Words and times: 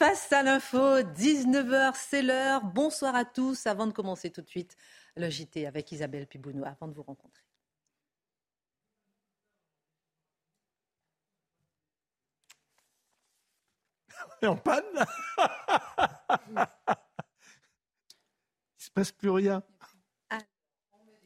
Face 0.00 0.32
à 0.32 0.42
l'info, 0.42 1.02
19h, 1.02 1.92
c'est 1.94 2.22
l'heure. 2.22 2.64
Bonsoir 2.64 3.14
à 3.14 3.26
tous. 3.26 3.66
Avant 3.66 3.86
de 3.86 3.92
commencer 3.92 4.30
tout 4.30 4.40
de 4.40 4.48
suite 4.48 4.74
le 5.14 5.28
JT 5.28 5.66
avec 5.66 5.92
Isabelle 5.92 6.26
Pibounou, 6.26 6.64
avant 6.64 6.88
de 6.88 6.94
vous 6.94 7.02
rencontrer. 7.02 7.44
en 14.42 14.56
panne. 14.56 14.82
Il 18.78 18.84
se 18.84 18.90
passe 18.90 19.12
plus 19.12 19.28
rien. 19.28 19.62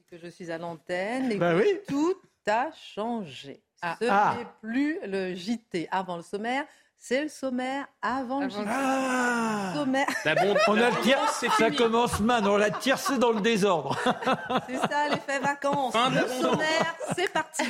que 0.09 0.19
je 0.19 0.27
suis 0.27 0.51
à 0.51 0.59
l'antenne 0.59 1.31
et 1.31 1.37
Bah 1.37 1.53
que 1.53 1.63
oui. 1.63 1.79
tout 1.87 2.21
a 2.49 2.73
changé. 2.73 3.63
Ce 4.01 4.09
ah. 4.11 4.35
n'est 4.37 4.49
plus 4.61 4.99
le 5.07 5.33
JT 5.33 5.87
avant 5.93 6.17
le 6.17 6.25
sommaire, 6.25 6.67
c'est 7.07 7.25
le 7.25 7.29
sommaire 7.29 7.85
avant 8.01 8.41
le 8.41 8.49
JT. 8.49 8.61
Ah. 8.67 9.73
Sommaire, 9.75 10.07
On 10.69 10.79
a 10.79 10.89
le 10.89 11.03
tiers, 11.03 11.19
ça 11.29 11.71
commence 11.71 12.19
maintenant, 12.19 12.55
on 12.55 12.57
l'a 12.57 12.71
tiercé 12.71 13.19
dans 13.19 13.33
le 13.33 13.43
désordre. 13.43 13.95
c'est 14.67 14.79
ça 14.79 15.11
l'effet 15.11 15.39
vacances. 15.39 15.93
Le 15.95 16.43
sommaire, 16.43 16.97
c'est 17.15 17.31
parti. 17.31 17.65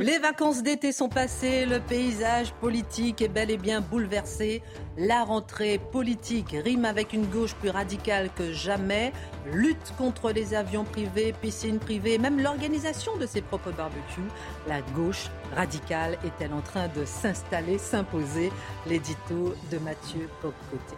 Les 0.00 0.18
vacances 0.18 0.64
d'été 0.64 0.90
sont 0.90 1.08
passées, 1.08 1.66
le 1.66 1.78
paysage 1.78 2.52
politique 2.54 3.22
est 3.22 3.28
bel 3.28 3.52
et 3.52 3.58
bien 3.58 3.80
bouleversé. 3.80 4.60
La 4.98 5.24
rentrée 5.24 5.78
politique 5.78 6.56
rime 6.64 6.84
avec 6.84 7.12
une 7.12 7.26
gauche 7.26 7.54
plus 7.54 7.70
radicale 7.70 8.28
que 8.34 8.52
jamais. 8.52 9.12
Lutte 9.52 9.94
contre 9.96 10.32
les 10.32 10.52
avions 10.52 10.84
privés, 10.84 11.32
piscines 11.32 11.78
privées, 11.78 12.18
même 12.18 12.40
l'organisation 12.40 13.16
de 13.16 13.24
ses 13.24 13.40
propres 13.40 13.70
barbecues. 13.70 14.28
La 14.66 14.82
gauche 14.82 15.30
radicale 15.54 16.18
est-elle 16.24 16.52
en 16.52 16.60
train 16.60 16.88
de 16.88 17.04
s'installer, 17.04 17.78
s'imposer? 17.78 18.50
L'édito 18.86 19.54
de 19.70 19.78
Mathieu 19.78 20.28
Bocoté. 20.42 20.96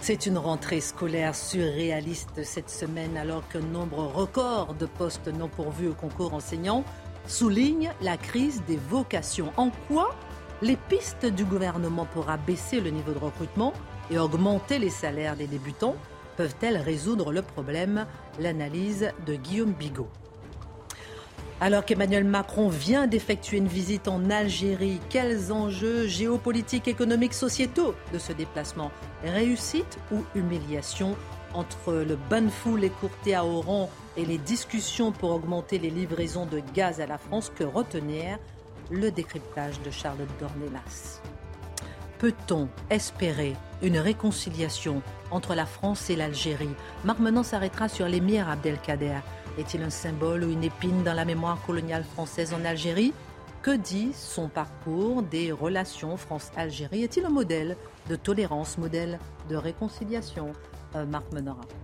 C'est 0.00 0.26
une 0.26 0.38
rentrée 0.38 0.80
scolaire 0.80 1.34
surréaliste 1.34 2.44
cette 2.44 2.70
semaine 2.70 3.16
alors 3.16 3.46
qu'un 3.48 3.60
nombre 3.60 4.06
record 4.06 4.74
de 4.74 4.86
postes 4.86 5.26
non 5.26 5.48
pourvus 5.48 5.88
au 5.88 5.94
concours 5.94 6.34
enseignant 6.34 6.84
souligne 7.26 7.92
la 8.00 8.16
crise 8.16 8.62
des 8.68 8.76
vocations. 8.76 9.52
En 9.56 9.70
quoi 9.88 10.14
les 10.62 10.76
pistes 10.76 11.26
du 11.26 11.44
gouvernement 11.44 12.06
pour 12.06 12.30
abaisser 12.30 12.80
le 12.80 12.90
niveau 12.90 13.12
de 13.12 13.18
recrutement 13.18 13.72
et 14.10 14.18
augmenter 14.18 14.78
les 14.78 14.90
salaires 14.90 15.36
des 15.36 15.46
débutants 15.46 15.96
peuvent-elles 16.36 16.78
résoudre 16.78 17.32
le 17.32 17.42
problème? 17.42 18.06
L'analyse 18.40 19.12
de 19.26 19.34
Guillaume 19.34 19.72
Bigot. 19.72 20.08
Alors 21.60 21.84
qu'Emmanuel 21.84 22.22
Macron 22.22 22.68
vient 22.68 23.08
d'effectuer 23.08 23.56
une 23.56 23.66
visite 23.66 24.06
en 24.06 24.30
Algérie, 24.30 25.00
quels 25.10 25.52
enjeux 25.52 26.06
géopolitiques, 26.06 26.86
économiques, 26.86 27.34
sociétaux 27.34 27.94
de 28.12 28.18
ce 28.18 28.32
déplacement? 28.32 28.92
Réussite 29.24 29.98
ou 30.12 30.22
humiliation? 30.36 31.16
Entre 31.54 31.92
le 31.92 32.16
Banfou, 32.30 32.78
écourté 32.78 33.34
à 33.34 33.44
Oran 33.44 33.90
et 34.16 34.24
les 34.24 34.38
discussions 34.38 35.10
pour 35.10 35.30
augmenter 35.30 35.78
les 35.78 35.90
livraisons 35.90 36.46
de 36.46 36.60
gaz 36.74 37.00
à 37.00 37.06
la 37.06 37.18
France, 37.18 37.50
que 37.56 37.64
retenir? 37.64 38.38
Le 38.90 39.10
décryptage 39.10 39.80
de 39.82 39.90
Charlotte 39.90 40.28
Dornelas. 40.38 41.20
Peut-on 42.18 42.68
espérer 42.90 43.54
une 43.80 43.98
réconciliation 43.98 45.02
entre 45.30 45.54
la 45.54 45.66
France 45.66 46.10
et 46.10 46.16
l'Algérie? 46.16 46.74
Marc 47.04 47.20
Menon 47.20 47.42
s'arrêtera 47.42 47.88
sur 47.88 48.06
l'émir 48.08 48.48
Abdelkader. 48.48 49.20
Est-il 49.56 49.82
un 49.82 49.90
symbole 49.90 50.44
ou 50.44 50.50
une 50.50 50.64
épine 50.64 51.04
dans 51.04 51.14
la 51.14 51.24
mémoire 51.24 51.60
coloniale 51.64 52.04
française 52.04 52.54
en 52.54 52.64
Algérie? 52.64 53.12
Que 53.62 53.76
dit 53.76 54.10
son 54.14 54.48
parcours 54.48 55.22
des 55.22 55.52
relations 55.52 56.16
France-Algérie? 56.16 57.04
Est-il 57.04 57.24
un 57.24 57.30
modèle 57.30 57.76
de 58.08 58.16
tolérance, 58.16 58.78
modèle 58.78 59.18
de 59.48 59.56
réconciliation? 59.56 60.52
Euh, 60.96 61.06
Marc 61.06 61.30
Menon 61.32 61.54
raconte. 61.54 61.74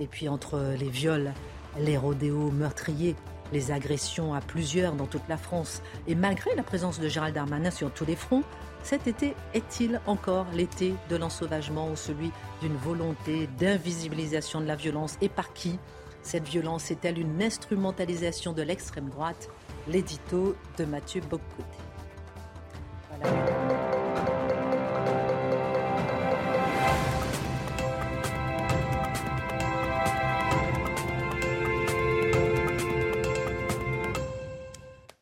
Et 0.00 0.06
puis 0.06 0.28
entre 0.28 0.74
les 0.78 0.88
viols, 0.88 1.32
les 1.78 1.96
rodéos 1.96 2.50
meurtriers, 2.50 3.16
les 3.52 3.70
agressions 3.70 4.34
à 4.34 4.40
plusieurs 4.40 4.94
dans 4.94 5.06
toute 5.06 5.28
la 5.28 5.36
France, 5.36 5.82
et 6.06 6.14
malgré 6.14 6.54
la 6.54 6.62
présence 6.62 6.98
de 6.98 7.08
Gérald 7.08 7.34
Darmanin 7.34 7.70
sur 7.70 7.90
tous 7.90 8.04
les 8.04 8.16
fronts, 8.16 8.44
cet 8.82 9.06
été 9.06 9.34
est-il 9.54 10.00
encore 10.06 10.46
l'été 10.52 10.94
de 11.10 11.16
l'ensauvagement 11.16 11.90
ou 11.90 11.96
celui 11.96 12.30
d'une 12.60 12.76
volonté 12.76 13.48
d'invisibilisation 13.58 14.60
de 14.60 14.66
la 14.66 14.76
violence? 14.76 15.16
Et 15.20 15.28
par 15.28 15.52
qui? 15.52 15.78
Cette 16.22 16.46
violence 16.48 16.90
est-elle 16.90 17.18
une 17.18 17.42
instrumentalisation 17.42 18.52
de 18.52 18.62
l'extrême 18.62 19.08
droite? 19.08 19.48
L'édito 19.88 20.56
de 20.78 20.84
Mathieu 20.84 21.20
Boccoté. 21.20 21.64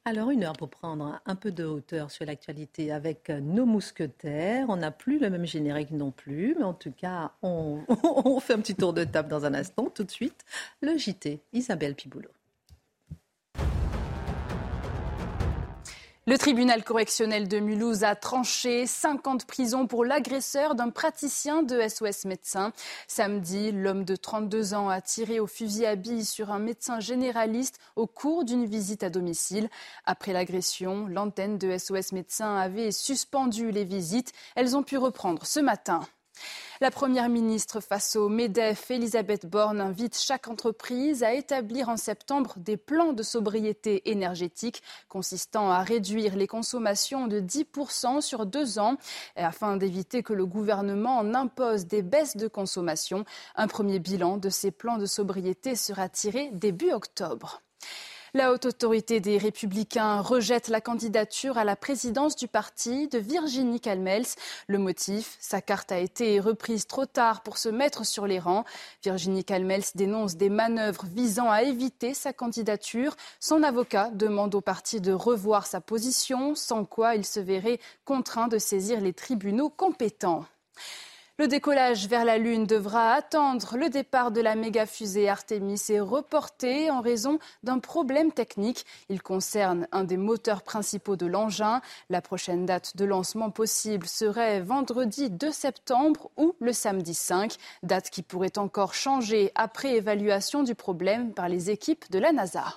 Alors 0.06 0.28
une 0.28 0.44
heure 0.44 0.52
pour 0.52 0.68
prendre 0.68 1.18
un 1.24 1.34
peu 1.34 1.50
de 1.50 1.64
hauteur 1.64 2.10
sur 2.10 2.26
l'actualité 2.26 2.92
avec 2.92 3.30
nos 3.30 3.64
mousquetaires. 3.64 4.66
On 4.68 4.76
n'a 4.76 4.90
plus 4.90 5.18
le 5.18 5.30
même 5.30 5.46
générique 5.46 5.92
non 5.92 6.10
plus, 6.10 6.54
mais 6.58 6.64
en 6.64 6.74
tout 6.74 6.92
cas, 6.92 7.32
on, 7.42 7.80
on 8.02 8.38
fait 8.38 8.52
un 8.52 8.58
petit 8.58 8.74
tour 8.74 8.92
de 8.92 9.04
table 9.04 9.30
dans 9.30 9.46
un 9.46 9.54
instant. 9.54 9.88
Tout 9.88 10.04
de 10.04 10.10
suite, 10.10 10.44
le 10.82 10.98
JT, 10.98 11.40
Isabelle 11.54 11.94
Piboulot. 11.94 12.28
Le 16.26 16.38
tribunal 16.38 16.82
correctionnel 16.82 17.48
de 17.48 17.58
Mulhouse 17.58 18.02
a 18.02 18.16
tranché 18.16 18.86
50 18.86 19.44
prisons 19.44 19.86
pour 19.86 20.06
l'agresseur 20.06 20.74
d'un 20.74 20.88
praticien 20.88 21.62
de 21.62 21.86
SOS 21.86 22.24
médecin. 22.24 22.72
Samedi, 23.08 23.72
l'homme 23.72 24.06
de 24.06 24.16
32 24.16 24.72
ans 24.72 24.88
a 24.88 25.02
tiré 25.02 25.38
au 25.38 25.46
fusil 25.46 25.84
à 25.84 25.96
billes 25.96 26.24
sur 26.24 26.50
un 26.50 26.58
médecin 26.58 26.98
généraliste 26.98 27.78
au 27.94 28.06
cours 28.06 28.46
d'une 28.46 28.64
visite 28.64 29.02
à 29.02 29.10
domicile. 29.10 29.68
Après 30.06 30.32
l'agression, 30.32 31.06
l'antenne 31.08 31.58
de 31.58 31.76
SOS 31.76 32.12
médecin 32.12 32.56
avait 32.56 32.90
suspendu 32.90 33.70
les 33.70 33.84
visites. 33.84 34.32
Elles 34.54 34.78
ont 34.78 34.82
pu 34.82 34.96
reprendre 34.96 35.44
ce 35.44 35.60
matin. 35.60 36.00
La 36.80 36.90
Première 36.90 37.28
ministre 37.28 37.80
face 37.80 38.16
au 38.16 38.28
MEDEF, 38.28 38.90
Elisabeth 38.90 39.46
Borne, 39.46 39.80
invite 39.80 40.18
chaque 40.18 40.48
entreprise 40.48 41.22
à 41.22 41.32
établir 41.32 41.88
en 41.88 41.96
septembre 41.96 42.54
des 42.56 42.76
plans 42.76 43.12
de 43.12 43.22
sobriété 43.22 44.10
énergétique 44.10 44.82
consistant 45.08 45.70
à 45.70 45.82
réduire 45.82 46.36
les 46.36 46.46
consommations 46.46 47.26
de 47.26 47.40
10% 47.40 48.20
sur 48.20 48.44
deux 48.44 48.78
ans 48.78 48.96
afin 49.36 49.76
d'éviter 49.76 50.22
que 50.22 50.32
le 50.32 50.46
gouvernement 50.46 51.18
en 51.18 51.34
impose 51.34 51.86
des 51.86 52.02
baisses 52.02 52.36
de 52.36 52.48
consommation. 52.48 53.24
Un 53.54 53.68
premier 53.68 53.98
bilan 53.98 54.36
de 54.36 54.48
ces 54.48 54.70
plans 54.70 54.98
de 54.98 55.06
sobriété 55.06 55.76
sera 55.76 56.08
tiré 56.08 56.50
début 56.52 56.90
octobre. 56.90 57.62
La 58.36 58.50
haute 58.50 58.66
autorité 58.66 59.20
des 59.20 59.38
Républicains 59.38 60.20
rejette 60.20 60.66
la 60.66 60.80
candidature 60.80 61.56
à 61.56 61.62
la 61.62 61.76
présidence 61.76 62.34
du 62.34 62.48
parti 62.48 63.06
de 63.06 63.16
Virginie 63.16 63.78
Calmels. 63.78 64.26
Le 64.66 64.78
motif, 64.78 65.36
sa 65.38 65.60
carte 65.60 65.92
a 65.92 66.00
été 66.00 66.40
reprise 66.40 66.88
trop 66.88 67.06
tard 67.06 67.44
pour 67.44 67.58
se 67.58 67.68
mettre 67.68 68.04
sur 68.04 68.26
les 68.26 68.40
rangs. 68.40 68.64
Virginie 69.04 69.44
Calmels 69.44 69.84
dénonce 69.94 70.34
des 70.34 70.48
manœuvres 70.48 71.04
visant 71.06 71.48
à 71.48 71.62
éviter 71.62 72.12
sa 72.12 72.32
candidature. 72.32 73.14
Son 73.38 73.62
avocat 73.62 74.10
demande 74.12 74.56
au 74.56 74.60
parti 74.60 75.00
de 75.00 75.12
revoir 75.12 75.68
sa 75.68 75.80
position, 75.80 76.56
sans 76.56 76.84
quoi 76.84 77.14
il 77.14 77.24
se 77.24 77.38
verrait 77.38 77.78
contraint 78.04 78.48
de 78.48 78.58
saisir 78.58 79.00
les 79.00 79.12
tribunaux 79.12 79.70
compétents. 79.70 80.44
Le 81.36 81.48
décollage 81.48 82.06
vers 82.06 82.24
la 82.24 82.38
Lune 82.38 82.64
devra 82.64 83.12
attendre. 83.12 83.76
Le 83.76 83.88
départ 83.88 84.30
de 84.30 84.40
la 84.40 84.54
méga 84.54 84.86
fusée 84.86 85.28
Artemis 85.28 85.82
est 85.88 85.98
reporté 85.98 86.92
en 86.92 87.00
raison 87.00 87.40
d'un 87.64 87.80
problème 87.80 88.30
technique. 88.30 88.86
Il 89.08 89.20
concerne 89.20 89.88
un 89.90 90.04
des 90.04 90.16
moteurs 90.16 90.62
principaux 90.62 91.16
de 91.16 91.26
l'engin. 91.26 91.80
La 92.08 92.22
prochaine 92.22 92.66
date 92.66 92.96
de 92.96 93.04
lancement 93.04 93.50
possible 93.50 94.06
serait 94.06 94.60
vendredi 94.60 95.28
2 95.28 95.50
septembre 95.50 96.30
ou 96.36 96.54
le 96.60 96.72
samedi 96.72 97.14
5, 97.14 97.56
date 97.82 98.10
qui 98.10 98.22
pourrait 98.22 98.56
encore 98.56 98.94
changer 98.94 99.50
après 99.56 99.96
évaluation 99.96 100.62
du 100.62 100.76
problème 100.76 101.34
par 101.34 101.48
les 101.48 101.68
équipes 101.68 102.08
de 102.12 102.20
la 102.20 102.30
NASA. 102.30 102.76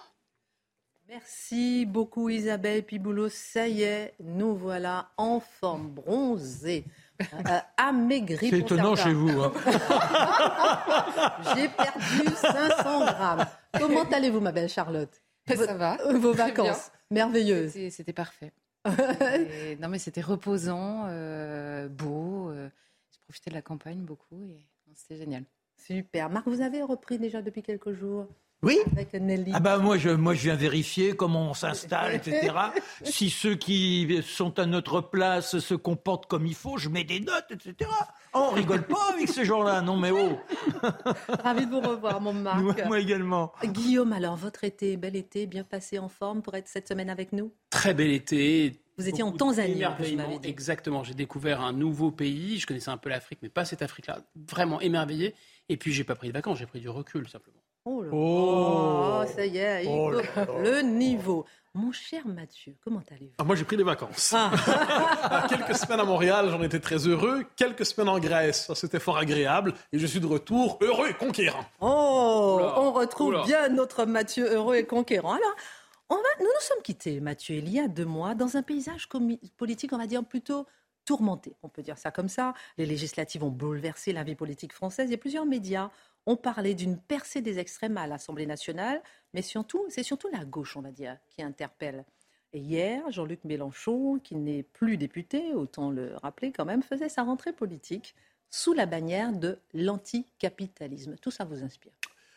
Merci 1.07 1.85
beaucoup 1.85 2.27
Isabelle 2.27 2.83
Piboulot. 2.83 3.29
Ça 3.29 3.67
y 3.67 3.83
est, 3.83 4.15
nous 4.19 4.55
voilà 4.55 5.11
en 5.15 5.39
forme, 5.39 5.89
bronzée. 5.89 6.85
Euh, 7.21 7.59
amaigri. 7.77 8.49
C'est 8.49 8.59
étonnant 8.59 8.95
chez 8.95 9.13
vous. 9.13 9.41
Hein. 9.41 9.53
J'ai 11.55 11.67
perdu 11.69 12.35
500 12.35 13.05
grammes. 13.05 13.45
Comment 13.77 14.03
allez-vous, 14.03 14.39
ma 14.39 14.51
belle 14.51 14.69
Charlotte? 14.69 15.21
Ça 15.47 15.73
va. 15.73 15.97
Vos 16.13 16.33
vacances 16.33 16.91
merveilleuses. 17.09 17.71
C'était 17.89 18.13
parfait. 18.13 18.51
non, 19.79 19.89
mais 19.89 19.99
c'était 19.99 20.21
reposant, 20.21 21.05
euh, 21.07 21.87
beau. 21.89 22.49
Euh, 22.49 22.69
J'ai 23.11 23.19
profité 23.23 23.49
de 23.49 23.55
la 23.55 23.61
campagne 23.61 23.99
beaucoup 23.99 24.49
et 24.51 24.93
c'était 24.95 25.17
génial. 25.17 25.43
Super. 25.77 26.29
Marc, 26.29 26.47
vous 26.47 26.61
avez 26.61 26.81
repris 26.81 27.17
déjà 27.19 27.41
depuis 27.41 27.63
quelques 27.63 27.93
jours? 27.93 28.27
Oui. 28.63 28.79
Ah 29.53 29.59
bah 29.59 29.77
moi 29.77 29.97
je 29.97 30.09
moi 30.09 30.33
je 30.33 30.43
viens 30.43 30.55
vérifier 30.55 31.15
comment 31.15 31.51
on 31.51 31.53
s'installe, 31.53 32.15
etc. 32.15 32.53
si 33.03 33.29
ceux 33.29 33.55
qui 33.55 34.19
sont 34.23 34.57
à 34.57 34.65
notre 34.65 35.01
place 35.01 35.59
se 35.59 35.75
comportent 35.75 36.25
comme 36.25 36.47
il 36.47 36.55
faut, 36.55 36.77
je 36.77 36.89
mets 36.89 37.03
des 37.03 37.19
notes, 37.19 37.51
etc. 37.51 37.89
Oh, 38.33 38.49
on 38.51 38.55
rigole 38.55 38.83
pas 38.83 39.13
avec 39.13 39.29
ces 39.29 39.45
gens-là, 39.45 39.81
non 39.81 39.95
mais 39.95 40.11
oh. 40.11 40.39
Ravi 41.43 41.65
de 41.67 41.71
vous 41.71 41.81
revoir, 41.81 42.19
mon 42.19 42.33
Marc. 42.33 42.85
Moi, 42.85 42.99
également. 42.99 43.53
Guillaume, 43.63 44.13
alors 44.13 44.35
votre 44.35 44.63
été, 44.63 44.97
bel 44.97 45.15
été, 45.15 45.45
bien 45.45 45.63
passé 45.63 45.99
en 45.99 46.09
forme 46.09 46.41
pour 46.41 46.55
être 46.55 46.67
cette 46.67 46.87
semaine 46.87 47.09
avec 47.09 47.33
nous? 47.33 47.51
Très 47.69 47.93
bel 47.93 48.11
été. 48.11 48.81
Vous 48.97 49.07
étiez 49.07 49.23
en 49.23 49.31
Tanzanie. 49.31 49.83
Exactement. 50.43 51.03
J'ai 51.03 51.13
découvert 51.13 51.61
un 51.61 51.73
nouveau 51.73 52.11
pays. 52.11 52.57
Je 52.57 52.65
connaissais 52.65 52.89
un 52.89 52.97
peu 52.97 53.09
l'Afrique, 53.09 53.39
mais 53.43 53.49
pas 53.49 53.65
cette 53.65 53.83
Afrique-là. 53.83 54.19
Vraiment 54.49 54.81
émerveillé. 54.81 55.35
Et 55.69 55.77
puis 55.77 55.93
j'ai 55.93 56.03
pas 56.03 56.15
pris 56.15 56.29
de 56.29 56.33
vacances, 56.33 56.57
j'ai 56.57 56.65
pris 56.65 56.79
du 56.79 56.89
recul 56.89 57.27
simplement. 57.27 57.61
Oh, 57.89 58.03
oh, 58.11 59.23
ça 59.33 59.45
y 59.45 59.59
est, 59.59 59.85
oh 59.87 60.11
le 60.11 60.81
niveau. 60.81 61.45
Mon 61.73 61.93
cher 61.93 62.27
Mathieu, 62.27 62.75
comment 62.83 63.01
allez-vous? 63.09 63.35
Ah, 63.37 63.45
Moi, 63.45 63.55
j'ai 63.55 63.63
pris 63.63 63.77
des 63.77 63.83
vacances. 63.83 64.33
Ah. 64.35 65.45
quelques 65.49 65.75
semaines 65.75 66.01
à 66.01 66.03
Montréal, 66.03 66.49
j'en 66.49 66.61
étais 66.63 66.81
très 66.81 67.07
heureux. 67.07 67.45
Quelques 67.55 67.85
semaines 67.85 68.09
en 68.09 68.19
Grèce, 68.19 68.69
c'était 68.73 68.99
fort 68.99 69.17
agréable. 69.17 69.73
Et 69.93 69.99
je 69.99 70.05
suis 70.05 70.19
de 70.19 70.25
retour 70.25 70.79
heureux 70.81 71.07
et 71.09 71.13
conquérant. 71.13 71.63
Oh, 71.79 72.59
on 72.75 72.91
retrouve 72.91 73.45
bien 73.45 73.69
notre 73.69 74.05
Mathieu 74.05 74.51
heureux 74.51 74.75
et 74.75 74.85
conquérant. 74.85 75.35
Alors, 75.35 75.55
on 76.09 76.15
va, 76.15 76.21
nous 76.39 76.45
nous 76.45 76.61
sommes 76.61 76.83
quittés, 76.83 77.21
Mathieu, 77.21 77.55
il 77.55 77.69
y 77.69 77.79
a 77.79 77.87
deux 77.87 78.05
mois, 78.05 78.35
dans 78.35 78.57
un 78.57 78.63
paysage 78.63 79.07
politique, 79.55 79.93
on 79.93 79.97
va 79.97 80.07
dire, 80.07 80.25
plutôt 80.25 80.65
tourmenté. 81.05 81.55
On 81.63 81.69
peut 81.69 81.83
dire 81.83 81.97
ça 81.97 82.11
comme 82.11 82.27
ça. 82.27 82.53
Les 82.77 82.85
législatives 82.85 83.45
ont 83.45 83.49
bouleversé 83.49 84.11
la 84.11 84.23
vie 84.23 84.35
politique 84.35 84.73
française 84.73 85.09
et 85.11 85.17
plusieurs 85.17 85.45
médias 85.45 85.89
on 86.27 86.35
parlait 86.35 86.75
d'une 86.75 86.97
percée 86.97 87.41
des 87.41 87.57
extrêmes 87.57 87.97
à 87.97 88.05
l'Assemblée 88.05 88.45
nationale, 88.45 89.01
mais 89.33 89.41
c'est 89.41 90.03
surtout 90.03 90.27
la 90.31 90.43
gauche, 90.43 90.75
on 90.75 90.81
va 90.81 90.91
dire, 90.91 91.17
qui 91.29 91.41
interpelle. 91.41 92.05
Et 92.51 92.59
hier, 92.59 93.01
Jean-Luc 93.11 93.45
Mélenchon, 93.45 94.19
qui 94.21 94.35
n'est 94.35 94.63
plus 94.63 94.97
député, 94.97 95.53
autant 95.53 95.89
le 95.89 96.15
rappeler 96.17 96.51
quand 96.51 96.65
même, 96.65 96.83
faisait 96.83 97.07
sa 97.07 97.23
rentrée 97.23 97.53
politique 97.53 98.13
sous 98.49 98.73
la 98.73 98.85
bannière 98.85 99.31
de 99.31 99.57
l'anticapitalisme. 99.73 101.15
Tout 101.21 101.31
ça 101.31 101.45
vous 101.45 101.63
inspire? 101.63 101.93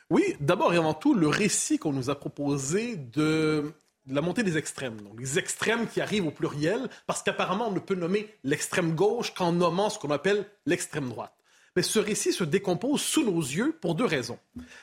Oui, 0.09 0.37
d'abord 0.41 0.73
et 0.73 0.77
avant 0.77 0.95
tout, 0.95 1.15
le 1.15 1.29
récit 1.29 1.79
qu'on 1.79 1.93
nous 1.93 2.11
a 2.11 2.19
proposé 2.19 2.97
de 2.97 3.73
la 4.07 4.21
montée 4.21 4.45
des 4.45 4.57
extrêmes. 4.57 5.01
Donc, 5.01 5.19
les 5.19 5.39
extrêmes 5.39 5.89
qui 5.89 6.01
arrivent 6.01 6.27
au 6.27 6.33
pluriel, 6.33 6.89
parce 7.09 7.25
qu'apparemment, 7.25 7.69
on 7.69 7.73
ne 7.73 7.81
peut 7.81 7.97
nommer 7.97 8.29
l'extrême 8.45 8.95
gauche 8.95 9.35
qu'en 9.35 9.53
nommant 9.53 9.91
ce 9.91 9.99
qu'on 9.99 10.11
appelle 10.11 10.47
l'extrême 10.65 11.09
droite. 11.09 11.35
Mais 11.77 11.83
ce 11.83 11.99
récit 11.99 12.33
se 12.33 12.45
décompose 12.45 13.01
sous 13.01 13.25
nos 13.25 13.41
yeux 13.41 13.77
pour 13.81 13.95
deux 13.95 14.05
raisons. 14.05 14.39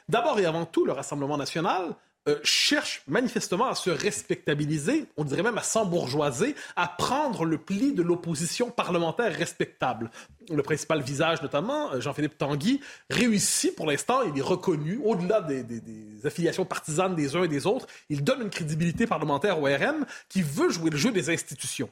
D'abord 0.07 0.39
et 0.39 0.45
avant 0.45 0.65
tout, 0.65 0.85
le 0.85 0.93
Rassemblement 0.93 1.37
national 1.37 1.95
euh, 2.27 2.39
cherche 2.43 3.03
manifestement 3.07 3.67
à 3.67 3.75
se 3.75 3.89
respectabiliser, 3.89 5.05
on 5.15 5.23
dirait 5.23 5.43
même 5.43 5.57
à 5.57 5.63
s'embourgeoiser, 5.63 6.55
à 6.75 6.87
prendre 6.87 7.45
le 7.45 7.57
pli 7.57 7.93
de 7.93 8.03
l'opposition 8.03 8.69
parlementaire 8.69 9.33
respectable. 9.33 10.11
Le 10.49 10.61
principal 10.61 11.01
visage, 11.01 11.41
notamment, 11.41 11.93
euh, 11.93 12.01
Jean-Philippe 12.01 12.37
Tanguy, 12.37 12.81
réussit 13.09 13.73
pour 13.73 13.85
l'instant, 13.85 14.23
il 14.23 14.37
est 14.37 14.43
reconnu, 14.43 14.99
au-delà 15.05 15.39
des, 15.39 15.63
des, 15.63 16.25
affiliations 16.25 16.65
partisanes 16.65 17.15
des 17.15 17.33
uns 17.37 17.43
et 17.43 17.47
des 17.47 17.65
autres, 17.65 17.87
il 18.09 18.25
donne 18.25 18.41
une 18.41 18.49
crédibilité 18.49 19.07
parlementaire 19.07 19.61
au 19.61 19.65
RN 19.65 20.05
qui 20.27 20.41
veut 20.41 20.69
jouer 20.69 20.89
le 20.89 20.97
jeu 20.97 21.13
des 21.13 21.29
institutions. 21.29 21.89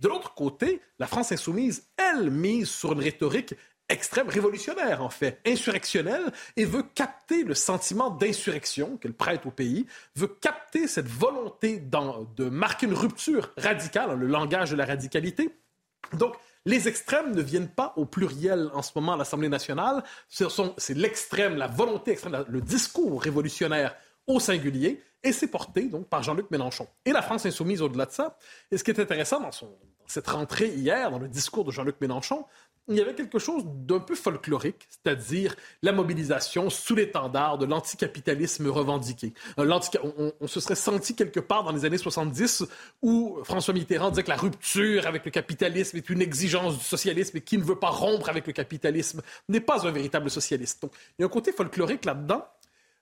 De 0.00 0.08
l'autre 0.08 0.34
côté, 0.34 0.80
la 0.98 1.06
France 1.06 1.32
insoumise, 1.32 1.84
elle, 1.98 2.30
mise 2.30 2.70
sur 2.70 2.92
une 2.92 3.00
rhétorique 3.00 3.54
extrême 3.88 4.28
révolutionnaire, 4.28 5.02
en 5.02 5.10
fait, 5.10 5.40
insurrectionnel, 5.46 6.32
et 6.56 6.64
veut 6.64 6.84
capter 6.94 7.44
le 7.44 7.54
sentiment 7.54 8.10
d'insurrection 8.10 8.96
qu'elle 8.96 9.14
prête 9.14 9.46
au 9.46 9.50
pays, 9.50 9.86
veut 10.14 10.26
capter 10.40 10.86
cette 10.86 11.08
volonté 11.08 11.78
de 11.78 12.48
marquer 12.48 12.86
une 12.86 12.94
rupture 12.94 13.52
radicale, 13.56 14.10
hein, 14.10 14.16
le 14.16 14.26
langage 14.26 14.70
de 14.70 14.76
la 14.76 14.84
radicalité. 14.84 15.50
Donc, 16.12 16.34
les 16.64 16.88
extrêmes 16.88 17.34
ne 17.34 17.42
viennent 17.42 17.68
pas 17.68 17.92
au 17.96 18.04
pluriel 18.06 18.70
en 18.74 18.82
ce 18.82 18.90
moment 18.96 19.12
à 19.12 19.16
l'Assemblée 19.16 19.48
nationale. 19.48 20.02
C'est 20.28 20.96
l'extrême, 20.96 21.56
la 21.56 21.68
volonté 21.68 22.10
extrême, 22.10 22.44
le 22.48 22.60
discours 22.60 23.22
révolutionnaire 23.22 23.94
au 24.26 24.40
singulier, 24.40 25.00
et 25.22 25.32
c'est 25.32 25.46
porté 25.46 25.88
donc 25.88 26.08
par 26.08 26.22
Jean-Luc 26.22 26.50
Mélenchon. 26.50 26.88
Et 27.04 27.12
la 27.12 27.22
France 27.22 27.46
insoumise 27.46 27.82
au-delà 27.82 28.06
de 28.06 28.12
ça. 28.12 28.36
Et 28.70 28.78
ce 28.78 28.84
qui 28.84 28.90
est 28.90 29.00
intéressant 29.00 29.40
dans, 29.40 29.50
cette 30.06 30.26
rentrée 30.26 30.68
hier, 30.68 31.10
dans 31.10 31.18
le 31.18 31.28
discours 31.28 31.64
de 31.64 31.70
Jean-Luc 31.70 32.00
Mélenchon, 32.00 32.44
il 32.88 32.96
y 32.96 33.00
avait 33.00 33.14
quelque 33.14 33.38
chose 33.38 33.64
d'un 33.66 33.98
peu 33.98 34.14
folklorique, 34.14 34.86
c'est-à-dire 34.88 35.56
la 35.82 35.92
mobilisation 35.92 36.70
sous 36.70 36.94
l'étendard 36.94 37.58
de 37.58 37.66
l'anticapitalisme 37.66 38.68
revendiqué. 38.68 39.32
Euh, 39.58 39.78
on, 40.40 40.46
se 40.46 40.60
serait 40.60 40.76
senti 40.76 41.14
quelque 41.16 41.40
part 41.40 41.64
dans 41.64 41.72
les 41.72 41.84
années 41.84 41.98
70 41.98 42.64
où 43.02 43.38
François 43.42 43.74
Mitterrand 43.74 44.10
disait 44.10 44.22
que 44.22 44.30
la 44.30 44.36
rupture 44.36 45.06
avec 45.06 45.24
le 45.24 45.30
capitalisme 45.30 45.96
est 45.96 46.08
une 46.10 46.22
exigence 46.22 46.78
du 46.78 46.84
socialisme 46.84 47.36
et 47.36 47.40
qui 47.40 47.58
ne 47.58 47.64
veut 47.64 47.78
pas 47.78 47.90
rompre 47.90 48.28
avec 48.28 48.46
le 48.46 48.52
capitalisme 48.52 49.20
n'est 49.48 49.60
pas 49.60 49.86
un 49.86 49.90
véritable 49.90 50.30
socialiste. 50.30 50.82
Donc, 50.82 50.92
il 51.18 51.22
y 51.22 51.24
a 51.24 51.26
un 51.26 51.30
côté 51.30 51.52
folklorique 51.52 52.04
là-dedans 52.04 52.46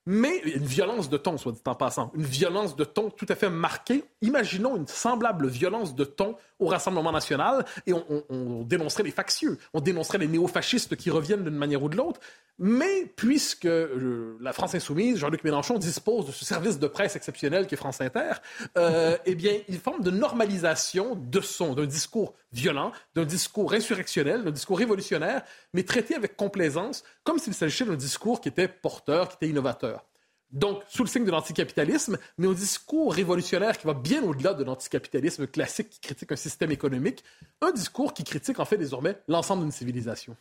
mais 0.07 0.39
une 0.39 0.65
violence 0.65 1.09
de 1.09 1.17
ton, 1.17 1.39
soit 1.39 1.53
dit 1.53 1.61
en 1.65 1.75
passant, 1.75 2.13
une 2.15 2.25
violence 2.25 2.77
de 2.77 2.85
ton 2.85 3.11
tout 3.11 3.27
à 3.29 3.35
fait 3.35 3.49
marquée. 3.49 4.05
Imaginons 4.21 4.77
une 4.77 4.87
semblable 4.87 5.49
violence 5.49 5.95
de 5.95 6.05
ton 6.05 6.37
au 6.59 6.67
Rassemblement 6.67 7.13
national 7.13 7.65
et 7.87 7.93
on, 7.93 8.63
dénoncerait 8.65 9.03
les 9.03 9.11
factieux, 9.11 9.59
on 9.73 9.81
dénoncerait 9.81 10.19
les 10.19 10.29
néofascistes 10.29 10.97
qui 10.97 11.11
reviennent 11.11 11.45
d'une 11.45 11.57
manière 11.57 11.83
ou 11.83 11.89
de 11.89 11.97
l'autre. 11.97 12.21
Mais 12.59 13.07
puisque 13.17 13.65
euh, 13.65 14.37
la 14.41 14.53
France 14.53 14.77
insoumise, 14.77 15.19
Jean-Luc 15.19 15.43
Mélenchon 15.43 15.77
dispose 15.77 16.27
de 16.27 16.33
ce 16.33 16.45
service 16.45 16.79
de 16.79 16.87
presse 16.87 17.17
exceptionnel 17.17 17.67
qui 17.67 17.75
est 17.75 17.77
France 17.77 18.01
Inter, 18.01 18.35
euh, 18.79 19.17
eh 19.27 19.35
bien, 19.35 19.59
il 19.69 19.79
forme 19.79 20.03
de 20.03 20.11
normalisation 20.11 21.17
de 21.17 21.41
son, 21.41 21.75
d'un 21.75 21.87
discours 21.87 22.35
violent, 22.55 22.93
d'un 23.15 23.25
discours 23.25 23.73
insurrectionnel, 23.75 24.45
d'un 24.45 24.51
discours 24.51 24.79
révolutionnaire, 24.79 25.43
mais 25.73 25.83
traité 25.83 26.15
avec 26.15 26.37
complaisance, 26.37 27.05
comme 27.25 27.39
s'il 27.39 27.55
s'agissait 27.55 27.85
d'un 27.85 27.97
discours 27.97 28.41
qui 28.41 28.49
était 28.49 28.69
porteur, 28.69 29.29
qui 29.29 29.37
était 29.37 29.49
innovateur. 29.49 30.05
Donc, 30.51 30.83
sous 30.89 31.03
le 31.03 31.09
signe 31.09 31.25
de 31.25 31.33
l'anticapitalisme, 31.33 32.17
mais 32.39 32.47
un 32.47 32.53
discours 32.53 33.13
révolutionnaire 33.13 33.77
qui 33.77 33.89
va 33.89 33.95
bien 33.95 34.23
au-delà 34.23 34.55
de 34.55 34.63
l'anticapitalisme 34.63 35.49
classique 35.49 35.91
qui 35.91 36.01
critique 36.01 36.31
un 36.31 36.37
système 36.37 36.71
économique, 36.71 37.25
un 37.61 37.73
discours 37.73 38.15
qui 38.15 38.23
critique 38.23 38.61
en 38.61 38.65
fait 38.65 38.79
désormais 38.79 39.19
l'ensemble 39.27 39.63
d'une 39.63 39.73
civilisation. 39.73 40.37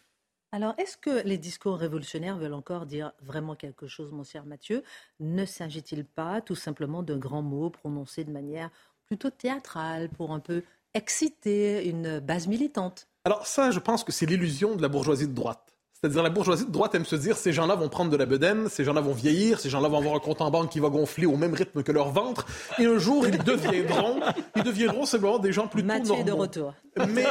Alors, 0.51 0.75
est-ce 0.77 0.97
que 0.97 1.25
les 1.25 1.39
discours 1.39 1.79
révolutionnaires 1.79 2.37
veulent 2.37 2.53
encore 2.53 2.85
dire 2.85 3.11
vraiment 3.23 3.55
quelque 3.55 3.87
chose, 3.87 4.11
mon 4.11 4.23
cher 4.23 4.45
Mathieu? 4.45 4.83
Ne 5.19 5.45
s'agit-il 5.45 6.05
pas 6.05 6.41
tout 6.41 6.53
simplement 6.53 7.01
d'un 7.01 7.17
grand 7.17 7.41
mot 7.41 7.71
prononcé 7.71 8.23
de 8.23 8.29
manière 8.31 8.69
plutôt 9.07 9.31
théâtrale 9.31 10.09
pour 10.09 10.31
un 10.31 10.39
peu 10.39 10.61
exciter 10.93 11.87
une 11.87 12.19
base 12.19 12.47
militante 12.47 13.07
Alors 13.25 13.47
ça, 13.47 13.71
je 13.71 13.79
pense 13.79 14.03
que 14.03 14.11
c'est 14.11 14.25
l'illusion 14.25 14.75
de 14.75 14.81
la 14.81 14.89
bourgeoisie 14.89 15.27
de 15.27 15.33
droite. 15.33 15.72
C'est-à-dire 16.03 16.21
la 16.21 16.29
bourgeoisie 16.29 16.65
de 16.65 16.71
droite 16.71 16.93
aime 16.95 17.05
se 17.05 17.15
dire 17.15 17.37
ces 17.37 17.53
gens-là 17.53 17.75
vont 17.75 17.87
prendre 17.87 18.11
de 18.11 18.17
la 18.17 18.25
bedaine, 18.25 18.67
ces 18.67 18.83
gens-là 18.83 18.99
vont 18.99 19.13
vieillir, 19.13 19.61
ces 19.61 19.69
gens-là 19.69 19.87
vont 19.87 19.99
avoir 19.99 20.15
un 20.15 20.19
compte 20.19 20.41
en 20.41 20.51
banque 20.51 20.69
qui 20.69 20.81
va 20.81 20.89
gonfler 20.89 21.25
au 21.25 21.37
même 21.37 21.53
rythme 21.53 21.81
que 21.81 21.93
leur 21.93 22.09
ventre, 22.09 22.45
et 22.77 22.85
un 22.85 22.97
jour 22.97 23.25
ils 23.25 23.37
deviendront, 23.37 24.19
ils 24.57 24.63
deviendront 24.63 25.05
simplement 25.05 25.39
des 25.39 25.53
gens 25.53 25.67
plutôt 25.67 25.87
Mathieu 25.87 26.09
normaux. 26.09 26.25
de 26.25 26.31
retour. 26.33 26.73
Mais, 26.97 27.23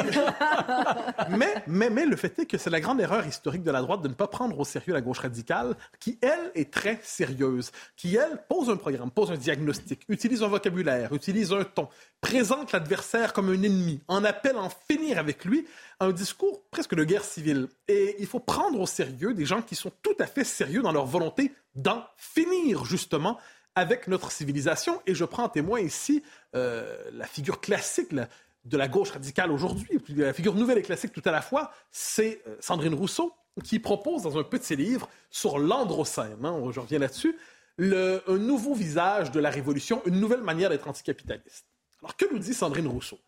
mais, 1.36 1.54
mais, 1.66 1.90
mais, 1.90 2.06
le 2.06 2.16
fait 2.16 2.38
est 2.38 2.46
que 2.46 2.56
c'est 2.56 2.70
la 2.70 2.80
grande 2.80 2.98
erreur 2.98 3.26
historique 3.26 3.62
de 3.62 3.70
la 3.70 3.82
droite 3.82 4.00
de 4.00 4.08
ne 4.08 4.14
pas 4.14 4.26
prendre 4.26 4.58
au 4.58 4.64
sérieux 4.64 4.94
la 4.94 5.02
gauche 5.02 5.18
radicale, 5.18 5.76
qui 6.00 6.18
elle 6.22 6.50
est 6.54 6.72
très 6.72 6.98
sérieuse, 7.02 7.72
qui 7.94 8.16
elle 8.16 8.42
pose 8.48 8.70
un 8.70 8.76
programme, 8.76 9.10
pose 9.10 9.30
un 9.30 9.36
diagnostic, 9.36 10.00
utilise 10.08 10.42
un 10.42 10.48
vocabulaire, 10.48 11.12
utilise 11.12 11.52
un 11.52 11.64
ton, 11.64 11.88
présente 12.22 12.72
l'adversaire 12.72 13.34
comme 13.34 13.50
un 13.50 13.62
ennemi, 13.62 14.00
en 14.08 14.24
appelle 14.24 14.56
à 14.56 14.62
en 14.62 14.70
finir 14.88 15.18
avec 15.18 15.44
lui, 15.44 15.66
un 16.02 16.12
discours 16.12 16.62
presque 16.70 16.94
de 16.94 17.04
guerre 17.04 17.24
civile. 17.24 17.68
Et 17.88 18.16
il 18.18 18.26
faut 18.26 18.40
prendre 18.40 18.80
au 18.80 18.86
sérieux 18.86 19.34
des 19.34 19.46
gens 19.46 19.62
qui 19.62 19.74
sont 19.74 19.92
tout 20.02 20.16
à 20.18 20.26
fait 20.26 20.44
sérieux 20.44 20.82
dans 20.82 20.92
leur 20.92 21.06
volonté 21.06 21.52
d'en 21.74 22.04
finir 22.16 22.84
justement 22.84 23.38
avec 23.74 24.08
notre 24.08 24.30
civilisation. 24.32 25.00
Et 25.06 25.14
je 25.14 25.24
prends 25.24 25.44
en 25.44 25.48
témoin 25.48 25.80
ici 25.80 26.22
euh, 26.54 26.96
la 27.12 27.26
figure 27.26 27.60
classique 27.60 28.12
de 28.12 28.76
la 28.76 28.88
gauche 28.88 29.10
radicale 29.10 29.50
aujourd'hui, 29.50 30.00
la 30.08 30.32
figure 30.32 30.54
nouvelle 30.54 30.78
et 30.78 30.82
classique 30.82 31.12
tout 31.12 31.22
à 31.24 31.32
la 31.32 31.42
fois, 31.42 31.72
c'est 31.90 32.42
euh, 32.46 32.56
Sandrine 32.60 32.94
Rousseau 32.94 33.32
qui 33.64 33.78
propose 33.78 34.22
dans 34.22 34.38
un 34.38 34.44
petit 34.44 34.76
livre 34.76 35.08
sur 35.30 35.58
l'androcène, 35.58 36.44
hein, 36.44 36.70
je 36.70 36.80
reviens 36.80 37.00
là-dessus, 37.00 37.36
un 37.78 38.38
nouveau 38.38 38.74
visage 38.74 39.30
de 39.30 39.40
la 39.40 39.50
révolution, 39.50 40.00
une 40.06 40.20
nouvelle 40.20 40.42
manière 40.42 40.70
d'être 40.70 40.88
anticapitaliste. 40.88 41.66
Alors, 42.00 42.16
que 42.16 42.24
nous 42.32 42.38
dit 42.38 42.54
Sandrine 42.54 42.86
Rousseau? 42.86 43.18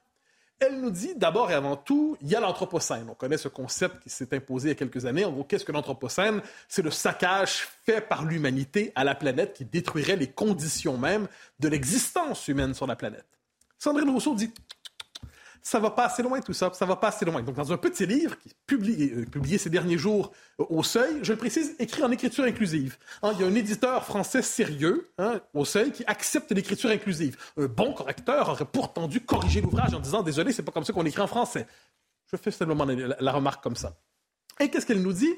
Elle 0.61 0.81
nous 0.81 0.91
dit 0.91 1.15
d'abord 1.17 1.51
et 1.51 1.55
avant 1.55 1.77
tout, 1.77 2.17
il 2.21 2.29
y 2.29 2.35
a 2.35 2.41
l'Anthropocène. 2.41 3.09
On 3.11 3.15
connaît 3.15 3.37
ce 3.37 3.49
concept 3.49 4.03
qui 4.03 4.11
s'est 4.11 4.35
imposé 4.35 4.69
il 4.69 4.71
y 4.71 4.73
a 4.73 4.77
quelques 4.77 5.05
années. 5.05 5.25
En 5.25 5.33
gros, 5.33 5.45
qu'est-ce 5.45 5.65
que 5.65 5.73
l'Anthropocène? 5.73 6.41
C'est 6.69 6.83
le 6.83 6.91
saccage 6.91 7.67
fait 7.85 8.01
par 8.01 8.25
l'humanité 8.25 8.93
à 8.95 9.05
la 9.05 9.15
planète 9.15 9.55
qui 9.55 9.65
détruirait 9.65 10.17
les 10.17 10.31
conditions 10.31 10.97
même 10.97 11.29
de 11.61 11.69
l'existence 11.69 12.49
humaine 12.49 12.73
sur 12.73 12.87
la 12.87 12.97
planète. 12.97 13.27
Sandrine 13.79 14.09
Rousseau 14.09 14.35
dit 14.35 14.51
ça 15.67 15.79
va 15.79 15.91
pas 15.91 16.05
assez 16.05 16.23
loin 16.23 16.41
tout 16.41 16.53
ça, 16.53 16.71
ça 16.75 16.85
va 16.85 16.97
pas 16.97 17.09
assez 17.09 17.25
loin. 17.25 17.43
Donc 17.43 17.57
dans 17.57 17.73
un 17.73 17.79
petit 17.79 18.05
livre 18.05 18.39
qui 18.39 18.51
est 18.51 18.57
publié, 18.67 19.13
euh, 19.15 19.59
ces 19.59 19.71
derniers 19.71 19.97
jours 19.97 20.31
euh, 20.61 20.67
au 20.69 20.83
Seuil, 20.83 21.21
je 21.23 21.33
le 21.33 21.39
précise, 21.39 21.75
écrit 21.79 22.03
en 22.03 22.11
écriture 22.11 22.45
inclusive. 22.45 22.99
Hein, 23.23 23.33
il 23.35 23.41
y 23.41 23.45
a 23.45 23.47
un 23.47 23.55
éditeur 23.55 24.05
français 24.05 24.43
sérieux 24.43 25.09
hein, 25.17 25.41
au 25.55 25.65
Seuil 25.65 25.91
qui 25.91 26.05
accepte 26.05 26.53
l'écriture 26.53 26.91
inclusive. 26.91 27.39
Un 27.57 27.65
bon 27.65 27.95
correcteur 27.95 28.51
aurait 28.51 28.67
pourtant 28.67 29.09
dû 29.09 29.23
corriger 29.23 29.63
l'ouvrage 29.63 29.95
en 29.95 30.01
disant 30.01 30.23
désolé, 30.23 30.53
c'est 30.53 30.63
pas 30.63 30.71
comme 30.71 30.85
ça 30.85 30.93
qu'on 30.93 31.07
écrit 31.07 31.23
en 31.23 31.27
français. 31.27 31.67
Je 32.31 32.37
fais 32.37 32.51
simplement 32.51 32.85
la 32.85 33.33
remarque 33.33 33.63
comme 33.63 33.77
ça. 33.77 33.97
Et 34.61 34.69
qu'est-ce 34.69 34.85
qu'elle 34.85 35.03
nous 35.03 35.13
dit? 35.15 35.35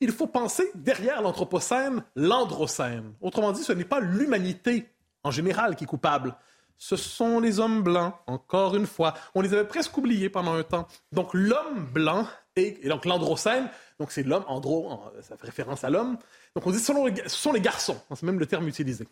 Il 0.00 0.12
faut 0.12 0.26
penser 0.26 0.70
derrière 0.74 1.22
l'anthropocène 1.22 2.04
l'androcène. 2.16 3.14
Autrement 3.22 3.52
dit, 3.52 3.62
ce 3.62 3.72
n'est 3.72 3.84
pas 3.84 4.00
l'humanité 4.00 4.90
en 5.22 5.30
général 5.30 5.74
qui 5.74 5.84
est 5.84 5.86
coupable 5.86 6.36
ce 6.80 6.96
sont 6.96 7.40
les 7.40 7.60
hommes 7.60 7.82
blancs, 7.82 8.14
encore 8.26 8.74
une 8.74 8.86
fois. 8.86 9.12
On 9.34 9.42
les 9.42 9.52
avait 9.52 9.68
presque 9.68 9.96
oubliés 9.98 10.30
pendant 10.30 10.54
un 10.54 10.62
temps. 10.62 10.88
Donc 11.12 11.28
l'homme 11.34 11.84
blanc 11.92 12.26
et, 12.56 12.88
donc 12.88 13.04
l'androcène, 13.04 13.68
donc 13.98 14.10
c'est 14.10 14.22
l'homme, 14.22 14.44
andro, 14.48 14.98
ça 15.20 15.36
fait 15.36 15.46
référence 15.46 15.84
à 15.84 15.90
l'homme. 15.90 16.16
Donc 16.56 16.66
on 16.66 16.70
dit 16.70 16.78
ce 16.78 16.94
sont 17.28 17.52
les 17.52 17.60
garçons, 17.60 18.00
c'est 18.08 18.22
même 18.22 18.40
le 18.40 18.46
terme 18.46 18.66
utilisé. 18.66 19.06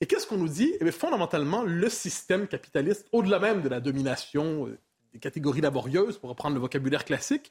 Et 0.00 0.06
qu'est-ce 0.06 0.28
qu'on 0.28 0.36
nous 0.36 0.48
dit? 0.48 0.72
Eh 0.80 0.84
bien, 0.84 0.92
fondamentalement, 0.92 1.64
le 1.64 1.88
système 1.88 2.46
capitaliste, 2.46 3.08
au-delà 3.10 3.40
même 3.40 3.62
de 3.62 3.68
la 3.68 3.80
domination 3.80 4.68
euh, 4.68 4.78
des 5.12 5.18
catégories 5.18 5.60
laborieuses, 5.60 6.18
pour 6.18 6.30
reprendre 6.30 6.54
le 6.54 6.60
vocabulaire 6.60 7.04
classique, 7.04 7.50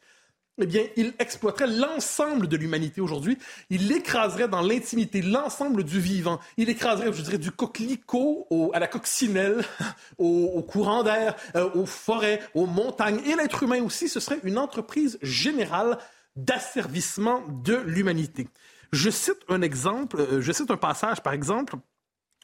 eh 0.59 0.65
bien, 0.65 0.83
il 0.95 1.13
exploiterait 1.19 1.67
l'ensemble 1.67 2.47
de 2.47 2.57
l'humanité 2.57 2.99
aujourd'hui. 3.01 3.37
Il 3.69 3.91
écraserait 3.91 4.47
dans 4.47 4.61
l'intimité 4.61 5.21
l'ensemble 5.21 5.83
du 5.83 5.99
vivant. 5.99 6.39
Il 6.57 6.69
écraserait, 6.69 7.13
je 7.13 7.21
dirais, 7.21 7.37
du 7.37 7.51
coquelicot 7.51 8.47
à 8.73 8.79
la 8.79 8.87
coccinelle, 8.87 9.63
au, 10.17 10.61
courant 10.63 11.03
d'air, 11.03 11.35
euh, 11.55 11.69
aux 11.75 11.85
forêts, 11.85 12.41
aux 12.55 12.65
montagnes. 12.65 13.19
Et 13.25 13.35
l'être 13.35 13.63
humain 13.63 13.81
aussi, 13.83 14.09
ce 14.09 14.19
serait 14.19 14.39
une 14.43 14.57
entreprise 14.57 15.19
générale 15.21 15.97
d'asservissement 16.35 17.43
de 17.63 17.75
l'humanité. 17.85 18.47
Je 18.91 19.09
cite 19.09 19.39
un 19.49 19.61
exemple, 19.61 20.19
euh, 20.19 20.41
je 20.41 20.51
cite 20.51 20.71
un 20.71 20.77
passage, 20.77 21.21
par 21.21 21.33
exemple, 21.33 21.75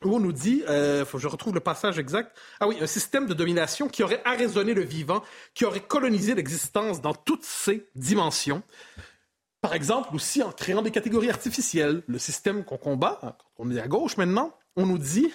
où 0.05 0.15
on 0.15 0.19
nous 0.19 0.33
dit, 0.33 0.63
euh, 0.67 1.05
faut 1.05 1.17
que 1.17 1.23
je 1.23 1.27
retrouve 1.27 1.53
le 1.53 1.59
passage 1.59 1.99
exact, 1.99 2.37
ah 2.59 2.67
oui, 2.67 2.77
un 2.81 2.87
système 2.87 3.25
de 3.25 3.33
domination 3.33 3.87
qui 3.87 4.03
aurait 4.03 4.21
arraisonné 4.25 4.73
le 4.73 4.83
vivant, 4.83 5.23
qui 5.53 5.65
aurait 5.65 5.81
colonisé 5.81 6.35
l'existence 6.35 7.01
dans 7.01 7.13
toutes 7.13 7.43
ses 7.43 7.87
dimensions. 7.95 8.63
Par 9.61 9.73
exemple, 9.73 10.13
aussi 10.13 10.43
en 10.43 10.51
créant 10.51 10.81
des 10.81 10.91
catégories 10.91 11.29
artificielles. 11.29 12.03
Le 12.07 12.19
système 12.19 12.65
qu'on 12.65 12.77
combat, 12.77 13.19
hein, 13.23 13.35
quand 13.37 13.63
on 13.65 13.71
est 13.71 13.79
à 13.79 13.87
gauche 13.87 14.17
maintenant, 14.17 14.57
on 14.75 14.85
nous 14.85 14.97
dit 14.97 15.31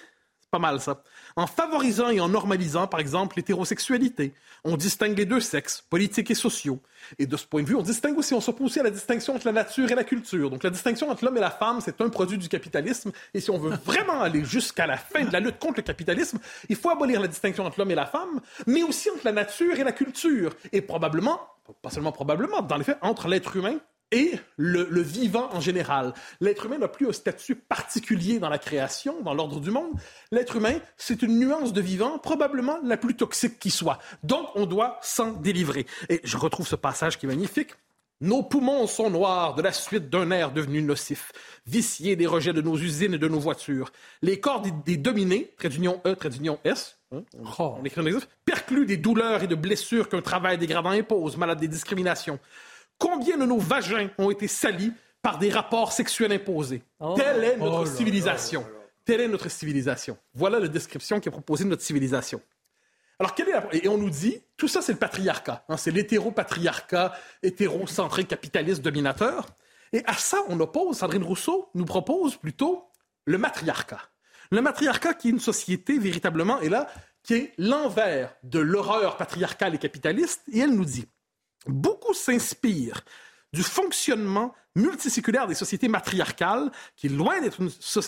pas 0.50 0.59
mal 0.59 0.81
ça. 0.81 1.02
En 1.37 1.47
favorisant 1.47 2.09
et 2.09 2.21
en 2.21 2.28
normalisant, 2.28 2.87
par 2.87 3.00
exemple, 3.00 3.37
l'hétérosexualité, 3.37 4.33
on 4.64 4.76
distingue 4.76 5.17
les 5.17 5.26
deux 5.26 5.40
sexes, 5.40 5.85
politiques 5.88 6.31
et 6.31 6.35
sociaux. 6.35 6.81
Et 7.19 7.26
de 7.26 7.37
ce 7.37 7.47
point 7.47 7.62
de 7.62 7.69
vue, 7.69 7.75
on 7.75 7.83
distingue 7.83 8.17
aussi, 8.19 8.35
on 8.35 8.40
s'oppose 8.40 8.67
aussi 8.67 8.81
à 8.81 8.83
la 8.83 8.90
distinction 8.90 9.35
entre 9.35 9.47
la 9.47 9.52
nature 9.52 9.90
et 9.90 9.95
la 9.95 10.05
culture. 10.05 10.50
Donc 10.50 10.62
la 10.62 10.71
distinction 10.71 11.11
entre 11.11 11.25
l'homme 11.25 11.37
et 11.37 11.40
la 11.40 11.50
femme, 11.50 11.81
c'est 11.81 12.00
un 12.00 12.09
produit 12.09 12.38
du 12.38 12.49
capitalisme. 12.49 13.12
Et 13.35 13.40
si 13.40 13.50
on 13.50 13.59
veut 13.59 13.76
vraiment 13.85 14.21
aller 14.23 14.45
jusqu'à 14.45 14.87
la 14.87 14.97
fin 14.97 15.25
de 15.25 15.33
la 15.33 15.40
lutte 15.40 15.59
contre 15.59 15.76
le 15.76 15.83
capitalisme, 15.83 16.38
il 16.69 16.76
faut 16.76 16.90
abolir 16.90 17.21
la 17.21 17.28
distinction 17.28 17.64
entre 17.64 17.78
l'homme 17.78 17.90
et 17.90 17.97
la 17.97 18.07
femme, 18.07 18.40
mais 18.67 18.83
aussi 18.83 19.11
entre 19.11 19.26
la 19.26 19.33
nature 19.33 19.78
et 19.78 19.85
la 19.85 19.93
culture. 19.93 20.55
Et 20.73 20.81
probablement, 20.81 21.40
pas 21.83 21.90
seulement 21.90 22.12
probablement, 22.12 22.62
dans 22.62 22.76
les 22.76 22.85
faits, 22.85 22.99
entre 23.02 23.28
l'être 23.28 23.57
humain 23.57 23.78
et 24.12 24.33
le, 24.57 25.03
vivant 25.03 25.49
en 25.53 25.61
général. 25.61 26.15
L'être 26.41 26.67
humain 26.67 26.79
n'a 26.79 26.88
plus 26.88 27.09
un 27.09 27.12
statut 27.12 27.55
particulier 27.55 28.38
dans 28.38 28.49
la 28.49 28.59
création, 28.59 29.21
dans 29.23 29.35
l'ordre 29.35 29.61
du 29.61 29.71
monde. 29.71 29.93
L'être 30.31 30.57
humain, 30.57 30.79
c'est 30.97 31.23
une 31.23 31.38
nuance 31.38 31.73
de 31.73 31.81
vivant, 31.81 32.19
probablement 32.19 32.79
la 32.83 32.97
plus 32.97 33.15
toxique 33.15 33.59
qui 33.59 33.71
soit. 33.71 33.99
Donc, 34.23 34.49
on 34.55 34.67
doit 34.67 34.99
s'en 35.03 35.33
délivrer. 35.33 35.87
Et 36.09 36.21
je 36.25 36.37
retrouve 36.37 36.67
ce 36.67 36.77
passage 36.77 37.19
qui 37.19 37.27
est 37.27 37.29
magnifique. 37.29 37.73
Nos 38.21 38.43
poumons 38.43 38.88
sont 38.88 39.11
noirs 39.11 39.55
de 39.55 39.62
la 39.62 39.71
suite 39.71 40.11
d'un 40.11 40.33
air 40.33 40.50
devenu 40.50 40.83
nocif, 40.83 41.31
vicié 41.67 42.17
des 42.17 42.27
rejets 42.27 42.53
de 42.53 42.61
nos 42.61 42.77
usines 42.77 43.15
et 43.15 43.19
de 43.19 43.29
nos 43.29 43.38
voitures. 43.38 43.93
Les 44.23 44.41
corps 44.41 44.61
des, 44.61 44.97
dominés, 44.97 45.55
trait 45.57 45.69
d'union 45.69 46.00
E, 46.05 46.17
trait 46.17 46.31
d'union 46.31 46.59
S, 46.65 46.99
hein, 47.12 47.23
oh. 47.61 47.77
on 47.79 47.85
écrit 47.85 48.03
percluent 48.45 48.87
des 48.87 48.97
douleurs 48.97 49.45
et 49.45 49.47
de 49.47 49.55
blessures 49.55 50.09
qu'un 50.09 50.21
travail 50.21 50.59
dégradant 50.59 50.91
impose, 50.91 51.37
malade 51.37 51.61
des 51.61 51.69
discriminations. 51.69 52.41
Combien 52.99 53.38
de 53.38 53.47
nos 53.47 53.59
vagins 53.59 54.11
ont 54.19 54.31
été 54.31 54.49
salis 54.49 54.93
par 55.23 55.38
des 55.38 55.50
rapports 55.50 55.93
sexuels 55.93 56.33
imposés? 56.33 56.83
Oh. 57.00 57.14
Telle 57.17 57.45
est 57.45 57.57
notre 57.57 57.83
oh 57.83 57.87
civilisation. 57.87 58.67
Telle 59.05 59.21
est 59.21 59.28
notre 59.28 59.49
civilisation. 59.49 60.19
Voilà 60.35 60.59
la 60.59 60.69
description 60.69 61.21
qui 61.21 61.28
est 61.28 61.33
proposée 61.33 61.64
de 61.64 61.71
notre 61.71 61.83
civilisation. 61.83 62.43
Alors, 63.19 63.35
quelle 63.35 63.49
est 63.49 63.52
la... 63.52 63.67
Et 63.73 63.88
on 63.88 63.99
nous 63.99 64.11
dit, 64.11 64.40
tout 64.57 64.69
ça, 64.69 64.83
c'est 64.83 64.93
le 64.93 64.99
patriarcat. 64.99 65.64
Hein, 65.69 65.76
c'est 65.76 65.90
l'hétéro-patriarcat, 65.90 67.14
hétérocentré, 67.43 68.25
capitaliste, 68.25 68.83
dominateur. 68.83 69.47
Et 69.93 70.02
à 70.07 70.14
ça, 70.14 70.38
on 70.49 70.61
oppose, 70.61 70.99
Sandrine 70.99 71.25
Rousseau 71.25 71.71
nous 71.75 71.85
propose 71.85 72.37
plutôt 72.37 72.90
le 73.25 73.38
matriarcat. 73.38 74.00
Le 74.50 74.61
matriarcat 74.61 75.14
qui 75.14 75.28
est 75.28 75.31
une 75.33 75.40
société 75.40 75.99
véritablement, 75.99 76.61
et 76.61 76.69
là, 76.69 76.88
qui 77.23 77.35
est 77.35 77.52
l'envers 77.59 78.35
de 78.45 78.59
l'horreur 78.59 79.17
patriarcale 79.17 79.75
et 79.75 79.78
capitaliste. 79.78 80.43
Et 80.52 80.61
elle 80.61 80.75
nous 80.75 80.85
dit, 80.85 81.07
beaucoup 81.69 82.15
s'inspirent 82.15 83.05
du 83.53 83.63
fonctionnement 83.63 84.55
multiséculaire 84.75 85.47
des 85.47 85.55
sociétés 85.55 85.89
matriarcales, 85.89 86.71
qui, 86.97 87.09
loin 87.09 87.41
d'être 87.41 87.61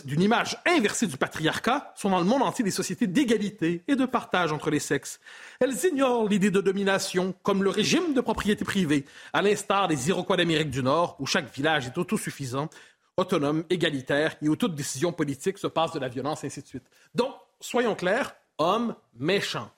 d'une 0.04 0.22
image 0.22 0.56
inversée 0.66 1.06
du 1.06 1.16
patriarcat, 1.16 1.92
sont 1.96 2.10
dans 2.10 2.18
le 2.18 2.24
monde 2.24 2.42
entier 2.42 2.64
des 2.64 2.70
sociétés 2.70 3.06
d'égalité 3.06 3.82
et 3.88 3.96
de 3.96 4.06
partage 4.06 4.52
entre 4.52 4.70
les 4.70 4.78
sexes. 4.78 5.20
Elles 5.60 5.84
ignorent 5.84 6.28
l'idée 6.28 6.50
de 6.50 6.60
domination 6.60 7.34
comme 7.42 7.64
le 7.64 7.70
régime 7.70 8.14
de 8.14 8.20
propriété 8.20 8.64
privée, 8.64 9.04
à 9.32 9.42
l'instar 9.42 9.88
des 9.88 10.08
Iroquois 10.08 10.36
d'Amérique 10.36 10.70
du 10.70 10.82
Nord, 10.82 11.16
où 11.18 11.26
chaque 11.26 11.52
village 11.52 11.86
est 11.86 11.98
autosuffisant, 11.98 12.70
autonome, 13.16 13.64
égalitaire, 13.68 14.36
et 14.40 14.48
où 14.48 14.56
toute 14.56 14.74
décision 14.74 15.12
politique 15.12 15.58
se 15.58 15.66
passe 15.66 15.92
de 15.92 15.98
la 15.98 16.08
violence, 16.08 16.44
ainsi 16.44 16.62
de 16.62 16.66
suite. 16.66 16.88
Donc, 17.14 17.34
soyons 17.60 17.94
clairs, 17.94 18.34
hommes 18.58 18.94
méchants, 19.18 19.70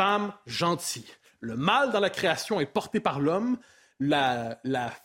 femmes 0.00 0.32
gentilles. 0.46 1.12
Le 1.40 1.56
mal 1.56 1.92
dans 1.92 2.00
la 2.00 2.10
création 2.10 2.60
est 2.60 2.66
porté 2.66 3.00
par 3.00 3.20
l'homme. 3.20 3.58
La, 4.00 4.60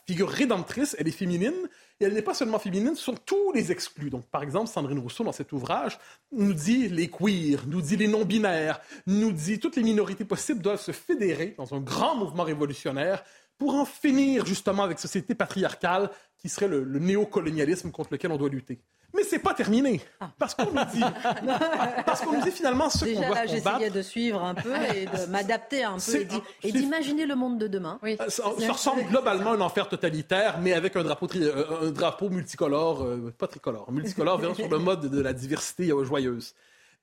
figure 0.06 0.28
rédemptrice, 0.28 0.94
elle 0.98 1.08
est 1.08 1.12
féminine, 1.12 1.68
et 1.98 2.04
elle 2.04 2.12
n'est 2.12 2.22
pas 2.22 2.34
seulement 2.34 2.60
féminine, 2.60 2.94
ce 2.94 3.02
sont 3.02 3.16
tous 3.16 3.52
les 3.52 3.72
exclus. 3.72 4.08
Donc, 4.08 4.24
par 4.26 4.44
exemple, 4.44 4.68
Sandrine 4.68 5.00
Rousseau, 5.00 5.24
dans 5.24 5.32
cet 5.32 5.52
ouvrage, 5.52 5.98
nous 6.30 6.54
dit 6.54 6.88
les 6.88 7.08
queers, 7.08 7.66
nous 7.66 7.82
dit 7.82 7.96
les 7.96 8.06
non-binaires, 8.06 8.80
nous 9.06 9.32
dit 9.32 9.58
toutes 9.58 9.74
les 9.74 9.82
minorités 9.82 10.24
possibles 10.24 10.60
doivent 10.60 10.80
se 10.80 10.92
fédérer 10.92 11.54
dans 11.58 11.74
un 11.74 11.80
grand 11.80 12.14
mouvement 12.14 12.44
révolutionnaire 12.44 13.24
pour 13.58 13.74
en 13.74 13.84
finir 13.84 14.46
justement 14.46 14.84
avec 14.84 15.00
société 15.00 15.34
patriarcale 15.34 16.10
qui 16.38 16.48
serait 16.48 16.68
le 16.68 16.98
néocolonialisme 16.98 17.90
contre 17.90 18.12
lequel 18.12 18.30
on 18.30 18.36
doit 18.36 18.48
lutter. 18.48 18.80
Mais 19.14 19.22
c'est 19.22 19.38
pas 19.38 19.54
terminé. 19.54 20.00
Ah. 20.20 20.30
Parce 20.38 20.54
qu'on 20.54 20.66
nous 20.66 20.84
dit, 20.92 21.00
parce 22.06 22.20
qu'on 22.20 22.32
nous 22.32 22.42
dit 22.42 22.50
finalement 22.50 22.90
ce 22.90 23.04
qu'on 23.04 23.20
doit 23.20 23.34
là, 23.34 23.46
j'essayais 23.46 23.90
de 23.90 24.02
suivre 24.02 24.42
un 24.42 24.54
peu 24.54 24.74
et 24.94 25.06
de 25.06 25.30
m'adapter 25.30 25.84
un 25.84 25.96
peu 25.98 26.26
et 26.62 26.72
d'imaginer 26.72 27.24
le 27.24 27.36
monde 27.36 27.58
de 27.58 27.68
demain. 27.68 27.98
Oui. 28.02 28.18
Ça, 28.28 28.44
ressemble 28.72 29.04
globalement 29.04 29.52
à 29.52 29.54
un 29.54 29.60
enfer 29.60 29.88
totalitaire, 29.88 30.58
mais 30.60 30.72
avec 30.72 30.96
un 30.96 31.04
drapeau, 31.04 31.28
euh, 31.36 31.88
un 31.88 31.90
drapeau 31.90 32.28
multicolore, 32.28 33.04
euh, 33.04 33.32
pas 33.38 33.46
tricolore, 33.46 33.90
multicolore, 33.92 34.40
sur 34.56 34.68
le 34.68 34.78
mode 34.78 35.08
de 35.08 35.20
la 35.20 35.32
diversité 35.32 35.90
euh, 35.90 36.04
joyeuse. 36.04 36.54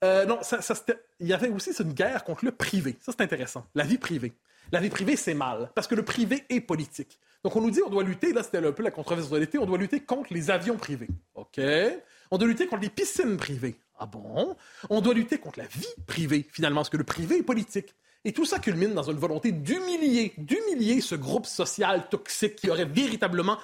non, 0.03 0.39
ça, 0.41 0.61
ça 0.61 0.75
il 1.19 1.27
y 1.27 1.33
avait 1.33 1.49
aussi 1.49 1.71
une 1.79 1.93
guerre 1.93 2.25
contre 2.25 2.43
le 2.43 2.51
privé. 2.51 2.97
Ça, 2.99 3.13
c'est 3.17 3.23
intéressant. 3.23 3.65
La 3.73 3.85
vie 3.85 3.97
privée. 3.97 4.33
La 4.73 4.79
vie 4.79 4.89
privée, 4.89 5.15
c'est 5.15 5.33
mal, 5.33 5.69
parce 5.75 5.87
que 5.87 5.95
le 5.95 6.03
privé 6.03 6.43
est 6.49 6.61
politique. 6.61 7.19
Donc, 7.43 7.55
on 7.55 7.61
nous 7.61 7.71
dit 7.71 7.81
on 7.85 7.89
doit 7.89 8.03
lutter, 8.03 8.33
là, 8.33 8.43
c'était 8.43 8.57
un 8.57 8.71
peu 8.71 8.83
la 8.83 8.91
controverse 8.91 9.29
de 9.29 9.37
l'été, 9.37 9.57
on 9.57 9.65
doit 9.65 9.77
lutter 9.77 9.99
contre 9.99 10.33
les 10.33 10.51
avions 10.51 10.77
privés. 10.77 11.09
OK? 11.35 11.59
On 12.29 12.37
doit 12.37 12.47
lutter 12.47 12.67
contre 12.67 12.83
les 12.83 12.89
piscines 12.89 13.37
privées. 13.37 13.75
Ah 13.97 14.05
bon? 14.05 14.55
On 14.89 15.01
doit 15.01 15.13
lutter 15.13 15.37
contre 15.37 15.59
la 15.59 15.67
vie 15.67 15.85
privée, 16.07 16.47
finalement, 16.51 16.81
parce 16.81 16.89
que 16.89 16.97
le 16.97 17.03
privé 17.03 17.37
est 17.37 17.43
politique. 17.43 17.93
Et 18.23 18.33
tout 18.33 18.45
ça 18.45 18.59
culmine 18.59 18.93
dans 18.93 19.09
une 19.09 19.17
volonté 19.17 19.51
d'humilier, 19.51 20.33
d'humilier 20.37 21.01
ce 21.01 21.15
groupe 21.15 21.47
social 21.47 22.07
toxique 22.09 22.55
qui 22.55 22.69
aurait 22.69 22.85
véritablement 22.85 23.57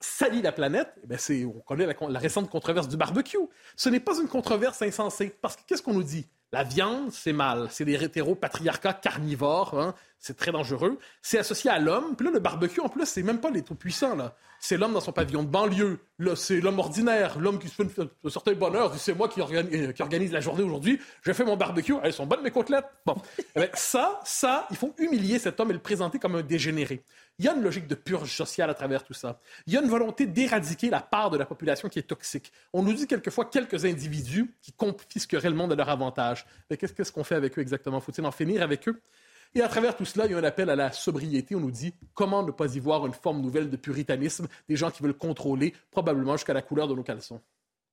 sali 0.00 0.42
la 0.42 0.52
planète. 0.52 0.92
Eh 1.08 1.16
c'est, 1.16 1.44
on 1.44 1.60
connaît 1.60 1.86
la, 1.86 2.18
récente 2.18 2.50
controverse 2.50 2.88
du 2.88 2.96
barbecue. 2.96 3.38
Ce 3.76 3.88
n'est 3.88 4.00
pas 4.00 4.20
une 4.20 4.28
controverse 4.28 4.82
insensée, 4.82 5.32
parce 5.40 5.56
que 5.56 5.62
qu'est-ce 5.66 5.82
qu'on 5.82 5.94
nous 5.94 6.02
dit? 6.02 6.26
La 6.52 6.62
viande, 6.62 7.10
c'est 7.12 7.32
mal. 7.32 7.68
C'est 7.70 7.84
des 7.84 8.02
hétéro-patriarcats 8.02 8.92
carnivores. 8.94 9.78
Hein? 9.78 9.94
C'est 10.24 10.38
très 10.38 10.52
dangereux. 10.52 10.98
C'est 11.20 11.38
associé 11.38 11.70
à 11.70 11.78
l'homme. 11.78 12.16
Puis 12.16 12.24
là, 12.24 12.32
le 12.32 12.40
barbecue, 12.40 12.80
en 12.80 12.88
plus, 12.88 13.04
c'est 13.04 13.22
même 13.22 13.42
pas 13.42 13.50
les 13.50 13.60
tout 13.60 13.74
puissants, 13.74 14.16
là. 14.16 14.34
C'est 14.58 14.78
l'homme 14.78 14.94
dans 14.94 15.00
son 15.00 15.12
pavillon 15.12 15.42
de 15.42 15.48
banlieue. 15.48 15.98
Là, 16.18 16.34
c'est 16.34 16.62
l'homme 16.62 16.78
ordinaire, 16.78 17.38
l'homme 17.38 17.58
qui 17.58 17.68
se 17.68 17.74
fait 17.74 18.00
un 18.00 18.30
certain 18.30 18.54
bonheur. 18.54 18.94
C'est 18.96 19.12
moi 19.12 19.28
qui, 19.28 19.42
organise, 19.42 19.92
qui 19.92 20.00
organise 20.00 20.32
la 20.32 20.40
journée 20.40 20.62
aujourd'hui. 20.62 20.98
Je 21.20 21.30
fais 21.34 21.44
mon 21.44 21.58
barbecue. 21.58 21.92
Elles 22.02 22.14
sont 22.14 22.24
bonnes, 22.24 22.40
mes 22.40 22.50
côtelettes. 22.50 22.86
Bon. 23.04 23.16
Eh 23.38 23.60
ben, 23.60 23.68
ça, 23.74 24.18
ça, 24.24 24.66
il 24.70 24.76
faut 24.76 24.94
humilier 24.96 25.38
cet 25.38 25.60
homme 25.60 25.68
et 25.68 25.74
le 25.74 25.78
présenter 25.78 26.18
comme 26.18 26.36
un 26.36 26.42
dégénéré. 26.42 27.04
Il 27.38 27.44
y 27.44 27.48
a 27.48 27.54
une 27.54 27.62
logique 27.62 27.86
de 27.86 27.94
purge 27.94 28.34
sociale 28.34 28.70
à 28.70 28.74
travers 28.74 29.04
tout 29.04 29.12
ça. 29.12 29.38
Il 29.66 29.74
y 29.74 29.76
a 29.76 29.82
une 29.82 29.90
volonté 29.90 30.24
d'éradiquer 30.24 30.88
la 30.88 31.00
part 31.00 31.28
de 31.28 31.36
la 31.36 31.44
population 31.44 31.90
qui 31.90 31.98
est 31.98 32.08
toxique. 32.08 32.50
On 32.72 32.82
nous 32.82 32.94
dit 32.94 33.06
quelquefois 33.06 33.44
quelques 33.44 33.84
individus 33.84 34.54
qui 34.62 34.72
confisqueraient 34.72 35.50
le 35.50 35.56
monde 35.56 35.72
à 35.72 35.76
leur 35.76 35.90
avantage. 35.90 36.46
Mais 36.70 36.78
qu'est-ce 36.78 37.12
qu'on 37.12 37.24
fait 37.24 37.34
avec 37.34 37.58
eux 37.58 37.60
exactement? 37.60 38.00
Faut-il 38.00 38.24
en 38.24 38.32
finir 38.32 38.62
avec 38.62 38.88
eux? 38.88 38.98
Et 39.56 39.62
à 39.62 39.68
travers 39.68 39.96
tout 39.96 40.04
cela, 40.04 40.26
il 40.26 40.32
y 40.32 40.34
a 40.34 40.38
un 40.38 40.44
appel 40.44 40.68
à 40.68 40.74
la 40.74 40.90
sobriété. 40.90 41.54
On 41.54 41.60
nous 41.60 41.70
dit 41.70 41.94
comment 42.14 42.42
ne 42.42 42.50
pas 42.50 42.74
y 42.74 42.80
voir 42.80 43.06
une 43.06 43.12
forme 43.12 43.40
nouvelle 43.40 43.70
de 43.70 43.76
puritanisme, 43.76 44.48
des 44.68 44.74
gens 44.74 44.90
qui 44.90 45.02
veulent 45.02 45.16
contrôler 45.16 45.74
probablement 45.92 46.32
jusqu'à 46.32 46.54
la 46.54 46.62
couleur 46.62 46.88
de 46.88 46.94
nos 46.94 47.04
caleçons. 47.04 47.40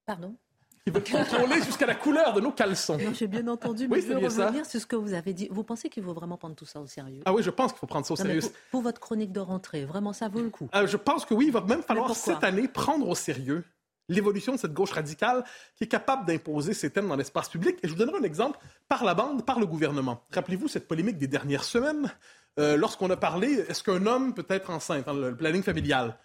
Pardon? 0.07 0.35
Qui 0.83 0.89
veulent 0.89 1.03
contrôler 1.03 1.61
jusqu'à 1.61 1.85
la 1.85 1.93
couleur 1.93 2.33
de 2.33 2.41
nos 2.41 2.51
caleçons. 2.51 2.97
J'ai 3.13 3.27
bien 3.27 3.47
entendu, 3.47 3.87
mais 3.87 4.01
je 4.01 4.07
veux 4.07 4.17
revenir 4.17 4.65
sur 4.65 4.81
ce 4.81 4.87
que 4.87 4.95
vous 4.95 5.13
avez 5.13 5.33
dit. 5.33 5.47
Vous 5.51 5.63
pensez 5.63 5.89
qu'il 5.89 6.03
faut 6.03 6.13
vraiment 6.13 6.37
prendre 6.37 6.55
tout 6.55 6.65
ça 6.65 6.81
au 6.81 6.87
sérieux? 6.87 7.21
Ah 7.25 7.33
oui, 7.33 7.43
je 7.43 7.51
pense 7.51 7.71
qu'il 7.71 7.79
faut 7.79 7.85
prendre 7.85 8.07
ça 8.07 8.13
au 8.13 8.17
sérieux. 8.17 8.41
Pour, 8.71 8.81
votre 8.81 8.99
chronique 8.99 9.31
de 9.31 9.39
rentrée, 9.39 9.85
vraiment, 9.85 10.13
ça 10.13 10.29
vaut 10.29 10.41
le 10.41 10.49
coup 10.49 10.67
euh, 10.73 10.87
Je 10.87 10.97
pense 10.97 11.25
que 11.25 11.35
oui, 11.35 11.45
il 11.47 11.51
va 11.51 11.61
même 11.61 11.83
falloir 11.83 12.15
cette 12.15 12.43
année 12.43 12.67
prendre 12.67 13.07
au 13.07 13.13
sérieux 13.13 13.63
l'évolution 14.11 14.53
de 14.53 14.57
cette 14.57 14.73
gauche 14.73 14.91
radicale 14.91 15.43
qui 15.75 15.85
est 15.85 15.87
capable 15.87 16.25
d'imposer 16.25 16.73
ses 16.73 16.89
thèmes 16.89 17.07
dans 17.07 17.15
l'espace 17.15 17.49
public. 17.49 17.77
Et 17.83 17.87
je 17.87 17.93
vous 17.93 17.99
donnerai 17.99 18.19
un 18.19 18.23
exemple 18.23 18.59
par 18.87 19.03
la 19.03 19.13
bande, 19.13 19.45
par 19.45 19.59
le 19.59 19.65
gouvernement. 19.65 20.23
Rappelez-vous 20.31 20.67
cette 20.67 20.87
polémique 20.87 21.17
des 21.17 21.27
dernières 21.27 21.63
semaines, 21.63 22.11
euh, 22.59 22.75
lorsqu'on 22.75 23.09
a 23.09 23.17
parlé, 23.17 23.65
est-ce 23.69 23.83
qu'un 23.83 24.05
homme 24.05 24.33
peut 24.33 24.45
être 24.49 24.69
enceinte, 24.69 25.05
dans 25.05 25.13
le 25.13 25.35
planning 25.35 25.63
familial? 25.63 26.17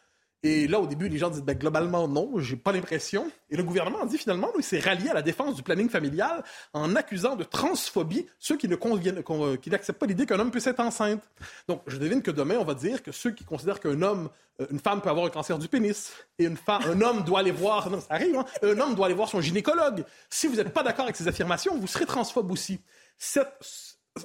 Et 0.43 0.69
là, 0.69 0.78
au 0.78 0.87
début, 0.87 1.09
les 1.09 1.19
gens 1.19 1.31
disent 1.31 1.43
ben, 1.43 1.57
globalement 1.57 2.07
non, 2.07 2.38
j'ai 2.38 2.57
pas 2.57 2.71
l'impression. 2.71 3.31
Et 3.50 3.57
le 3.57 3.64
gouvernement 3.64 4.05
dit 4.05 4.19
finalement, 4.19 4.50
il 4.57 4.62
s'est 4.62 4.78
rallié 4.78 5.09
à 5.09 5.14
la 5.14 5.23
défense 5.23 5.57
du 5.57 5.62
planning 5.62 5.88
familial 5.88 6.45
en 6.73 6.95
accusant 6.95 7.37
de 7.37 7.45
transphobie 7.45 8.26
ceux 8.38 8.57
qui 8.57 8.69
ne 8.69 8.76
euh, 8.76 9.57
n'acceptent 9.66 9.99
pas 9.99 10.07
l'idée 10.07 10.26
qu'un 10.26 10.38
homme 10.38 10.50
puisse 10.50 10.66
être 10.66 10.81
enceinte. 10.81 11.23
Donc, 11.69 11.83
je 11.87 11.97
devine 11.97 12.23
que 12.23 12.31
demain, 12.31 12.57
on 12.59 12.64
va 12.64 12.75
dire 12.75 13.02
que 13.02 13.12
ceux 13.12 13.31
qui 13.31 13.45
considèrent 13.45 13.81
qu'un 13.81 14.00
homme, 14.02 14.28
euh, 14.61 14.66
une 14.71 14.78
femme 14.78 15.00
peut 15.00 15.11
avoir 15.11 15.26
un 15.26 15.31
cancer 15.31 15.59
du 15.59 15.69
pénis 15.69 16.12
et 16.38 16.45
une 16.45 16.57
femme, 16.57 16.83
un 16.85 17.00
homme 17.00 17.25
doit 17.25 17.40
aller 17.40 17.50
voir, 17.50 17.90
non, 17.90 18.00
ça 18.00 18.07
arrive, 18.11 18.37
hein, 18.37 18.45
un 18.62 18.78
homme 18.78 18.95
doit 18.95 19.07
aller 19.07 19.14
voir 19.14 19.28
son 19.28 19.40
gynécologue. 19.40 20.05
Si 20.28 20.47
vous 20.47 20.57
n'êtes 20.57 20.73
pas 20.73 20.83
d'accord 20.83 21.05
avec 21.05 21.16
ces 21.16 21.26
affirmations, 21.28 21.78
vous 21.78 21.87
serez 21.87 22.07
transphobe 22.07 22.52
aussi. 22.52 22.81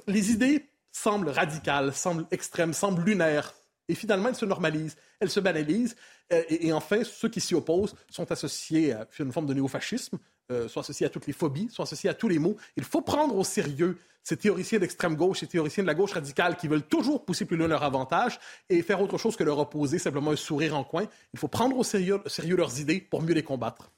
les 0.08 0.32
idées 0.32 0.70
semblent 0.92 1.30
radicales, 1.30 1.94
semblent 1.94 2.28
extrêmes, 2.32 2.74
semblent 2.74 3.04
lunaires 3.04 3.54
et 3.92 3.96
finalement, 3.96 4.30
elle 4.30 4.36
se 4.36 4.46
normalise, 4.46 4.96
elle 5.20 5.30
se 5.30 5.42
banalise. 5.42 5.98
Euh, 6.32 6.44
et, 6.48 6.72
enfin, 6.72 7.04
ceux 7.04 7.28
qui 7.28 7.42
s'y 7.42 7.56
opposent 7.56 7.94
sont 8.10 8.32
associés 8.32 8.94
à 8.94 9.06
une 9.20 9.34
forme 9.34 9.48
de 9.48 9.54
néofascisme, 9.54 10.18
euh, 10.50 10.70
sont 10.70 10.80
associés 10.80 11.06
à 11.06 11.10
toutes 11.10 11.28
les 11.28 11.34
phobies, 11.34 11.68
sont 11.70 11.84
associés 11.84 12.10
à 12.10 12.14
tous 12.14 12.30
les 12.30 12.40
mots. 12.40 12.56
Il 12.78 12.86
faut 12.86 13.02
prendre 13.02 13.36
au 13.36 13.44
sérieux 13.44 13.98
ces 14.24 14.38
théoriciens 14.38 14.80
d'extrême 14.80 15.18
gauche, 15.18 15.42
ces 15.42 15.48
théoriciens 15.48 15.84
de 15.84 15.88
la 15.88 15.94
gauche 15.94 16.14
radicale 16.14 16.56
qui 16.56 16.70
veulent 16.70 16.88
toujours 16.88 17.26
pousser 17.26 17.44
plus 17.44 17.58
loin 17.58 17.68
leur 17.68 17.84
avantage 17.84 18.40
et 18.70 18.82
faire 18.82 19.02
autre 19.02 19.18
chose 19.18 19.36
que 19.36 19.44
leur 19.44 19.60
opposer 19.60 20.00
simplement 20.00 20.32
un 20.32 20.38
sourire 20.38 20.78
en 20.78 20.86
coin. 20.86 21.06
Il 21.34 21.40
faut 21.40 21.50
prendre 21.50 21.78
au 21.78 21.84
sérieux 21.84 22.22
leurs 22.56 22.80
idées 22.80 23.02
pour 23.02 23.22
mieux 23.24 23.34
les 23.34 23.44
combattre. 23.44 23.92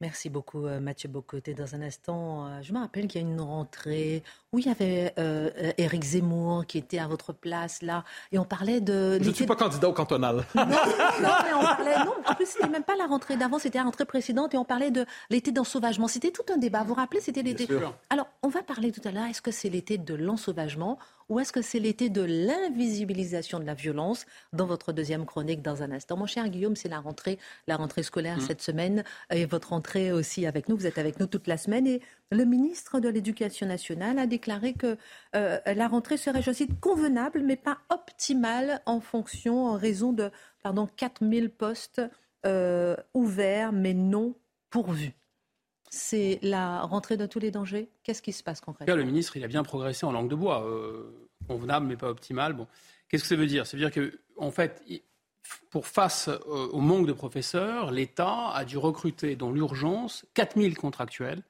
Merci 0.00 0.30
beaucoup, 0.30 0.66
euh, 0.66 0.80
Mathieu 0.80 1.10
Bocoté. 1.10 1.52
Dans 1.52 1.74
un 1.74 1.82
instant, 1.82 2.46
euh, 2.46 2.62
je 2.62 2.72
me 2.72 2.78
rappelle 2.78 3.06
qu'il 3.06 3.20
y 3.20 3.24
a 3.24 3.28
une 3.28 3.40
rentrée 3.40 4.22
où 4.50 4.58
il 4.58 4.64
y 4.64 4.70
avait 4.70 5.12
euh, 5.18 5.50
Éric 5.76 6.02
Zemmour 6.02 6.64
qui 6.64 6.78
était 6.78 6.98
à 6.98 7.06
votre 7.06 7.34
place 7.34 7.82
là, 7.82 8.04
et 8.32 8.38
on 8.38 8.46
parlait 8.46 8.80
de. 8.80 9.18
Je 9.22 9.28
ne 9.28 9.34
suis 9.34 9.44
pas 9.44 9.56
candidat 9.56 9.88
au 9.88 9.92
cantonal. 9.92 10.44
Non, 10.54 11.28
mais 11.44 11.52
on 11.54 11.60
parlait. 11.60 11.98
Non, 12.04 12.14
en 12.26 12.34
plus, 12.34 12.46
c'était 12.46 12.68
même 12.68 12.82
pas 12.82 12.96
la 12.96 13.06
rentrée 13.06 13.36
d'avant, 13.36 13.58
c'était 13.58 13.76
la 13.76 13.84
rentrée 13.84 14.06
précédente, 14.06 14.54
et 14.54 14.56
on 14.56 14.64
parlait 14.64 14.90
de 14.90 15.04
l'été 15.28 15.52
d'ensauvagement. 15.52 16.08
C'était 16.08 16.30
tout 16.30 16.44
un 16.50 16.56
débat. 16.56 16.80
Vous 16.80 16.88
vous 16.88 16.94
rappelez, 16.94 17.20
c'était 17.20 17.42
l'été. 17.42 17.68
Alors, 18.08 18.26
on 18.42 18.48
va 18.48 18.62
parler 18.62 18.92
tout 18.92 19.06
à 19.06 19.10
l'heure. 19.10 19.26
Est-ce 19.26 19.42
que 19.42 19.50
c'est 19.50 19.68
l'été 19.68 19.98
de 19.98 20.14
l'ensauvagement 20.14 20.98
ou 21.30 21.38
est-ce 21.38 21.52
que 21.52 21.62
c'est 21.62 21.78
l'été 21.78 22.10
de 22.10 22.22
l'invisibilisation 22.22 23.60
de 23.60 23.64
la 23.64 23.74
violence 23.74 24.26
dans 24.52 24.66
votre 24.66 24.92
deuxième 24.92 25.24
chronique 25.24 25.62
dans 25.62 25.82
un 25.82 25.92
instant? 25.92 26.16
Mon 26.16 26.26
cher 26.26 26.48
Guillaume, 26.48 26.74
c'est 26.76 26.88
la 26.88 26.98
rentrée, 26.98 27.38
la 27.68 27.76
rentrée 27.76 28.02
scolaire 28.02 28.38
mm. 28.38 28.40
cette 28.40 28.60
semaine 28.60 29.04
et 29.32 29.46
votre 29.46 29.70
rentrée 29.70 30.10
aussi 30.10 30.44
avec 30.44 30.68
nous. 30.68 30.76
Vous 30.76 30.86
êtes 30.86 30.98
avec 30.98 31.20
nous 31.20 31.26
toute 31.26 31.46
la 31.46 31.56
semaine 31.56 31.86
et 31.86 32.02
le 32.32 32.44
ministre 32.44 32.98
de 32.98 33.08
l'Éducation 33.08 33.66
nationale 33.66 34.18
a 34.18 34.26
déclaré 34.26 34.74
que 34.74 34.98
euh, 35.36 35.58
la 35.64 35.86
rentrée 35.86 36.16
serait, 36.16 36.42
je 36.42 36.52
cite, 36.52 36.80
convenable 36.80 37.42
mais 37.44 37.56
pas 37.56 37.78
optimale 37.90 38.82
en 38.84 39.00
fonction, 39.00 39.66
en 39.66 39.76
raison 39.76 40.12
de 40.12 40.30
pardon, 40.64 40.88
4000 40.96 41.50
postes 41.50 42.02
euh, 42.44 42.96
ouverts 43.14 43.72
mais 43.72 43.94
non 43.94 44.34
pourvus 44.68 45.14
c'est 45.90 46.38
la 46.42 46.82
rentrée 46.82 47.16
de 47.16 47.26
tous 47.26 47.40
les 47.40 47.50
dangers? 47.50 47.90
Qu'est-ce 48.04 48.22
qui 48.22 48.32
se 48.32 48.42
passe 48.42 48.60
concrètement? 48.60 48.94
Le 48.94 49.02
ministre, 49.02 49.36
il 49.36 49.44
a 49.44 49.48
bien 49.48 49.64
progressé 49.64 50.06
en 50.06 50.12
langue 50.12 50.30
de 50.30 50.36
bois. 50.36 50.64
Euh, 50.64 51.29
convenable, 51.50 51.86
mais 51.86 51.96
pas 51.96 52.08
optimal. 52.08 52.52
Bon. 52.52 52.68
Qu'est-ce 53.08 53.24
que 53.24 53.28
ça 53.28 53.36
veut 53.36 53.46
dire? 53.46 53.66
Ça 53.66 53.76
veut 53.76 53.82
dire 53.82 53.90
que, 53.90 54.20
en 54.36 54.52
fait, 54.52 54.84
pour 55.70 55.88
face 55.88 56.28
euh, 56.28 56.68
au 56.68 56.80
manque 56.80 57.08
de 57.08 57.12
professeurs, 57.12 57.90
l'État 57.90 58.50
a 58.50 58.64
dû 58.64 58.78
recruter 58.78 59.34
dans 59.34 59.50
l'urgence 59.50 60.24
4000 60.34 60.76
contractuels 60.76 61.42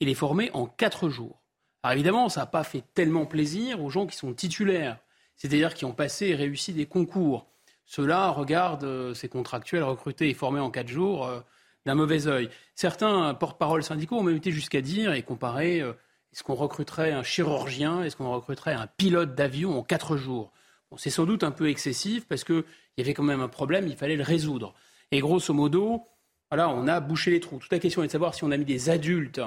et 0.00 0.04
les 0.04 0.14
former 0.14 0.50
en 0.52 0.66
4 0.66 1.08
jours. 1.08 1.40
Alors 1.82 1.94
évidemment, 1.94 2.28
ça 2.28 2.40
n'a 2.40 2.46
pas 2.46 2.64
fait 2.64 2.82
tellement 2.94 3.24
plaisir 3.24 3.82
aux 3.82 3.88
gens 3.90 4.06
qui 4.08 4.16
sont 4.16 4.34
titulaires, 4.34 4.98
c'est-à-dire 5.36 5.74
qui 5.74 5.84
ont 5.84 5.92
passé 5.92 6.26
et 6.26 6.34
réussi 6.34 6.72
des 6.72 6.86
concours. 6.86 7.46
Ceux-là 7.84 8.30
regardent 8.30 8.84
euh, 8.84 9.14
ces 9.14 9.28
contractuels 9.28 9.84
recrutés 9.84 10.28
et 10.28 10.34
formés 10.34 10.60
en 10.60 10.70
4 10.70 10.88
jours 10.88 11.30
d'un 11.84 11.94
mauvais 11.94 12.26
œil. 12.26 12.50
Certains 12.74 13.32
porte-parole 13.34 13.84
syndicaux 13.84 14.16
ont 14.16 14.24
même 14.24 14.36
été 14.36 14.50
jusqu'à 14.50 14.80
dire 14.80 15.12
et 15.12 15.22
comparer 15.22 15.80
euh, 15.80 15.92
est-ce 16.36 16.44
qu'on 16.44 16.54
recruterait 16.54 17.12
un 17.12 17.22
chirurgien, 17.22 18.02
est-ce 18.02 18.14
qu'on 18.14 18.30
recruterait 18.30 18.74
un 18.74 18.86
pilote 18.86 19.34
d'avion 19.34 19.78
en 19.78 19.82
quatre 19.82 20.18
jours? 20.18 20.52
C'est 20.98 21.08
sans 21.08 21.24
doute 21.24 21.42
un 21.42 21.50
peu 21.50 21.70
excessif 21.70 22.28
parce 22.28 22.44
qu'il 22.44 22.62
y 22.98 23.00
avait 23.00 23.14
quand 23.14 23.22
même 23.22 23.40
un 23.40 23.48
problème, 23.48 23.86
il 23.88 23.96
fallait 23.96 24.16
le 24.16 24.22
résoudre. 24.22 24.74
Et 25.12 25.20
grosso 25.20 25.54
modo, 25.54 26.02
voilà, 26.50 26.68
on 26.68 26.88
a 26.88 27.00
bouché 27.00 27.30
les 27.30 27.40
trous. 27.40 27.56
Toute 27.58 27.72
la 27.72 27.78
question 27.78 28.02
est 28.02 28.08
de 28.08 28.12
savoir 28.12 28.34
si 28.34 28.44
on 28.44 28.50
a 28.50 28.58
mis 28.58 28.66
des 28.66 28.90
adultes 28.90 29.40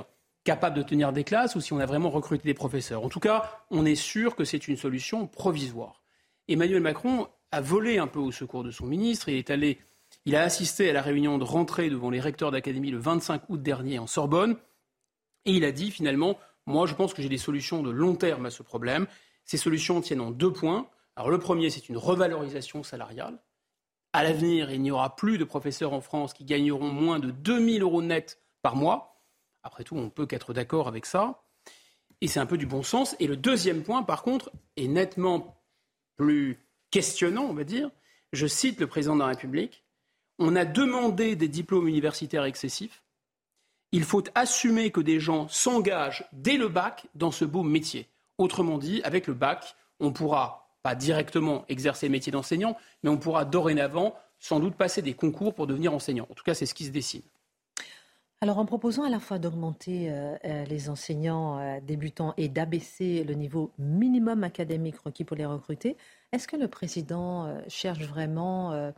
capables 0.44 0.76
de 0.76 0.82
tenir 0.82 1.14
des 1.14 1.24
classes 1.24 1.56
ou 1.56 1.62
si 1.62 1.74
on 1.74 1.80
a 1.80 1.86
vraiment 1.86 2.10
recruté 2.10 2.44
des 2.44 2.56
professeurs. 2.56 3.06
En 3.06 3.10
tout 3.10 3.20
cas, 3.20 3.64
on 3.70 3.86
est 3.86 3.94
sûr 3.94 4.36
que 4.36 4.44
c'est 4.44 4.68
une 4.68 4.76
solution 4.76 5.28
provisoire. 5.28 6.02
Emmanuel 6.48 6.82
Macron 6.82 7.28
a 7.52 7.62
volé 7.62 8.00
un 8.00 8.08
peu 8.08 8.20
au 8.20 8.32
secours 8.32 8.64
de 8.64 8.72
son 8.72 8.88
ministre. 8.88 9.30
Il 9.30 9.36
est 9.36 9.52
allé 9.52 9.78
il 10.26 10.36
a 10.36 10.42
assisté 10.42 10.90
à 10.90 10.94
la 10.94 11.04
réunion 11.04 11.38
de 11.38 11.44
rentrée 11.44 11.92
devant 11.92 12.10
les 12.10 12.20
recteurs 12.20 12.50
d'académie 12.50 12.90
le 12.90 12.98
25 12.98 13.44
août 13.50 13.62
dernier 13.62 14.00
en 14.00 14.08
Sorbonne. 14.08 14.58
Et 15.46 15.52
il 15.52 15.64
a 15.64 15.72
dit 15.72 15.92
finalement, 15.92 16.40
moi 16.70 16.88
je 16.88 16.96
pense 16.96 17.14
que 17.14 17.22
j'ai 17.22 17.30
des 17.30 17.38
solutions 17.38 17.84
de 17.84 17.90
long 17.90 18.16
terme 18.16 18.46
à 18.46 18.50
ce 18.50 18.64
problème. 18.64 19.08
Ces 19.46 19.58
solutions 19.58 20.00
tiennent 20.02 20.22
en 20.22 20.32
deux 20.32 20.54
points. 20.54 20.88
Alors 21.16 21.30
le 21.30 21.40
premier, 21.40 21.70
c'est 21.70 21.90
une 21.90 21.98
revalorisation 21.98 22.84
salariale. 22.84 23.40
À 24.14 24.24
l'avenir, 24.24 24.72
il 24.72 24.82
n'y 24.82 24.92
aura 24.92 25.16
plus 25.16 25.38
de 25.38 25.44
professeurs 25.44 25.94
en 25.94 26.02
France 26.02 26.34
qui 26.34 26.46
gagneront 26.46 26.90
moins 26.92 27.20
de 27.20 27.32
2000 27.32 27.82
euros 27.82 28.02
net 28.02 28.42
par 28.62 28.76
mois. 28.76 29.22
Après 29.64 29.84
tout, 29.84 29.98
on 29.98 30.10
peut 30.10 30.26
qu'être 30.26 30.54
d'accord 30.54 30.88
avec 30.88 31.06
ça. 31.06 31.44
Et 32.22 32.28
c'est 32.28 32.40
un 32.40 32.46
peu 32.46 32.58
du 32.58 32.66
bon 32.66 32.84
sens. 32.84 33.16
Et 33.20 33.28
le 33.28 33.36
deuxième 33.36 33.84
point, 33.84 34.04
par 34.04 34.24
contre, 34.24 34.52
est 34.78 34.88
nettement 34.88 35.62
plus 36.16 36.66
questionnant, 36.92 37.44
on 37.44 37.54
va 37.54 37.64
dire. 37.64 37.92
Je 38.32 38.48
cite 38.48 38.80
le 38.80 38.88
président 38.88 39.16
de 39.16 39.22
la 39.22 39.28
République 39.28 39.84
on 40.40 40.56
a 40.56 40.66
demandé 40.66 41.36
des 41.36 41.50
diplômes 41.50 41.88
universitaires 41.88 42.46
excessifs. 42.46 43.04
Il 43.92 44.04
faut 44.04 44.24
assumer 44.36 44.92
que 44.92 45.02
des 45.02 45.20
gens 45.20 45.48
s'engagent 45.48 46.28
dès 46.32 46.58
le 46.58 46.68
bac 46.68 47.08
dans 47.16 47.32
ce 47.32 47.46
beau 47.46 47.64
métier. 47.64 48.08
Autrement 48.38 48.78
dit, 48.78 49.02
avec 49.04 49.28
le 49.28 49.34
bac, 49.34 49.76
on 50.00 50.12
pourra 50.12 50.70
pas 50.84 50.96
directement 50.96 51.66
exercer 51.70 52.08
le 52.08 52.12
métier 52.12 52.32
d'enseignant, 52.32 52.78
mais 53.04 53.10
on 53.10 53.18
pourra 53.18 53.46
dorénavant 53.46 54.16
sans 54.40 54.60
doute 54.60 54.76
passer 54.76 55.02
des 55.02 55.14
concours 55.14 55.54
pour 55.54 55.68
devenir 55.68 55.94
enseignant. 55.94 56.28
En 56.30 56.34
tout 56.34 56.44
cas, 56.44 56.54
c'est 56.54 56.66
ce 56.66 56.74
qui 56.74 56.86
se 56.86 56.92
dessine. 56.92 57.24
Alors, 58.42 58.58
en 58.58 58.66
proposant 58.66 59.04
à 59.04 59.10
la 59.10 59.20
fois 59.20 59.38
d'augmenter 59.38 60.10
euh, 60.10 60.38
euh, 60.46 60.64
les 60.64 60.90
enseignants 60.90 61.60
euh, 61.60 61.82
débutants 61.82 62.34
et 62.38 62.48
d'abaisser 62.48 63.26
le 63.26 63.34
niveau 63.34 63.74
minimum 63.78 64.46
académique 64.46 64.98
requis 65.00 65.26
pour 65.26 65.36
les 65.36 65.46
recruter, 65.46 65.98
est-ce 66.32 66.48
que 66.48 66.56
le 66.56 66.70
président 66.70 67.62
cherche 67.68 68.04
vraiment 68.04 68.94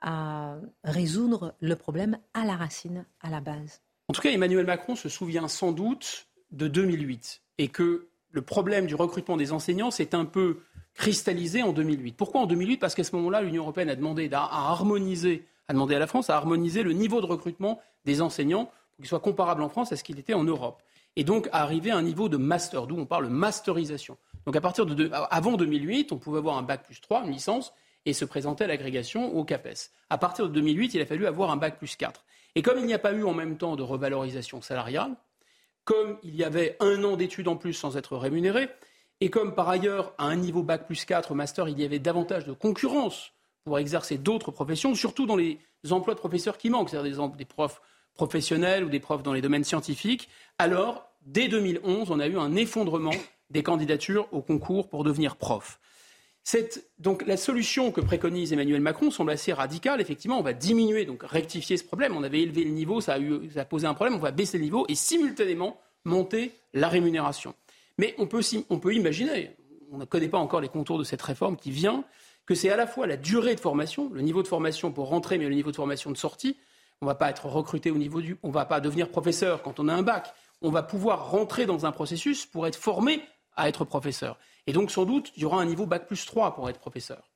à 0.00 0.56
résoudre 0.84 1.54
le 1.60 1.76
problème 1.76 2.16
à 2.32 2.44
la 2.46 2.56
racine, 2.56 3.04
à 3.20 3.28
la 3.28 3.40
base? 3.40 3.82
En 4.08 4.12
tout 4.12 4.20
cas, 4.20 4.30
Emmanuel 4.30 4.66
Macron 4.66 4.94
se 4.94 5.08
souvient 5.08 5.48
sans 5.48 5.72
doute 5.72 6.28
de 6.52 6.68
2008 6.68 7.42
et 7.58 7.68
que 7.68 8.06
le 8.30 8.42
problème 8.42 8.86
du 8.86 8.94
recrutement 8.94 9.36
des 9.36 9.52
enseignants 9.52 9.90
s'est 9.90 10.14
un 10.14 10.24
peu 10.24 10.60
cristallisé 10.94 11.62
en 11.62 11.72
2008. 11.72 12.16
Pourquoi 12.16 12.42
en 12.42 12.46
2008 12.46 12.76
Parce 12.76 12.94
qu'à 12.94 13.02
ce 13.02 13.16
moment-là, 13.16 13.40
l'Union 13.42 13.62
européenne 13.64 13.90
a 13.90 13.96
demandé 13.96 14.30
à, 14.32 14.44
harmoniser, 14.44 15.44
a 15.66 15.72
demandé 15.72 15.96
à 15.96 15.98
la 15.98 16.06
France 16.06 16.30
à 16.30 16.36
harmoniser 16.36 16.84
le 16.84 16.92
niveau 16.92 17.20
de 17.20 17.26
recrutement 17.26 17.80
des 18.04 18.22
enseignants 18.22 18.66
pour 18.66 18.98
qu'il 18.98 19.06
soit 19.08 19.20
comparable 19.20 19.62
en 19.62 19.68
France 19.68 19.90
à 19.90 19.96
ce 19.96 20.04
qu'il 20.04 20.18
était 20.18 20.34
en 20.34 20.44
Europe. 20.44 20.82
et 21.16 21.24
donc 21.24 21.48
à 21.50 21.62
arriver 21.62 21.90
à 21.90 21.96
un 21.96 22.02
niveau 22.02 22.28
de 22.28 22.36
master, 22.36 22.86
d'où 22.86 22.96
on 22.96 23.06
parle 23.06 23.26
masterisation. 23.26 24.16
Donc 24.44 24.54
à 24.54 24.60
partir 24.60 24.86
de, 24.86 25.10
avant 25.30 25.56
2008, 25.56 26.12
on 26.12 26.18
pouvait 26.18 26.38
avoir 26.38 26.56
un 26.58 26.62
bac 26.62 26.84
plus 26.84 27.00
3, 27.00 27.24
une 27.24 27.32
licence, 27.32 27.72
et 28.06 28.12
se 28.12 28.24
présenter 28.24 28.64
à 28.64 28.66
l'agrégation 28.66 29.36
au 29.36 29.44
CAPES. 29.44 29.90
À 30.08 30.16
partir 30.16 30.48
de 30.48 30.54
2008, 30.54 30.94
il 30.94 31.02
a 31.02 31.06
fallu 31.06 31.26
avoir 31.26 31.50
un 31.50 31.56
bac 31.56 31.76
plus 31.76 31.96
4. 31.96 32.24
Et 32.54 32.62
comme 32.62 32.78
il 32.78 32.86
n'y 32.86 32.94
a 32.94 32.98
pas 32.98 33.12
eu 33.12 33.24
en 33.24 33.34
même 33.34 33.58
temps 33.58 33.76
de 33.76 33.82
revalorisation 33.82 34.62
salariale, 34.62 35.14
comme 35.84 36.16
il 36.22 36.34
y 36.34 36.44
avait 36.44 36.76
un 36.80 37.04
an 37.04 37.16
d'études 37.16 37.48
en 37.48 37.56
plus 37.56 37.74
sans 37.74 37.96
être 37.96 38.16
rémunéré, 38.16 38.68
et 39.20 39.28
comme 39.28 39.54
par 39.54 39.68
ailleurs, 39.68 40.14
à 40.18 40.24
un 40.24 40.36
niveau 40.36 40.62
bac 40.62 40.86
plus 40.86 41.04
4 41.04 41.34
master, 41.34 41.68
il 41.68 41.78
y 41.78 41.84
avait 41.84 41.98
davantage 41.98 42.44
de 42.44 42.52
concurrence 42.52 43.32
pour 43.64 43.78
exercer 43.78 44.16
d'autres 44.16 44.50
professions, 44.50 44.94
surtout 44.94 45.26
dans 45.26 45.36
les 45.36 45.58
emplois 45.90 46.14
de 46.14 46.20
professeurs 46.20 46.56
qui 46.56 46.70
manquent, 46.70 46.90
c'est-à-dire 46.90 47.28
des, 47.28 47.36
des 47.36 47.44
profs 47.44 47.82
professionnels 48.14 48.84
ou 48.84 48.88
des 48.88 49.00
profs 49.00 49.22
dans 49.22 49.32
les 49.32 49.42
domaines 49.42 49.64
scientifiques, 49.64 50.28
alors, 50.58 51.10
dès 51.22 51.48
2011, 51.48 52.10
on 52.10 52.20
a 52.20 52.26
eu 52.26 52.38
un 52.38 52.54
effondrement 52.56 53.10
des 53.50 53.62
candidatures 53.62 54.28
au 54.32 54.42
concours 54.42 54.88
pour 54.88 55.04
devenir 55.04 55.36
prof. 55.36 55.78
donc 56.98 57.26
la 57.26 57.36
solution 57.36 57.90
que 57.90 58.00
préconise 58.00 58.52
Emmanuel 58.52 58.80
Macron 58.80 59.10
semble 59.10 59.32
assez 59.32 59.52
radicale. 59.52 60.00
Effectivement, 60.00 60.38
on 60.38 60.42
va 60.42 60.52
diminuer, 60.52 61.04
donc 61.04 61.22
rectifier 61.22 61.76
ce 61.76 61.84
problème. 61.84 62.16
On 62.16 62.22
avait 62.22 62.40
élevé 62.40 62.64
le 62.64 62.70
niveau, 62.70 63.00
ça 63.00 63.16
a, 63.16 63.64
posé 63.64 63.86
un 63.86 63.94
problème. 63.94 64.16
On 64.16 64.20
va 64.20 64.30
baisser 64.30 64.58
le 64.58 64.64
niveau 64.64 64.86
et 64.88 64.94
simultanément 64.94 65.80
monter 66.04 66.52
la 66.72 66.88
rémunération. 66.88 67.54
Mais 67.98 68.14
on 68.18 68.26
peut, 68.26 68.42
on 68.70 68.78
peut 68.78 68.94
imaginer, 68.94 69.56
on 69.90 69.98
ne 69.98 70.04
connaît 70.04 70.28
pas 70.28 70.38
encore 70.38 70.60
les 70.60 70.68
contours 70.68 70.98
de 70.98 71.04
cette 71.04 71.22
réforme 71.22 71.56
qui 71.56 71.70
vient, 71.70 72.04
que 72.44 72.54
c'est 72.54 72.70
à 72.70 72.76
la 72.76 72.86
fois 72.86 73.06
la 73.06 73.16
durée 73.16 73.56
de 73.56 73.60
formation, 73.60 74.10
le 74.12 74.20
niveau 74.20 74.42
de 74.42 74.48
formation 74.48 74.92
pour 74.92 75.08
rentrer, 75.08 75.38
mais 75.38 75.48
le 75.48 75.54
niveau 75.54 75.72
de 75.72 75.76
formation 75.76 76.10
de 76.10 76.16
sortie. 76.16 76.56
On 77.00 77.06
ne 77.06 77.10
va 77.10 77.16
pas 77.16 77.28
être 77.28 77.46
recruté 77.46 77.90
au 77.90 77.98
niveau 77.98 78.20
du, 78.20 78.38
on 78.42 78.48
ne 78.48 78.52
va 78.52 78.64
pas 78.64 78.80
devenir 78.80 79.10
professeur 79.10 79.62
quand 79.62 79.80
on 79.80 79.88
a 79.88 79.94
un 79.94 80.02
bac. 80.02 80.32
On 80.62 80.70
va 80.70 80.82
pouvoir 80.82 81.30
rentrer 81.30 81.66
dans 81.66 81.86
un 81.86 81.92
processus 81.92 82.46
pour 82.46 82.66
être 82.66 82.76
formé 82.76 83.20
à 83.56 83.68
être 83.68 83.84
professeur. 83.84 84.38
Et 84.66 84.72
donc, 84.72 84.90
sans 84.90 85.04
doute, 85.04 85.32
il 85.36 85.42
y 85.42 85.44
aura 85.44 85.60
un 85.60 85.64
niveau 85.64 85.86
bac 85.86 86.06
plus 86.06 86.24
3 86.26 86.54
pour 86.54 86.68
être 86.68 86.78
professeur. 86.78 87.30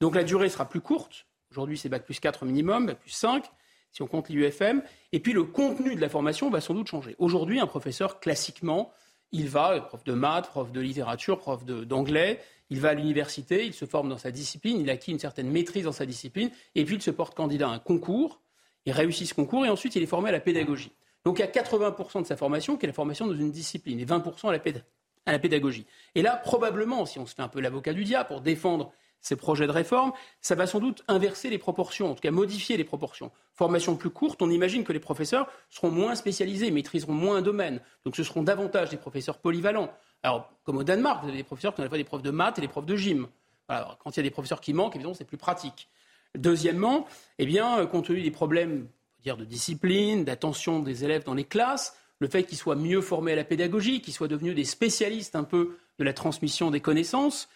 Donc, 0.00 0.14
la 0.14 0.24
durée 0.24 0.48
sera 0.48 0.68
plus 0.68 0.80
courte. 0.80 1.26
Aujourd'hui, 1.50 1.78
c'est 1.78 1.88
bac 1.88 2.04
plus 2.04 2.18
4 2.18 2.44
minimum, 2.44 2.86
bac 2.86 2.98
plus 2.98 3.10
5, 3.10 3.44
si 3.92 4.02
on 4.02 4.06
compte 4.06 4.28
l'IUFM. 4.28 4.82
Et 5.12 5.20
puis, 5.20 5.32
le 5.32 5.44
contenu 5.44 5.94
de 5.94 6.00
la 6.00 6.08
formation 6.08 6.50
va 6.50 6.60
sans 6.60 6.74
doute 6.74 6.88
changer. 6.88 7.14
Aujourd'hui, 7.18 7.60
un 7.60 7.66
professeur, 7.66 8.20
classiquement, 8.20 8.92
il 9.32 9.48
va, 9.48 9.80
prof 9.80 10.04
de 10.04 10.12
maths, 10.12 10.48
prof 10.48 10.72
de 10.72 10.80
littérature, 10.80 11.38
prof 11.38 11.64
d'anglais, 11.64 12.40
il 12.70 12.80
va 12.80 12.90
à 12.90 12.94
l'université, 12.94 13.66
il 13.66 13.74
se 13.74 13.84
forme 13.84 14.08
dans 14.08 14.18
sa 14.18 14.30
discipline, 14.30 14.80
il 14.80 14.90
acquit 14.90 15.10
une 15.10 15.18
certaine 15.18 15.50
maîtrise 15.50 15.84
dans 15.84 15.92
sa 15.92 16.06
discipline, 16.06 16.50
et 16.74 16.84
puis 16.84 16.96
il 16.96 17.02
se 17.02 17.10
porte 17.10 17.34
candidat 17.34 17.68
à 17.68 17.72
un 17.72 17.78
concours, 17.78 18.40
il 18.86 18.92
réussit 18.92 19.28
ce 19.28 19.34
concours, 19.34 19.66
et 19.66 19.68
ensuite 19.68 19.94
il 19.96 20.02
est 20.02 20.06
formé 20.06 20.30
à 20.30 20.32
la 20.32 20.40
pédagogie. 20.40 20.92
Donc 21.24 21.38
il 21.38 21.42
y 21.42 21.44
a 21.44 21.50
80% 21.50 22.22
de 22.22 22.26
sa 22.26 22.36
formation 22.36 22.76
qui 22.76 22.86
est 22.86 22.88
la 22.88 22.94
formation 22.94 23.26
dans 23.26 23.34
une 23.34 23.50
discipline, 23.50 24.00
et 24.00 24.04
20% 24.04 24.48
à 24.48 24.52
la 24.52 24.58
pédagogie 24.58 24.86
à 25.26 25.32
la 25.32 25.38
pédagogie. 25.38 25.86
Et 26.14 26.22
là, 26.22 26.36
probablement, 26.36 27.06
si 27.06 27.18
on 27.18 27.26
se 27.26 27.34
fait 27.34 27.42
un 27.42 27.48
peu 27.48 27.60
l'avocat 27.60 27.92
du 27.92 28.04
diable 28.04 28.28
pour 28.28 28.40
défendre 28.40 28.92
ces 29.20 29.36
projets 29.36 29.68
de 29.68 29.72
réforme, 29.72 30.12
ça 30.40 30.56
va 30.56 30.66
sans 30.66 30.80
doute 30.80 31.04
inverser 31.06 31.48
les 31.48 31.58
proportions, 31.58 32.10
en 32.10 32.14
tout 32.14 32.20
cas 32.20 32.32
modifier 32.32 32.76
les 32.76 32.84
proportions. 32.84 33.30
Formation 33.54 33.94
plus 33.94 34.10
courte, 34.10 34.42
on 34.42 34.50
imagine 34.50 34.82
que 34.82 34.92
les 34.92 34.98
professeurs 34.98 35.48
seront 35.70 35.92
moins 35.92 36.16
spécialisés, 36.16 36.72
maîtriseront 36.72 37.12
moins 37.12 37.36
un 37.36 37.42
domaine. 37.42 37.80
Donc 38.04 38.16
ce 38.16 38.24
seront 38.24 38.42
davantage 38.42 38.90
des 38.90 38.96
professeurs 38.96 39.38
polyvalents. 39.38 39.90
Alors, 40.24 40.50
comme 40.64 40.78
au 40.78 40.82
Danemark, 40.82 41.22
vous 41.22 41.28
avez 41.28 41.38
des 41.38 41.44
professeurs 41.44 41.72
qui 41.72 41.80
ont 41.80 41.82
à 41.82 41.86
la 41.86 41.88
fois 41.88 41.98
des 41.98 42.04
profs 42.04 42.22
de 42.22 42.32
maths 42.32 42.58
et 42.58 42.62
des 42.62 42.68
profs 42.68 42.86
de 42.86 42.96
gym. 42.96 43.28
Quand 43.68 44.10
il 44.10 44.16
y 44.16 44.20
a 44.20 44.24
des 44.24 44.30
professeurs 44.30 44.60
qui 44.60 44.72
manquent, 44.72 44.96
évidemment, 44.96 45.14
c'est 45.14 45.24
plus 45.24 45.38
pratique. 45.38 45.88
Deuxièmement, 46.36 47.06
eh 47.38 47.46
bien, 47.46 47.86
compte 47.86 48.06
tenu 48.06 48.22
des 48.22 48.30
problèmes 48.30 48.88
de 49.24 49.44
discipline, 49.44 50.24
d'attention 50.24 50.80
des 50.80 51.04
élèves 51.04 51.22
dans 51.24 51.34
les 51.34 51.44
classes, 51.44 51.96
le 52.22 52.28
fait 52.28 52.44
qu'ils 52.44 52.56
soient 52.56 52.76
mieux 52.76 53.00
formés 53.00 53.32
à 53.32 53.36
la 53.36 53.44
pédagogie, 53.44 54.00
qu'ils 54.00 54.14
soient 54.14 54.28
devenus 54.28 54.54
des 54.54 54.64
spécialistes 54.64 55.36
un 55.36 55.42
peu 55.44 55.76
de 55.98 56.04
la 56.04 56.12
transmission 56.12 56.70
des 56.70 56.80
connaissances, 56.80 57.48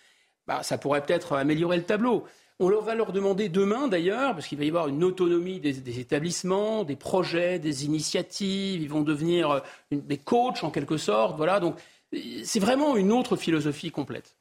bah, 0.46 0.62
ça 0.62 0.76
pourrait 0.76 1.02
peut-être 1.02 1.34
améliorer 1.34 1.76
le 1.76 1.84
tableau. 1.84 2.24
On 2.58 2.68
va 2.80 2.94
leur 2.94 3.12
demander 3.12 3.48
demain, 3.48 3.86
d'ailleurs, 3.86 4.34
parce 4.34 4.46
qu'il 4.46 4.58
va 4.58 4.64
y 4.64 4.68
avoir 4.68 4.88
une 4.88 5.04
autonomie 5.04 5.60
des, 5.60 6.00
établissements, 6.00 6.84
des 6.84 6.96
projets, 6.96 7.58
des 7.58 7.84
initiatives, 7.84 8.82
ils 8.82 8.88
vont 8.88 9.02
devenir 9.02 9.50
euh, 9.50 9.60
des 9.92 10.18
coachs 10.18 10.64
en 10.64 10.70
quelque 10.70 10.96
sorte. 10.96 11.36
Voilà, 11.36 11.60
donc 11.60 11.76
c'est 12.44 12.60
vraiment 12.60 12.96
une 12.96 13.12
autre 13.12 13.36
philosophie 13.36 13.90
complète. 13.90 14.35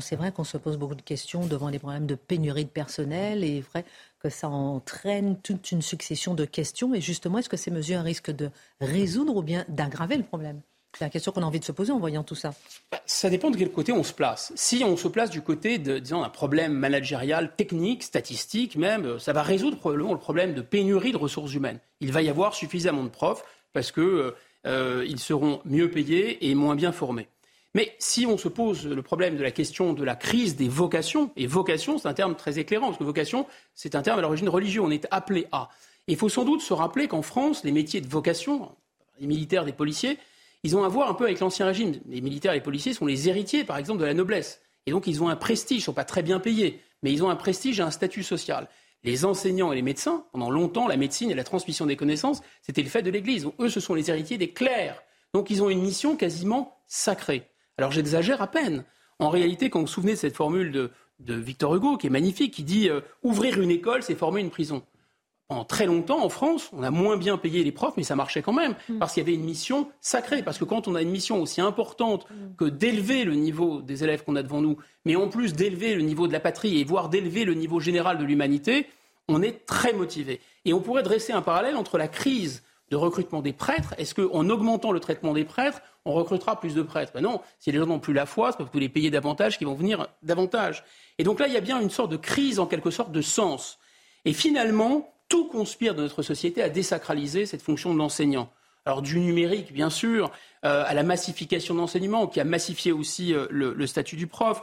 C'est 0.00 0.16
vrai 0.16 0.32
qu'on 0.32 0.44
se 0.44 0.56
pose 0.56 0.76
beaucoup 0.76 0.94
de 0.94 1.02
questions 1.02 1.46
devant 1.46 1.68
les 1.68 1.78
problèmes 1.78 2.06
de 2.06 2.14
pénurie 2.14 2.64
de 2.64 2.70
personnel 2.70 3.44
et 3.44 3.60
vrai 3.60 3.84
que 4.20 4.28
ça 4.28 4.48
entraîne 4.48 5.36
toute 5.40 5.70
une 5.70 5.82
succession 5.82 6.34
de 6.34 6.44
questions. 6.44 6.94
Et 6.94 7.00
justement, 7.00 7.38
est-ce 7.38 7.48
que 7.48 7.56
ces 7.56 7.70
mesures 7.70 8.02
risquent 8.02 8.34
de 8.34 8.50
résoudre 8.80 9.36
ou 9.36 9.42
bien 9.42 9.64
d'aggraver 9.68 10.16
le 10.16 10.24
problème? 10.24 10.60
C'est 10.96 11.04
la 11.04 11.10
question 11.10 11.32
qu'on 11.32 11.42
a 11.42 11.46
envie 11.46 11.60
de 11.60 11.64
se 11.64 11.72
poser 11.72 11.92
en 11.92 11.98
voyant 11.98 12.24
tout 12.24 12.34
ça. 12.34 12.54
Bah, 12.90 13.00
ça 13.06 13.30
dépend 13.30 13.50
de 13.50 13.56
quel 13.56 13.70
côté 13.70 13.92
on 13.92 14.02
se 14.02 14.12
place. 14.12 14.52
Si 14.56 14.82
on 14.84 14.96
se 14.96 15.06
place 15.06 15.30
du 15.30 15.42
côté 15.42 15.78
de, 15.78 15.98
disons, 15.98 16.22
d'un 16.22 16.28
problème 16.28 16.72
managérial, 16.72 17.54
technique, 17.54 18.02
statistique 18.02 18.74
même, 18.76 19.04
euh, 19.04 19.18
ça 19.18 19.32
va 19.32 19.42
résoudre 19.42 19.76
probablement 19.76 20.12
le 20.12 20.18
problème 20.18 20.54
de 20.54 20.62
pénurie 20.62 21.12
de 21.12 21.18
ressources 21.18 21.54
humaines. 21.54 21.78
Il 22.00 22.10
va 22.10 22.22
y 22.22 22.28
avoir 22.28 22.54
suffisamment 22.54 23.04
de 23.04 23.10
profs 23.10 23.44
parce 23.72 23.92
qu'ils 23.92 24.02
euh, 24.02 24.34
euh, 24.66 25.16
seront 25.18 25.60
mieux 25.64 25.90
payés 25.90 26.48
et 26.48 26.54
moins 26.54 26.74
bien 26.74 26.90
formés. 26.90 27.28
Mais 27.74 27.94
si 27.98 28.26
on 28.26 28.38
se 28.38 28.48
pose 28.48 28.86
le 28.86 29.02
problème 29.02 29.36
de 29.36 29.42
la 29.42 29.50
question 29.50 29.92
de 29.92 30.02
la 30.02 30.16
crise 30.16 30.56
des 30.56 30.68
vocations, 30.68 31.30
et 31.36 31.46
vocation, 31.46 31.98
c'est 31.98 32.08
un 32.08 32.14
terme 32.14 32.34
très 32.34 32.58
éclairant, 32.58 32.86
parce 32.86 32.98
que 32.98 33.04
vocation, 33.04 33.46
c'est 33.74 33.94
un 33.94 34.02
terme 34.02 34.18
à 34.18 34.22
l'origine 34.22 34.48
religieux, 34.48 34.80
on 34.80 34.90
est 34.90 35.06
appelé 35.10 35.46
à. 35.52 35.68
il 36.06 36.16
faut 36.16 36.28
sans 36.28 36.44
doute 36.44 36.62
se 36.62 36.72
rappeler 36.72 37.08
qu'en 37.08 37.22
France, 37.22 37.64
les 37.64 37.72
métiers 37.72 38.00
de 38.00 38.08
vocation, 38.08 38.70
les 39.20 39.26
militaires, 39.26 39.64
les 39.64 39.72
policiers, 39.72 40.18
ils 40.64 40.76
ont 40.76 40.84
à 40.84 40.88
voir 40.88 41.08
un 41.08 41.14
peu 41.14 41.24
avec 41.24 41.40
l'ancien 41.40 41.66
régime. 41.66 42.00
Les 42.08 42.20
militaires 42.20 42.52
et 42.52 42.56
les 42.56 42.62
policiers 42.62 42.92
sont 42.92 43.06
les 43.06 43.28
héritiers, 43.28 43.64
par 43.64 43.76
exemple, 43.76 44.00
de 44.00 44.06
la 44.06 44.14
noblesse. 44.14 44.60
Et 44.86 44.90
donc, 44.90 45.06
ils 45.06 45.22
ont 45.22 45.28
un 45.28 45.36
prestige, 45.36 45.78
ils 45.78 45.80
ne 45.82 45.84
sont 45.84 45.92
pas 45.92 46.04
très 46.04 46.22
bien 46.22 46.40
payés, 46.40 46.80
mais 47.02 47.12
ils 47.12 47.22
ont 47.22 47.30
un 47.30 47.36
prestige 47.36 47.78
et 47.78 47.82
un 47.82 47.90
statut 47.90 48.22
social. 48.22 48.68
Les 49.04 49.24
enseignants 49.24 49.70
et 49.70 49.76
les 49.76 49.82
médecins, 49.82 50.24
pendant 50.32 50.50
longtemps, 50.50 50.88
la 50.88 50.96
médecine 50.96 51.30
et 51.30 51.34
la 51.34 51.44
transmission 51.44 51.86
des 51.86 51.96
connaissances, 51.96 52.40
c'était 52.62 52.82
le 52.82 52.88
fait 52.88 53.02
de 53.02 53.10
l'Église. 53.10 53.46
eux, 53.60 53.68
ce 53.68 53.78
sont 53.78 53.94
les 53.94 54.10
héritiers 54.10 54.38
des 54.38 54.50
clercs. 54.50 55.00
Donc, 55.34 55.50
ils 55.50 55.62
ont 55.62 55.70
une 55.70 55.82
mission 55.82 56.16
quasiment 56.16 56.76
sacrée. 56.86 57.48
Alors 57.78 57.92
j'exagère 57.92 58.42
à 58.42 58.48
peine. 58.48 58.84
En 59.20 59.30
réalité, 59.30 59.70
quand 59.70 59.78
vous 59.80 59.86
vous 59.86 59.92
souvenez 59.92 60.12
de 60.12 60.18
cette 60.18 60.36
formule 60.36 60.72
de, 60.72 60.90
Victor 61.34 61.74
Hugo, 61.74 61.96
qui 61.96 62.08
est 62.08 62.10
magnifique, 62.10 62.54
qui 62.54 62.64
dit 62.64 62.88
euh, 62.88 63.00
Ouvrir 63.22 63.60
une 63.60 63.70
école, 63.70 64.02
c'est 64.02 64.14
former 64.14 64.40
une 64.40 64.50
prison. 64.50 64.82
En 65.48 65.64
très 65.64 65.86
longtemps, 65.86 66.22
en 66.22 66.28
France, 66.28 66.68
on 66.74 66.82
a 66.82 66.90
moins 66.90 67.16
bien 67.16 67.38
payé 67.38 67.64
les 67.64 67.72
profs, 67.72 67.96
mais 67.96 68.02
ça 68.02 68.14
marchait 68.14 68.42
quand 68.42 68.52
même, 68.52 68.74
mm. 68.88 68.98
parce 68.98 69.14
qu'il 69.14 69.22
y 69.22 69.26
avait 69.26 69.34
une 69.34 69.44
mission 69.44 69.88
sacrée. 70.00 70.42
Parce 70.42 70.58
que 70.58 70.64
quand 70.64 70.88
on 70.88 70.94
a 70.94 71.02
une 71.02 71.10
mission 71.10 71.40
aussi 71.40 71.60
importante 71.60 72.26
mm. 72.30 72.56
que 72.56 72.64
d'élever 72.66 73.24
le 73.24 73.34
niveau 73.34 73.80
des 73.80 74.04
élèves 74.04 74.24
qu'on 74.24 74.36
a 74.36 74.42
devant 74.42 74.60
nous, 74.60 74.76
mais 75.04 75.16
en 75.16 75.28
plus 75.28 75.54
d'élever 75.54 75.94
le 75.94 76.02
niveau 76.02 76.28
de 76.28 76.32
la 76.32 76.40
patrie 76.40 76.78
et 76.78 76.84
voire 76.84 77.08
d'élever 77.08 77.44
le 77.44 77.54
niveau 77.54 77.80
général 77.80 78.18
de 78.18 78.24
l'humanité, 78.24 78.86
on 79.28 79.42
est 79.42 79.66
très 79.66 79.92
motivé. 79.92 80.40
Et 80.64 80.72
on 80.72 80.80
pourrait 80.80 81.02
dresser 81.02 81.32
un 81.32 81.42
parallèle 81.42 81.76
entre 81.76 81.96
la 81.96 82.08
crise 82.08 82.62
de 82.90 82.96
recrutement 82.96 83.42
des 83.42 83.52
prêtres. 83.52 83.94
Est-ce 83.98 84.14
qu'en 84.14 84.48
augmentant 84.48 84.92
le 84.92 85.00
traitement 85.00 85.32
des 85.32 85.44
prêtres, 85.44 85.80
on 86.04 86.12
recrutera 86.12 86.58
plus 86.58 86.74
de 86.74 86.82
prêtres? 86.82 87.12
Ben 87.14 87.22
Non, 87.22 87.40
si 87.58 87.70
les 87.72 87.78
gens 87.78 87.86
n'ont 87.86 87.98
plus 87.98 88.14
la 88.14 88.26
foi, 88.26 88.52
c'est 88.52 88.58
parce 88.58 88.70
que 88.70 88.78
les 88.78 88.88
payez 88.88 89.10
davantage 89.10 89.58
qu'ils 89.58 89.66
vont 89.66 89.74
venir 89.74 90.08
davantage. 90.22 90.84
Et 91.18 91.24
donc 91.24 91.40
là, 91.40 91.48
il 91.48 91.54
y 91.54 91.56
a 91.56 91.60
bien 91.60 91.80
une 91.80 91.90
sorte 91.90 92.10
de 92.10 92.16
crise, 92.16 92.58
en 92.58 92.66
quelque 92.66 92.90
sorte, 92.90 93.12
de 93.12 93.22
sens. 93.22 93.78
Et 94.24 94.32
finalement, 94.32 95.12
tout 95.28 95.46
conspire 95.48 95.94
dans 95.94 96.02
notre 96.02 96.22
société 96.22 96.62
à 96.62 96.68
désacraliser 96.68 97.46
cette 97.46 97.62
fonction 97.62 97.92
de 97.92 97.98
l'enseignant. 97.98 98.50
Alors 98.86 99.02
du 99.02 99.20
numérique, 99.20 99.72
bien 99.72 99.90
sûr, 99.90 100.30
euh, 100.64 100.82
à 100.86 100.94
la 100.94 101.02
massification 101.02 101.74
de 101.74 101.80
l'enseignement, 101.80 102.26
qui 102.26 102.40
a 102.40 102.44
massifié 102.44 102.90
aussi 102.90 103.34
euh, 103.34 103.46
le, 103.50 103.86
statut 103.86 104.16
du 104.16 104.26
prof, 104.26 104.62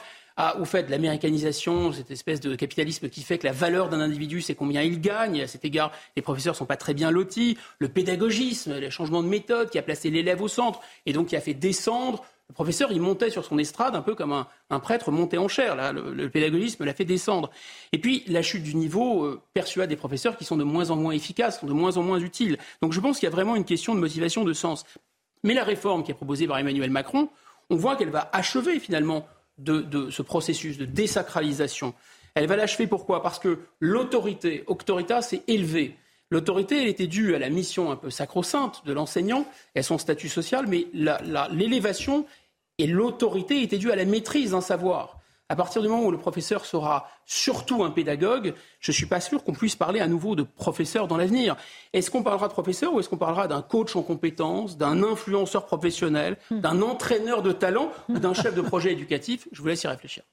au 0.59 0.65
fait 0.65 0.89
l'américanisation, 0.89 1.93
cette 1.93 2.11
espèce 2.11 2.41
de 2.41 2.55
capitalisme 2.55 3.09
qui 3.09 3.21
fait 3.21 3.37
que 3.37 3.47
la 3.47 3.53
valeur 3.53 3.89
d'un 3.89 4.01
individu, 4.01 4.41
c'est 4.41 4.55
combien 4.55 4.81
il 4.81 4.99
gagne. 4.99 5.41
à 5.41 5.47
cet 5.47 5.63
égard, 5.63 5.91
les 6.15 6.21
professeurs 6.21 6.53
ne 6.53 6.57
sont 6.57 6.65
pas 6.65 6.77
très 6.77 6.93
bien 6.93 7.11
lotis. 7.11 7.57
Le 7.79 7.87
pédagogisme, 7.87 8.79
le 8.79 8.89
changement 8.89 9.23
de 9.23 9.27
méthode 9.27 9.69
qui 9.69 9.77
a 9.77 9.81
placé 9.81 10.09
l'élève 10.09 10.41
au 10.41 10.47
centre 10.47 10.81
et 11.05 11.13
donc 11.13 11.27
qui 11.27 11.35
a 11.35 11.41
fait 11.41 11.53
descendre. 11.53 12.23
Le 12.49 12.53
professeur, 12.53 12.91
il 12.91 13.01
montait 13.01 13.31
sur 13.31 13.43
son 13.43 13.57
estrade 13.57 13.95
un 13.95 14.01
peu 14.01 14.13
comme 14.13 14.45
un, 14.69 14.79
prêtre 14.79 15.09
monté 15.09 15.37
en 15.37 15.47
chair. 15.47 15.75
Là, 15.75 15.91
le, 15.91 16.29
pédagogisme 16.29 16.83
l'a 16.83 16.93
fait 16.93 17.05
descendre. 17.05 17.49
Et 17.91 17.97
puis, 17.97 18.23
la 18.27 18.43
chute 18.43 18.61
du 18.61 18.75
niveau 18.75 19.23
euh, 19.23 19.41
persuade 19.53 19.89
des 19.89 19.95
professeurs 19.95 20.37
qui 20.37 20.45
sont 20.45 20.57
de 20.57 20.63
moins 20.63 20.91
en 20.91 20.95
moins 20.95 21.13
efficaces, 21.13 21.61
sont 21.61 21.65
de 21.65 21.73
moins 21.73 21.97
en 21.97 22.03
moins 22.03 22.19
utiles. 22.19 22.57
Donc, 22.83 22.93
je 22.93 22.99
pense 22.99 23.19
qu'il 23.19 23.25
y 23.25 23.31
a 23.31 23.35
vraiment 23.35 23.55
une 23.55 23.65
question 23.65 23.95
de 23.95 23.99
motivation, 23.99 24.43
de 24.43 24.53
sens. 24.53 24.85
Mais 25.43 25.55
la 25.55 25.63
réforme 25.63 26.03
qui 26.03 26.11
est 26.11 26.15
proposée 26.15 26.45
par 26.45 26.59
Emmanuel 26.59 26.91
Macron, 26.91 27.29
on 27.71 27.77
voit 27.77 27.95
qu'elle 27.95 28.09
va 28.09 28.29
achever 28.31 28.79
finalement 28.79 29.27
de, 29.57 30.09
ce 30.09 30.21
processus 30.21 30.77
de 30.77 30.85
désacralisation. 30.85 31.93
Elle 32.33 32.47
va 32.47 32.55
l'achever 32.55 32.87
pourquoi? 32.87 33.21
Parce 33.21 33.39
que 33.39 33.59
l'autorité, 33.79 34.63
autorita, 34.67 35.21
c'est 35.21 35.43
élevé. 35.47 35.95
L'autorité, 36.31 36.81
elle 36.81 36.87
était 36.87 37.07
due 37.07 37.35
à 37.35 37.39
la 37.39 37.49
mission 37.49 37.91
un 37.91 37.95
peu 37.95 38.09
sacro-sainte 38.09 38.85
de 38.85 38.93
l'enseignant 38.93 39.45
et 39.75 39.79
à 39.79 39.83
son 39.83 39.97
statut 39.97 40.27
social, 40.27 40.65
mais 40.67 40.87
l'élévation 41.51 42.25
et 42.77 42.87
l'autorité 42.87 43.61
étaient 43.61 43.77
dues 43.77 43.91
à 43.91 43.95
la 43.95 44.05
maîtrise 44.05 44.51
d'un 44.51 44.61
savoir. 44.61 45.14
À 45.47 45.55
partir 45.55 45.83
du 45.83 45.87
moment 45.87 46.05
où 46.05 46.11
le 46.11 46.17
professeur 46.17 46.65
sera 46.65 47.07
surtout 47.25 47.83
un 47.83 47.91
pédagogue, 47.91 48.55
je 48.79 48.91
ne 48.91 48.95
suis 48.95 49.05
pas 49.05 49.19
sûr 49.19 49.43
qu'on 49.43 49.53
puisse 49.53 49.75
parler 49.75 49.99
à 49.99 50.07
nouveau 50.07 50.35
de 50.35 50.41
professeur 50.41 51.07
dans 51.07 51.17
l'avenir. 51.17 51.55
Est-ce 51.93 52.09
qu'on 52.09 52.23
parlera 52.23 52.47
de 52.47 52.53
professeur 52.53 52.93
ou 52.93 52.99
est-ce 52.99 53.09
qu'on 53.09 53.17
parlera 53.17 53.47
d'un 53.47 53.61
coach 53.61 53.95
en 53.95 54.01
compétences, 54.01 54.75
d'un 54.75 55.03
influenceur 55.03 55.67
professionnel, 55.67 56.37
hmm. 56.49 56.61
d'un 56.61 56.81
entraîneur 56.81 57.43
de 57.43 57.51
talent, 57.51 57.91
d'un 58.09 58.33
chef 58.33 58.55
de 58.55 58.61
projet 58.61 58.93
éducatif? 58.93 59.47
Je 59.51 59.61
vous 59.61 59.67
laisse 59.67 59.83
y 59.83 59.87
réfléchir. 59.87 60.23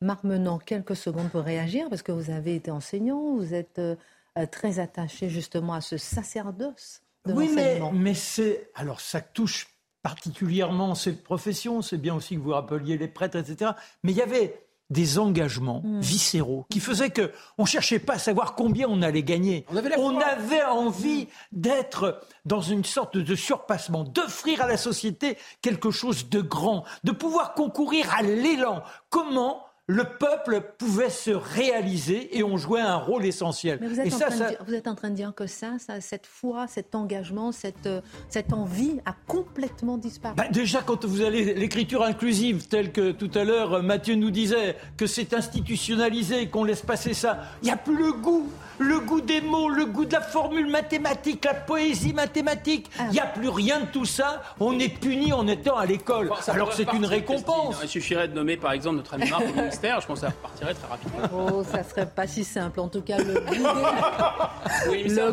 Marc 0.00 0.24
Menant, 0.24 0.58
quelques 0.58 0.96
secondes 0.96 1.30
pour 1.30 1.42
réagir, 1.42 1.88
parce 1.90 2.02
que 2.02 2.12
vous 2.12 2.30
avez 2.30 2.54
été 2.54 2.70
enseignant, 2.70 3.36
vous 3.36 3.52
êtes 3.52 3.78
euh, 3.78 3.96
euh, 4.38 4.46
très 4.46 4.78
attaché 4.78 5.28
justement 5.28 5.74
à 5.74 5.82
ce 5.82 5.98
sacerdoce 5.98 7.02
de 7.26 7.32
oui, 7.32 7.50
mais, 7.54 7.80
mais 7.92 8.14
c'est. 8.14 8.70
Alors, 8.74 9.00
ça 9.00 9.20
touche 9.20 9.73
particulièrement 10.04 10.94
cette 10.94 11.24
profession. 11.24 11.82
C'est 11.82 11.96
bien 11.96 12.14
aussi 12.14 12.36
que 12.36 12.40
vous 12.40 12.50
rappeliez 12.50 12.96
les 12.98 13.08
prêtres, 13.08 13.38
etc. 13.38 13.72
Mais 14.04 14.12
il 14.12 14.18
y 14.18 14.22
avait 14.22 14.60
des 14.90 15.18
engagements 15.18 15.80
hmm. 15.82 16.00
viscéraux 16.00 16.66
qui 16.68 16.78
faisaient 16.78 17.08
que 17.08 17.32
on 17.56 17.64
cherchait 17.64 17.98
pas 17.98 18.14
à 18.14 18.18
savoir 18.18 18.54
combien 18.54 18.86
on 18.86 19.00
allait 19.00 19.22
gagner. 19.22 19.64
On 19.70 19.76
avait, 19.76 19.96
on 19.96 20.20
avait 20.20 20.62
envie 20.62 21.26
d'être 21.52 22.20
dans 22.44 22.60
une 22.60 22.84
sorte 22.84 23.16
de 23.16 23.34
surpassement, 23.34 24.04
d'offrir 24.04 24.60
à 24.60 24.68
la 24.68 24.76
société 24.76 25.38
quelque 25.62 25.90
chose 25.90 26.28
de 26.28 26.42
grand, 26.42 26.84
de 27.02 27.12
pouvoir 27.12 27.54
concourir 27.54 28.06
à 28.14 28.22
l'élan. 28.22 28.82
Comment 29.08 29.64
le 29.86 30.04
peuple 30.04 30.62
pouvait 30.78 31.10
se 31.10 31.30
réaliser 31.30 32.38
et 32.38 32.42
on 32.42 32.56
jouait 32.56 32.80
un 32.80 32.96
rôle 32.96 33.26
essentiel. 33.26 33.78
vous, 33.82 34.74
êtes 34.74 34.88
en 34.88 34.94
train 34.94 35.10
de 35.10 35.14
dire 35.14 35.34
que 35.34 35.46
ça, 35.46 35.76
cette 36.00 36.26
foi, 36.26 36.66
cet 36.68 36.94
engagement, 36.94 37.52
cette, 37.52 37.86
euh, 37.86 38.00
cette 38.30 38.54
envie 38.54 39.00
a 39.04 39.14
complètement 39.26 39.98
disparu. 39.98 40.36
Bah, 40.36 40.48
déjà, 40.50 40.80
quand 40.80 41.04
vous 41.04 41.20
allez 41.20 41.52
l'écriture 41.52 42.02
inclusive, 42.02 42.66
telle 42.66 42.92
que 42.92 43.12
tout 43.12 43.30
à 43.34 43.44
l'heure 43.44 43.82
Mathieu 43.82 44.14
nous 44.14 44.30
disait, 44.30 44.76
que 44.96 45.06
c'est 45.06 45.34
institutionnalisé, 45.34 46.48
qu'on 46.48 46.64
laisse 46.64 46.82
passer 46.82 47.12
ça, 47.12 47.42
il 47.62 47.66
n'y 47.66 47.70
a 47.70 47.76
plus 47.76 47.96
le 47.96 48.12
goût 48.12 48.48
le 48.78 49.00
goût 49.00 49.20
des 49.20 49.40
mots, 49.40 49.68
le 49.68 49.86
goût 49.86 50.04
de 50.04 50.12
la 50.12 50.20
formule 50.20 50.66
mathématique, 50.66 51.44
la 51.44 51.54
poésie 51.54 52.12
mathématique. 52.12 52.90
Ah. 52.98 53.04
Il 53.08 53.12
n'y 53.12 53.20
a 53.20 53.26
plus 53.26 53.48
rien 53.48 53.80
de 53.80 53.86
tout 53.86 54.04
ça. 54.04 54.42
On 54.60 54.78
est 54.78 54.88
puni 54.88 55.32
en 55.32 55.46
étant 55.46 55.76
à 55.76 55.86
l'école. 55.86 56.30
Alors 56.48 56.72
c'est 56.72 56.92
une 56.92 57.04
récompense. 57.04 57.76
Il 57.82 57.88
suffirait 57.88 58.28
de 58.28 58.34
nommer 58.34 58.56
par 58.56 58.72
exemple 58.72 58.96
notre 58.96 59.14
ami 59.14 59.30
Marc 59.30 59.44
Je 59.82 60.06
pense 60.06 60.20
que 60.20 60.26
ça 60.26 60.32
partirait 60.32 60.74
très 60.74 60.86
rapidement. 60.86 61.18
Oh, 61.32 61.64
ça 61.64 61.82
serait 61.82 62.06
pas 62.06 62.26
si 62.26 62.44
simple. 62.44 62.80
En 62.80 62.88
tout 62.88 63.02
cas, 63.02 63.18
le 63.18 63.40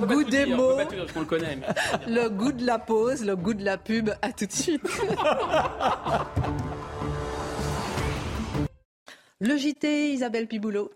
goût 0.06 0.24
des, 0.24 0.46
mots, 0.56 0.78
le 2.08 2.30
goût 2.30 2.52
de 2.52 2.66
la 2.66 2.80
pause, 2.80 3.24
le 3.26 3.36
goût 3.36 3.54
de 3.54 3.64
la 3.64 3.78
pub. 3.78 4.10
À 4.22 4.32
tout 4.32 4.46
de 4.46 4.52
suite. 4.52 4.82
le 9.40 9.58
JT, 9.58 10.14
Isabelle 10.14 10.48
Piboulot. 10.48 10.92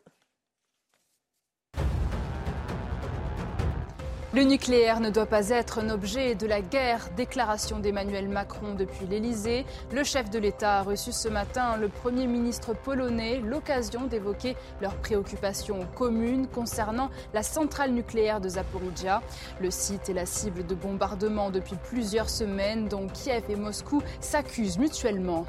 Le 4.35 4.43
nucléaire 4.43 4.99
ne 4.99 5.09
doit 5.09 5.27
pas 5.27 5.47
être 5.47 5.79
un 5.79 5.89
objet 5.89 6.35
de 6.35 6.45
la 6.45 6.59
guerre, 6.59 7.07
déclaration 7.15 7.79
d'Emmanuel 7.79 8.27
Macron 8.27 8.73
depuis 8.77 9.07
l'Elysée. 9.07 9.65
Le 9.93 10.03
chef 10.03 10.29
de 10.29 10.37
l'État 10.37 10.79
a 10.79 10.83
reçu 10.83 11.13
ce 11.13 11.29
matin 11.29 11.77
le 11.77 11.87
Premier 11.87 12.27
ministre 12.27 12.73
polonais, 12.73 13.39
l'occasion 13.39 14.07
d'évoquer 14.07 14.57
leurs 14.81 14.97
préoccupations 14.97 15.87
communes 15.95 16.47
concernant 16.47 17.11
la 17.33 17.43
centrale 17.43 17.91
nucléaire 17.91 18.41
de 18.41 18.49
Zaporizhia. 18.49 19.21
Le 19.61 19.71
site 19.71 20.09
est 20.09 20.13
la 20.13 20.25
cible 20.25 20.65
de 20.65 20.75
bombardements 20.75 21.49
depuis 21.49 21.77
plusieurs 21.77 22.29
semaines 22.29 22.89
dont 22.89 23.07
Kiev 23.07 23.43
et 23.47 23.55
Moscou 23.55 24.01
s'accusent 24.19 24.79
mutuellement. 24.79 25.45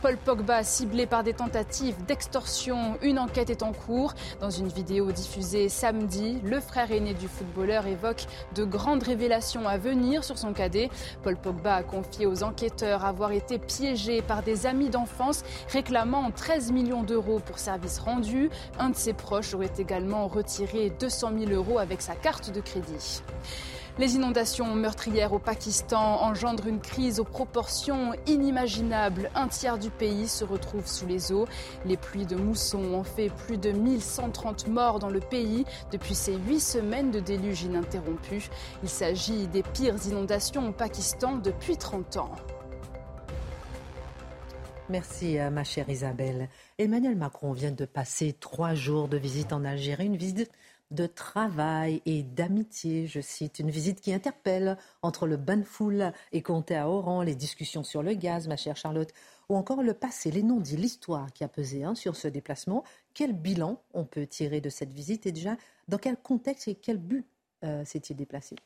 Paul 0.00 0.16
Pogba 0.16 0.62
ciblé 0.62 1.06
par 1.06 1.24
des 1.24 1.32
tentatives 1.32 1.96
d'extorsion. 2.04 2.96
Une 3.02 3.18
enquête 3.18 3.50
est 3.50 3.64
en 3.64 3.72
cours. 3.72 4.14
Dans 4.40 4.50
une 4.50 4.68
vidéo 4.68 5.10
diffusée 5.10 5.68
samedi, 5.68 6.40
le 6.44 6.60
frère 6.60 6.92
aîné 6.92 7.14
du 7.14 7.26
footballeur 7.26 7.86
évoque 7.86 8.24
de 8.54 8.64
grandes 8.64 9.02
révélations 9.02 9.66
à 9.66 9.76
venir 9.76 10.22
sur 10.22 10.38
son 10.38 10.52
cadet. 10.52 10.88
Paul 11.22 11.36
Pogba 11.36 11.74
a 11.74 11.82
confié 11.82 12.26
aux 12.26 12.44
enquêteurs 12.44 13.04
avoir 13.04 13.32
été 13.32 13.58
piégé 13.58 14.22
par 14.22 14.42
des 14.42 14.66
amis 14.66 14.90
d'enfance 14.90 15.42
réclamant 15.68 16.30
13 16.30 16.70
millions 16.70 17.02
d'euros 17.02 17.40
pour 17.40 17.58
services 17.58 17.98
rendus. 17.98 18.50
Un 18.78 18.90
de 18.90 18.96
ses 18.96 19.14
proches 19.14 19.54
aurait 19.54 19.72
également 19.78 20.28
retiré 20.28 20.90
200 21.00 21.32
000 21.46 21.52
euros 21.52 21.78
avec 21.78 22.02
sa 22.02 22.14
carte 22.14 22.52
de 22.52 22.60
crédit. 22.60 23.22
Les 23.98 24.14
inondations 24.14 24.76
meurtrières 24.76 25.32
au 25.32 25.40
Pakistan 25.40 26.22
engendrent 26.22 26.68
une 26.68 26.80
crise 26.80 27.18
aux 27.18 27.24
proportions 27.24 28.12
inimaginables. 28.28 29.28
Un 29.34 29.48
tiers 29.48 29.76
du 29.76 29.90
pays 29.90 30.28
se 30.28 30.44
retrouve 30.44 30.86
sous 30.86 31.06
les 31.06 31.32
eaux. 31.32 31.46
Les 31.84 31.96
pluies 31.96 32.24
de 32.24 32.36
mousson 32.36 32.78
ont 32.78 33.02
fait 33.02 33.28
plus 33.28 33.58
de 33.58 33.72
1130 33.72 34.68
morts 34.68 35.00
dans 35.00 35.10
le 35.10 35.18
pays 35.18 35.64
depuis 35.90 36.14
ces 36.14 36.36
huit 36.36 36.60
semaines 36.60 37.10
de 37.10 37.18
déluge 37.18 37.62
ininterrompu. 37.62 38.48
Il 38.84 38.88
s'agit 38.88 39.48
des 39.48 39.64
pires 39.64 39.96
inondations 40.06 40.68
au 40.68 40.72
Pakistan 40.72 41.34
depuis 41.34 41.76
30 41.76 42.18
ans. 42.18 42.36
Merci, 44.88 45.38
ma 45.52 45.64
chère 45.64 45.88
Isabelle. 45.88 46.48
Emmanuel 46.78 47.16
Macron 47.16 47.52
vient 47.52 47.72
de 47.72 47.84
passer 47.84 48.32
trois 48.32 48.74
jours 48.74 49.08
de 49.08 49.18
visite 49.18 49.52
en 49.52 49.64
Algérie, 49.64 50.06
une 50.06 50.16
visite 50.16 50.52
de 50.90 51.06
travail 51.06 52.02
et 52.06 52.22
d'amitié, 52.22 53.06
je 53.06 53.20
cite, 53.20 53.58
une 53.58 53.70
visite 53.70 54.00
qui 54.00 54.12
interpelle 54.12 54.78
entre 55.02 55.26
le 55.26 55.36
Banfoul 55.36 56.12
et 56.32 56.42
Comté 56.42 56.76
à 56.76 56.88
Oran, 56.88 57.22
les 57.22 57.34
discussions 57.34 57.84
sur 57.84 58.02
le 58.02 58.14
gaz, 58.14 58.48
ma 58.48 58.56
chère 58.56 58.76
Charlotte, 58.76 59.12
ou 59.48 59.56
encore 59.56 59.82
le 59.82 59.94
passé, 59.94 60.30
les 60.30 60.42
non-dits, 60.42 60.76
l'histoire 60.76 61.32
qui 61.32 61.44
a 61.44 61.48
pesé 61.48 61.84
hein, 61.84 61.94
sur 61.94 62.16
ce 62.16 62.28
déplacement. 62.28 62.84
Quel 63.14 63.32
bilan 63.32 63.82
on 63.94 64.04
peut 64.04 64.26
tirer 64.26 64.60
de 64.60 64.70
cette 64.70 64.92
visite 64.92 65.26
et 65.26 65.32
déjà 65.32 65.56
dans 65.88 65.98
quel 65.98 66.16
contexte 66.16 66.68
et 66.68 66.74
quel 66.74 66.98
but 66.98 67.26
euh, 67.64 67.84
s'est-il 67.84 68.16
déplacé? 68.16 68.56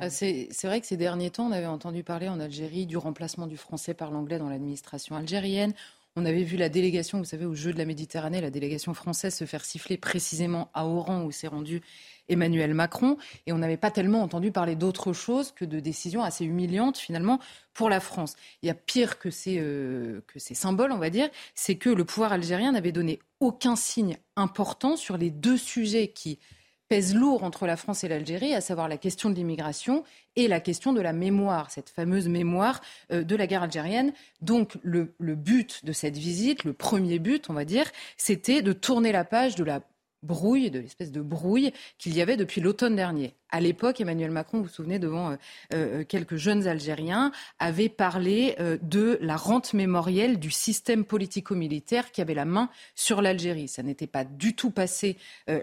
Ah, 0.00 0.10
c'est 0.10 0.48
vrai 0.64 0.80
que 0.80 0.86
ces 0.86 0.96
derniers 0.96 1.30
temps, 1.30 1.48
on 1.48 1.52
avait 1.52 1.66
entendu 1.66 2.04
parler 2.04 2.28
en 2.28 2.38
Algérie 2.38 2.86
du 2.86 2.96
remplacement 2.96 3.48
du 3.48 3.56
français 3.56 3.94
par 3.94 4.12
l'anglais 4.12 4.38
dans 4.38 4.48
l'administration 4.48 5.16
algérienne. 5.16 5.74
On 6.20 6.24
avait 6.24 6.42
vu 6.42 6.56
la 6.56 6.68
délégation, 6.68 7.18
vous 7.18 7.24
savez, 7.24 7.44
au 7.44 7.54
Jeu 7.54 7.72
de 7.72 7.78
la 7.78 7.84
Méditerranée, 7.84 8.40
la 8.40 8.50
délégation 8.50 8.92
française 8.92 9.36
se 9.36 9.44
faire 9.44 9.64
siffler 9.64 9.96
précisément 9.96 10.68
à 10.74 10.84
Oran 10.84 11.22
où 11.22 11.30
s'est 11.30 11.46
rendu 11.46 11.80
Emmanuel 12.28 12.74
Macron. 12.74 13.18
Et 13.46 13.52
on 13.52 13.58
n'avait 13.58 13.76
pas 13.76 13.92
tellement 13.92 14.22
entendu 14.22 14.50
parler 14.50 14.74
d'autre 14.74 15.12
chose 15.12 15.52
que 15.52 15.64
de 15.64 15.78
décisions 15.78 16.24
assez 16.24 16.44
humiliantes 16.44 16.98
finalement 16.98 17.38
pour 17.72 17.88
la 17.88 18.00
France. 18.00 18.34
Il 18.62 18.66
y 18.66 18.70
a 18.70 18.74
pire 18.74 19.20
que 19.20 19.30
ces, 19.30 19.58
euh, 19.60 20.20
que 20.26 20.40
ces 20.40 20.54
symboles, 20.54 20.90
on 20.90 20.98
va 20.98 21.10
dire, 21.10 21.28
c'est 21.54 21.76
que 21.76 21.88
le 21.88 22.04
pouvoir 22.04 22.32
algérien 22.32 22.72
n'avait 22.72 22.90
donné 22.90 23.20
aucun 23.38 23.76
signe 23.76 24.16
important 24.34 24.96
sur 24.96 25.18
les 25.18 25.30
deux 25.30 25.56
sujets 25.56 26.08
qui 26.08 26.40
pèse 26.88 27.14
lourd 27.14 27.44
entre 27.44 27.66
la 27.66 27.76
France 27.76 28.04
et 28.04 28.08
l'Algérie, 28.08 28.54
à 28.54 28.60
savoir 28.60 28.88
la 28.88 28.96
question 28.96 29.30
de 29.30 29.34
l'immigration 29.34 30.04
et 30.36 30.48
la 30.48 30.60
question 30.60 30.92
de 30.92 31.00
la 31.00 31.12
mémoire, 31.12 31.70
cette 31.70 31.90
fameuse 31.90 32.28
mémoire 32.28 32.80
euh, 33.12 33.24
de 33.24 33.36
la 33.36 33.46
guerre 33.46 33.62
algérienne. 33.62 34.12
Donc 34.40 34.78
le, 34.82 35.14
le 35.18 35.34
but 35.34 35.84
de 35.84 35.92
cette 35.92 36.16
visite, 36.16 36.64
le 36.64 36.72
premier 36.72 37.18
but, 37.18 37.50
on 37.50 37.54
va 37.54 37.64
dire, 37.64 37.90
c'était 38.16 38.62
de 38.62 38.72
tourner 38.72 39.12
la 39.12 39.24
page 39.24 39.54
de 39.54 39.64
la 39.64 39.80
brouille, 40.22 40.70
de 40.70 40.80
l'espèce 40.80 41.12
de 41.12 41.20
brouille 41.20 41.72
qu'il 41.98 42.16
y 42.16 42.22
avait 42.22 42.36
depuis 42.36 42.60
l'automne 42.60 42.96
dernier. 42.96 43.34
À 43.50 43.60
l'époque, 43.60 44.00
Emmanuel 44.00 44.30
Macron, 44.30 44.58
vous 44.58 44.64
vous 44.64 44.70
souvenez, 44.70 44.98
devant 44.98 45.30
euh, 45.30 45.36
euh, 45.72 46.04
quelques 46.04 46.36
jeunes 46.36 46.66
Algériens, 46.66 47.32
avait 47.58 47.88
parlé 47.88 48.56
euh, 48.60 48.76
de 48.82 49.18
la 49.22 49.36
rente 49.36 49.72
mémorielle 49.72 50.38
du 50.38 50.50
système 50.50 51.04
politico-militaire 51.04 52.12
qui 52.12 52.20
avait 52.20 52.34
la 52.34 52.44
main 52.44 52.68
sur 52.94 53.22
l'Algérie. 53.22 53.68
Ça 53.68 53.82
n'était 53.82 54.06
pas 54.06 54.24
du 54.24 54.54
tout 54.54 54.70
passé 54.70 55.16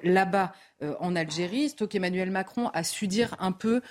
là-bas 0.04 0.54
en 1.00 1.16
Algérie. 1.16 1.70
C'est 1.70 1.88
qu'Emmanuel 1.88 2.32
Macron 2.32 2.70
a 2.74 2.84
su 2.84 3.08
dire 3.08 3.36
un 3.40 3.52
peu 3.52 3.82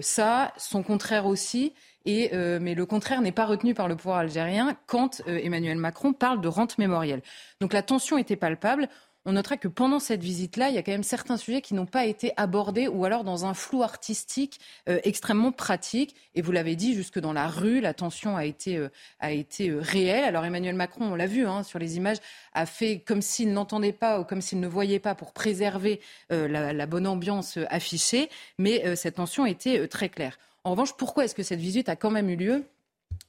ça, 0.00 0.52
son 0.56 0.82
contraire 0.82 1.26
aussi. 1.26 1.72
Et, 2.06 2.30
mais 2.60 2.74
le 2.74 2.86
contraire 2.86 3.22
n'est 3.22 3.32
pas 3.32 3.46
retenu 3.46 3.74
par 3.74 3.88
le 3.88 3.96
pouvoir 3.96 4.18
algérien 4.18 4.76
quand 4.86 5.22
Emmanuel 5.26 5.78
Macron 5.78 6.12
parle 6.12 6.40
de 6.40 6.48
rente 6.48 6.78
mémorielle. 6.78 7.22
Donc 7.60 7.72
la 7.72 7.82
tension 7.82 8.18
était 8.18 8.36
palpable 8.36 8.88
on 9.26 9.32
notera 9.32 9.56
que 9.56 9.68
pendant 9.68 10.00
cette 10.00 10.22
visite-là, 10.22 10.68
il 10.68 10.74
y 10.74 10.78
a 10.78 10.82
quand 10.82 10.92
même 10.92 11.02
certains 11.02 11.36
sujets 11.36 11.62
qui 11.62 11.74
n'ont 11.74 11.86
pas 11.86 12.04
été 12.04 12.32
abordés 12.36 12.88
ou 12.88 13.04
alors 13.04 13.24
dans 13.24 13.46
un 13.46 13.54
flou 13.54 13.82
artistique 13.82 14.60
euh, 14.88 15.00
extrêmement 15.02 15.50
pratique. 15.50 16.14
Et 16.34 16.42
vous 16.42 16.52
l'avez 16.52 16.76
dit, 16.76 16.94
jusque 16.94 17.18
dans 17.18 17.32
la 17.32 17.48
rue, 17.48 17.80
la 17.80 17.94
tension 17.94 18.36
a 18.36 18.44
été, 18.44 18.76
euh, 18.76 18.90
euh, 19.22 19.80
réelle. 19.80 20.24
Alors 20.24 20.44
Emmanuel 20.44 20.74
Macron, 20.74 21.12
on 21.12 21.14
l'a 21.14 21.26
vu 21.26 21.46
hein, 21.46 21.62
sur 21.62 21.78
les 21.78 21.96
images, 21.96 22.18
a 22.52 22.66
fait 22.66 22.98
comme 23.00 23.22
s'il 23.22 23.52
n'entendait 23.52 23.92
pas 23.92 24.20
ou 24.20 24.24
comme 24.24 24.42
s'il 24.42 24.60
ne 24.60 24.68
voyait 24.68 24.98
pas 24.98 25.14
pour 25.14 25.32
préserver 25.32 26.00
la, 26.30 26.72
la, 26.72 26.86
bonne 26.86 27.06
ambiance 27.06 27.58
affichée. 27.70 28.28
Mais 28.58 28.94
cette 28.96 29.16
tension 29.16 29.46
était 29.46 29.88
très 29.88 30.08
claire. 30.08 30.38
En 30.64 30.70
revanche, 30.72 30.94
pourquoi 30.96 31.24
est-ce 31.24 31.34
que 31.34 31.42
cette 31.42 31.60
visite 31.60 31.88
a 31.88 31.96
quand 31.96 32.10
même 32.10 32.28
eu 32.28 32.36
lieu? 32.36 32.64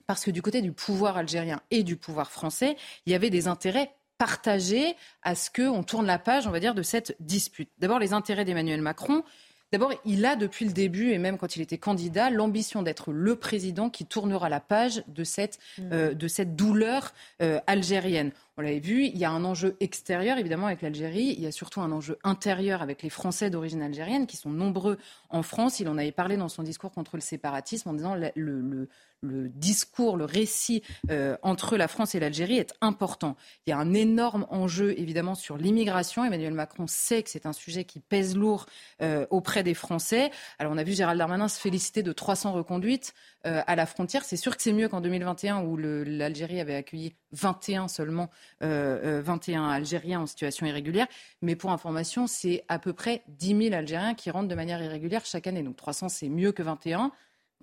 Parce 0.07 0.23
que 0.23 0.31
du 0.31 0.41
côté 0.41 0.61
du 0.61 0.71
pouvoir 0.71 1.17
algérien 1.17 1.61
et 1.71 1.83
du 1.83 1.95
pouvoir 1.95 2.31
français, 2.31 2.75
il 3.05 3.11
y 3.11 3.15
avait 3.15 3.29
des 3.29 3.47
intérêts 3.47 3.91
partager 4.17 4.95
à 5.23 5.35
ce 5.35 5.49
qu'on 5.49 5.83
tourne 5.83 6.05
la 6.05 6.19
page, 6.19 6.47
on 6.47 6.51
va 6.51 6.59
dire, 6.59 6.75
de 6.75 6.83
cette 6.83 7.15
dispute. 7.19 7.69
D'abord, 7.79 7.99
les 7.99 8.13
intérêts 8.13 8.45
d'Emmanuel 8.45 8.81
Macron. 8.81 9.23
D'abord, 9.71 9.91
il 10.05 10.25
a 10.25 10.35
depuis 10.35 10.63
le 10.63 10.71
début, 10.71 11.11
et 11.11 11.17
même 11.17 11.37
quand 11.37 11.55
il 11.55 11.61
était 11.61 11.77
candidat, 11.77 12.29
l'ambition 12.29 12.81
d'être 12.81 13.11
le 13.11 13.35
président 13.35 13.89
qui 13.89 14.05
tournera 14.05 14.47
la 14.47 14.59
page 14.59 15.03
de 15.07 15.23
cette, 15.23 15.59
mmh. 15.77 15.81
euh, 15.91 16.13
de 16.13 16.27
cette 16.27 16.55
douleur 16.55 17.13
euh, 17.41 17.59
algérienne. 17.67 18.31
On 18.57 18.61
l'avait 18.61 18.79
vu, 18.79 19.05
il 19.05 19.17
y 19.17 19.25
a 19.25 19.31
un 19.31 19.43
enjeu 19.43 19.75
extérieur, 19.81 20.37
évidemment, 20.37 20.67
avec 20.67 20.81
l'Algérie. 20.81 21.35
Il 21.35 21.43
y 21.43 21.47
a 21.47 21.51
surtout 21.51 21.81
un 21.81 21.91
enjeu 21.91 22.17
intérieur 22.23 22.81
avec 22.81 23.03
les 23.03 23.09
Français 23.09 23.49
d'origine 23.49 23.81
algérienne, 23.81 24.27
qui 24.27 24.37
sont 24.37 24.51
nombreux 24.51 24.97
en 25.29 25.43
France. 25.43 25.81
Il 25.81 25.89
en 25.89 25.97
avait 25.97 26.13
parlé 26.13 26.37
dans 26.37 26.47
son 26.47 26.63
discours 26.63 26.91
contre 26.91 27.17
le 27.17 27.21
séparatisme 27.21 27.89
en 27.89 27.93
disant 27.93 28.15
le, 28.15 28.31
le, 28.35 28.87
le 29.29 29.49
discours, 29.49 30.17
le 30.17 30.25
récit 30.25 30.83
euh, 31.09 31.37
entre 31.41 31.77
la 31.77 31.87
France 31.87 32.15
et 32.15 32.19
l'Algérie 32.19 32.57
est 32.57 32.73
important. 32.81 33.35
Il 33.65 33.71
y 33.71 33.73
a 33.73 33.77
un 33.77 33.93
énorme 33.93 34.45
enjeu, 34.49 34.93
évidemment, 34.97 35.35
sur 35.35 35.57
l'immigration. 35.57 36.23
Emmanuel 36.23 36.53
Macron 36.53 36.87
sait 36.87 37.23
que 37.23 37.29
c'est 37.29 37.45
un 37.45 37.53
sujet 37.53 37.83
qui 37.83 37.99
pèse 37.99 38.35
lourd 38.35 38.65
euh, 39.01 39.25
auprès 39.29 39.63
des 39.63 39.73
Français. 39.73 40.31
Alors, 40.59 40.73
on 40.73 40.77
a 40.77 40.83
vu 40.83 40.93
Gérald 40.93 41.17
Darmanin 41.17 41.47
se 41.47 41.59
féliciter 41.59 42.03
de 42.03 42.11
300 42.11 42.53
reconduites 42.53 43.13
euh, 43.45 43.61
à 43.67 43.75
la 43.75 43.85
frontière. 43.85 44.23
C'est 44.23 44.37
sûr 44.37 44.55
que 44.55 44.61
c'est 44.61 44.73
mieux 44.73 44.89
qu'en 44.89 45.01
2021, 45.01 45.63
où 45.63 45.77
l'Algérie 45.77 46.59
avait 46.59 46.75
accueilli 46.75 47.15
21 47.31 47.89
seulement, 47.89 48.29
21 48.61 49.67
Algériens 49.67 50.21
en 50.21 50.25
situation 50.25 50.65
irrégulière. 50.65 51.07
Mais 51.41 51.55
pour 51.55 51.71
information, 51.71 52.27
c'est 52.27 52.63
à 52.69 52.79
peu 52.79 52.93
près 52.93 53.23
10 53.27 53.63
000 53.69 53.75
Algériens 53.75 54.13
qui 54.13 54.31
rentrent 54.31 54.47
de 54.47 54.55
manière 54.55 54.81
irrégulière 54.81 55.25
chaque 55.25 55.47
année. 55.47 55.63
Donc 55.63 55.75
300, 55.75 56.09
c'est 56.09 56.29
mieux 56.29 56.51
que 56.51 56.63
21. 56.63 57.11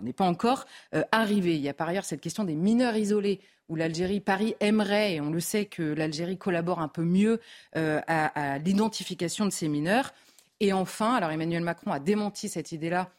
On 0.01 0.05
n'est 0.05 0.13
pas 0.13 0.25
encore 0.25 0.67
euh, 0.95 1.03
arrivé. 1.13 1.55
Il 1.57 1.61
y 1.61 1.69
a 1.69 1.75
par 1.75 1.89
ailleurs 1.89 2.05
cette 2.05 2.21
question 2.21 2.45
des 2.45 2.55
mineurs 2.55 2.97
isolés 2.97 3.41
où 3.69 3.77
l'Algérie, 3.77 4.21
Paris 4.21 4.55
aimerait, 4.61 5.15
et 5.15 5.21
on 5.21 5.31
le 5.31 5.41
sait 5.41 5.67
que 5.67 5.83
l'Algérie 5.83 6.37
collabore 6.37 6.81
un 6.81 6.89
peu 6.89 7.03
mieux 7.03 7.41
euh, 7.77 8.01
à, 8.07 8.59
l'identification 8.59 9.47
de 9.47 9.51
ces 9.51 9.69
mineurs. 9.69 10.13
Et 10.61 10.73
enfin, 10.73 11.15
alors 11.15 11.31
Emmanuel 11.31 11.63
Macron 11.63 11.91
a 11.91 11.99
démenti 11.99 12.49
cette 12.49 12.73
idée-là 12.73 13.11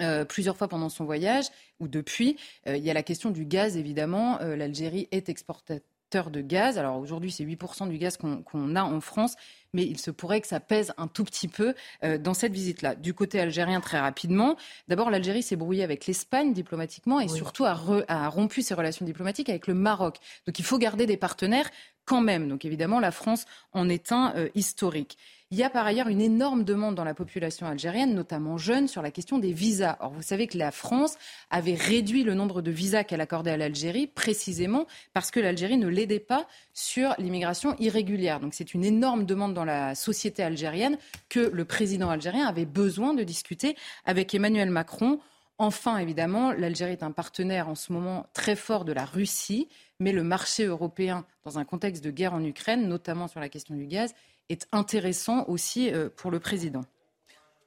euh, 0.00 0.24
plusieurs 0.24 0.56
fois 0.56 0.66
pendant 0.66 0.88
son 0.88 1.04
voyage, 1.04 1.46
ou 1.78 1.86
depuis. 1.86 2.36
il 2.66 2.78
y 2.78 2.90
a 2.90 2.94
la 2.94 3.04
question 3.04 3.30
du 3.30 3.44
gaz, 3.44 3.76
évidemment. 3.76 4.38
L'Algérie 4.40 5.06
est 5.12 5.28
exportateur 5.28 5.93
de 6.22 6.40
gaz. 6.40 6.78
Alors 6.78 6.98
aujourd'hui, 6.98 7.32
c'est 7.32 7.44
8% 7.44 7.88
du 7.88 7.98
gaz 7.98 8.16
qu'on 8.16 8.76
a 8.76 8.82
en 8.82 9.00
France, 9.00 9.34
mais 9.72 9.82
il 9.82 9.98
se 9.98 10.10
pourrait 10.10 10.40
que 10.40 10.46
ça 10.46 10.60
pèse 10.60 10.92
un 10.96 11.08
tout 11.08 11.24
petit 11.24 11.48
peu 11.48 11.74
euh, 12.04 12.18
dans 12.18 12.34
cette 12.34 12.52
visite-là. 12.52 12.94
Du 12.94 13.14
côté 13.14 13.40
algérien, 13.40 13.80
très 13.80 13.98
rapidement, 13.98 14.56
d'abord, 14.86 15.10
l'Algérie 15.10 15.42
s'est 15.42 15.56
brouillée 15.56 15.82
avec 15.82 16.06
l'Espagne 16.06 16.52
diplomatiquement 16.52 17.20
et 17.20 17.28
surtout 17.28 17.64
a, 17.64 17.76
a 18.08 18.28
rompu 18.28 18.62
ses 18.62 18.74
relations 18.74 19.04
diplomatiques 19.04 19.48
avec 19.48 19.66
le 19.66 19.74
Maroc. 19.74 20.18
Donc 20.46 20.58
il 20.58 20.64
faut 20.64 20.78
garder 20.78 21.06
des 21.06 21.16
partenaires 21.16 21.68
quand 22.04 22.20
même. 22.20 22.48
Donc 22.48 22.64
évidemment, 22.64 23.00
la 23.00 23.10
France 23.10 23.46
en 23.72 23.88
est 23.88 24.12
un 24.12 24.34
euh, 24.36 24.48
historique. 24.54 25.16
Il 25.50 25.58
y 25.58 25.62
a 25.62 25.70
par 25.70 25.86
ailleurs 25.86 26.08
une 26.08 26.20
énorme 26.20 26.64
demande 26.64 26.96
dans 26.96 27.04
la 27.04 27.14
population 27.14 27.66
algérienne, 27.66 28.12
notamment 28.12 28.58
jeune, 28.58 28.88
sur 28.88 29.02
la 29.02 29.12
question 29.12 29.38
des 29.38 29.52
visas. 29.52 29.96
Or, 30.00 30.10
vous 30.10 30.22
savez 30.22 30.48
que 30.48 30.58
la 30.58 30.72
France 30.72 31.16
avait 31.48 31.74
réduit 31.74 32.24
le 32.24 32.34
nombre 32.34 32.60
de 32.60 32.72
visas 32.72 33.04
qu'elle 33.04 33.20
accordait 33.20 33.52
à 33.52 33.56
l'Algérie, 33.56 34.08
précisément 34.08 34.86
parce 35.12 35.30
que 35.30 35.38
l'Algérie 35.38 35.76
ne 35.76 35.86
l'aidait 35.86 36.18
pas 36.18 36.48
sur 36.72 37.14
l'immigration 37.18 37.76
irrégulière. 37.78 38.40
Donc 38.40 38.52
c'est 38.52 38.74
une 38.74 38.84
énorme 38.84 39.26
demande 39.26 39.54
dans 39.54 39.64
la 39.64 39.94
société 39.94 40.42
algérienne 40.42 40.98
que 41.28 41.40
le 41.40 41.64
président 41.64 42.10
algérien 42.10 42.48
avait 42.48 42.66
besoin 42.66 43.14
de 43.14 43.22
discuter 43.22 43.76
avec 44.06 44.34
Emmanuel 44.34 44.70
Macron. 44.70 45.20
Enfin, 45.58 45.98
évidemment, 45.98 46.50
l'Algérie 46.50 46.92
est 46.92 47.04
un 47.04 47.12
partenaire 47.12 47.68
en 47.68 47.76
ce 47.76 47.92
moment 47.92 48.26
très 48.32 48.56
fort 48.56 48.84
de 48.84 48.92
la 48.92 49.04
Russie, 49.04 49.68
mais 50.04 50.12
le 50.12 50.22
marché 50.22 50.66
européen, 50.66 51.24
dans 51.44 51.58
un 51.58 51.64
contexte 51.64 52.04
de 52.04 52.10
guerre 52.10 52.34
en 52.34 52.44
Ukraine, 52.44 52.86
notamment 52.88 53.26
sur 53.26 53.40
la 53.40 53.48
question 53.48 53.74
du 53.74 53.86
gaz, 53.86 54.14
est 54.50 54.68
intéressant 54.70 55.46
aussi 55.48 55.90
euh, 55.90 56.10
pour 56.14 56.30
le 56.30 56.40
président. 56.40 56.82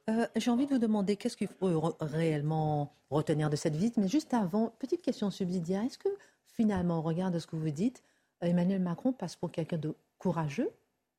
Euh, 0.08 0.24
j'ai 0.36 0.48
envie 0.52 0.66
de 0.66 0.70
vous 0.70 0.78
demander 0.78 1.16
qu'est-ce 1.16 1.36
qu'il 1.36 1.48
faut 1.48 1.96
réellement 2.00 2.94
retenir 3.10 3.50
de 3.50 3.56
cette 3.56 3.74
visite? 3.74 3.96
Mais 3.96 4.06
juste 4.06 4.34
avant, 4.34 4.72
petite 4.78 5.02
question 5.02 5.32
subsidiaire. 5.32 5.82
Est-ce 5.82 5.98
que 5.98 6.08
finalement, 6.46 7.00
on 7.00 7.02
regarde 7.02 7.36
ce 7.40 7.46
que 7.48 7.56
vous 7.56 7.70
dites, 7.70 8.04
Emmanuel 8.40 8.80
Macron 8.80 9.12
passe 9.12 9.34
pour 9.34 9.50
quelqu'un 9.50 9.78
de 9.78 9.96
courageux, 10.18 10.70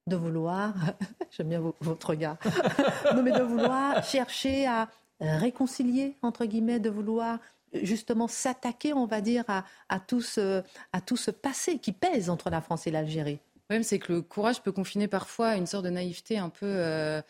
de 0.08 0.16
vouloir, 0.16 0.74
j'aime 1.32 1.50
bien 1.50 1.62
votre 1.82 2.12
regard, 2.12 2.38
mais 3.22 3.34
de 3.34 3.44
vouloir 3.44 4.02
chercher 4.06 4.68
à 4.68 4.88
réconcilier, 5.20 6.16
entre 6.22 6.46
guillemets, 6.46 6.80
de 6.80 6.90
vouloir 6.90 7.40
justement 7.74 8.28
s'attaquer, 8.28 8.94
on 8.94 9.06
va 9.06 9.22
dire, 9.22 9.44
à, 9.48 9.66
à, 9.90 10.00
tout 10.00 10.22
ce, 10.22 10.64
à 10.94 11.02
tout 11.02 11.18
ce 11.18 11.32
passé 11.32 11.80
qui 11.80 11.92
pèse 11.92 12.30
entre 12.30 12.50
la 12.50 12.62
France 12.62 12.88
et 12.88 12.92
l'Algérie 12.92 13.40
problème, 13.70 13.84
c'est 13.84 14.00
que 14.00 14.12
le 14.12 14.22
courage 14.24 14.64
peut 14.64 14.72
confiner 14.72 15.08
parfois 15.08 15.50
à 15.50 15.56
une 15.56 15.68
sorte 15.68 15.86
de 15.86 15.92
naïveté 15.92 16.40
un 16.40 16.50
peu, 16.50 16.66
euh, 16.66 17.22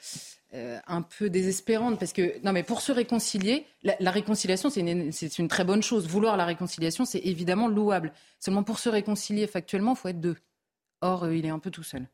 euh, 0.54 0.80
un 0.88 1.02
peu 1.02 1.30
désespérante. 1.30 2.00
Parce 2.00 2.14
que, 2.14 2.42
non, 2.46 2.54
mais 2.54 2.64
pour 2.64 2.80
se 2.80 2.94
réconcilier, 2.94 3.66
la, 3.84 4.10
réconciliation, 4.10 4.70
c'est 4.70 4.80
une, 4.80 5.12
une, 5.38 5.48
très 5.50 5.66
bonne 5.66 5.84
chose. 5.84 6.08
Vouloir 6.08 6.38
la 6.38 6.46
réconciliation, 6.46 7.04
c'est 7.04 7.20
évidemment 7.20 7.68
louable. 7.68 8.14
Seulement, 8.40 8.64
pour 8.64 8.80
se 8.80 8.88
réconcilier 8.88 9.48
factuellement, 9.48 9.96
il 9.96 9.98
faut 9.98 10.08
être 10.08 10.22
deux. 10.22 10.38
Or, 11.02 11.26
euh, 11.26 11.36
il 11.36 11.46
est 11.46 11.50
un 11.50 11.60
peu 11.60 11.72
tout 11.72 11.84
seul. 11.84 12.08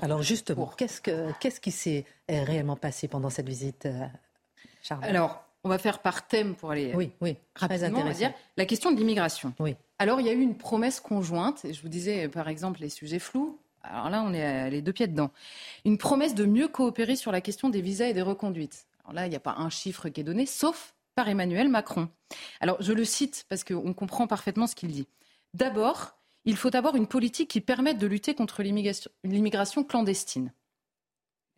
Alors, 0.00 0.22
justement, 0.22 0.72
qu'est-ce, 0.76 1.00
que, 1.00 1.32
qu'est-ce 1.40 1.60
qui 1.60 1.72
s'est 1.72 2.04
réellement 2.28 2.76
passé 2.76 3.08
pendant 3.08 3.30
cette 3.30 3.48
visite, 3.48 3.88
Charles? 4.80 5.02
Alors, 5.02 5.44
on 5.64 5.68
va 5.68 5.78
faire 5.78 6.00
par 6.00 6.26
thème 6.26 6.54
pour 6.54 6.70
aller 6.70 6.92
oui, 6.94 7.10
oui, 7.20 7.36
rapidement. 7.54 8.10
dire 8.10 8.32
la 8.56 8.66
question 8.66 8.90
de 8.90 8.96
l'immigration. 8.96 9.54
Oui. 9.58 9.76
Alors, 9.98 10.20
il 10.20 10.26
y 10.26 10.30
a 10.30 10.32
eu 10.32 10.40
une 10.40 10.56
promesse 10.56 11.00
conjointe. 11.00 11.60
Je 11.70 11.80
vous 11.80 11.88
disais, 11.88 12.28
par 12.28 12.48
exemple, 12.48 12.80
les 12.80 12.88
sujets 12.88 13.20
flous. 13.20 13.58
Alors 13.82 14.10
là, 14.10 14.22
on 14.24 14.32
est 14.32 14.70
les 14.70 14.82
deux 14.82 14.92
pieds 14.92 15.06
dedans. 15.06 15.30
Une 15.84 15.98
promesse 15.98 16.34
de 16.34 16.44
mieux 16.44 16.68
coopérer 16.68 17.16
sur 17.16 17.32
la 17.32 17.40
question 17.40 17.68
des 17.68 17.80
visas 17.80 18.06
et 18.06 18.14
des 18.14 18.22
reconduites. 18.22 18.86
Alors 19.04 19.14
là, 19.14 19.26
il 19.26 19.30
n'y 19.30 19.36
a 19.36 19.40
pas 19.40 19.54
un 19.58 19.70
chiffre 19.70 20.08
qui 20.08 20.20
est 20.20 20.24
donné, 20.24 20.46
sauf 20.46 20.94
par 21.14 21.28
Emmanuel 21.28 21.68
Macron. 21.68 22.08
Alors, 22.60 22.80
je 22.80 22.92
le 22.92 23.04
cite 23.04 23.44
parce 23.48 23.64
qu'on 23.64 23.92
comprend 23.92 24.26
parfaitement 24.26 24.66
ce 24.66 24.74
qu'il 24.74 24.90
dit. 24.90 25.06
D'abord, 25.54 26.16
il 26.44 26.56
faut 26.56 26.74
avoir 26.74 26.96
une 26.96 27.06
politique 27.06 27.50
qui 27.50 27.60
permette 27.60 27.98
de 27.98 28.06
lutter 28.06 28.34
contre 28.34 28.62
l'immigration 28.62 29.84
clandestine. 29.84 30.52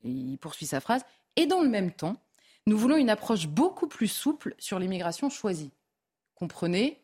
Et 0.03 0.11
il 0.11 0.37
poursuit 0.39 0.67
sa 0.67 0.81
phrase. 0.81 1.03
Et 1.37 1.47
dans 1.47 1.61
le 1.61 1.69
même 1.69 1.93
temps, 1.93 2.17
nous 2.67 2.79
voulons 2.79 2.97
une 2.97 3.11
approche 3.11 3.47
beaucoup 3.47 3.87
plus 3.87 4.09
souple 4.09 4.55
sur 4.59 4.79
l'immigration 4.79 5.29
choisie. 5.29 5.71
Comprenez? 6.35 7.01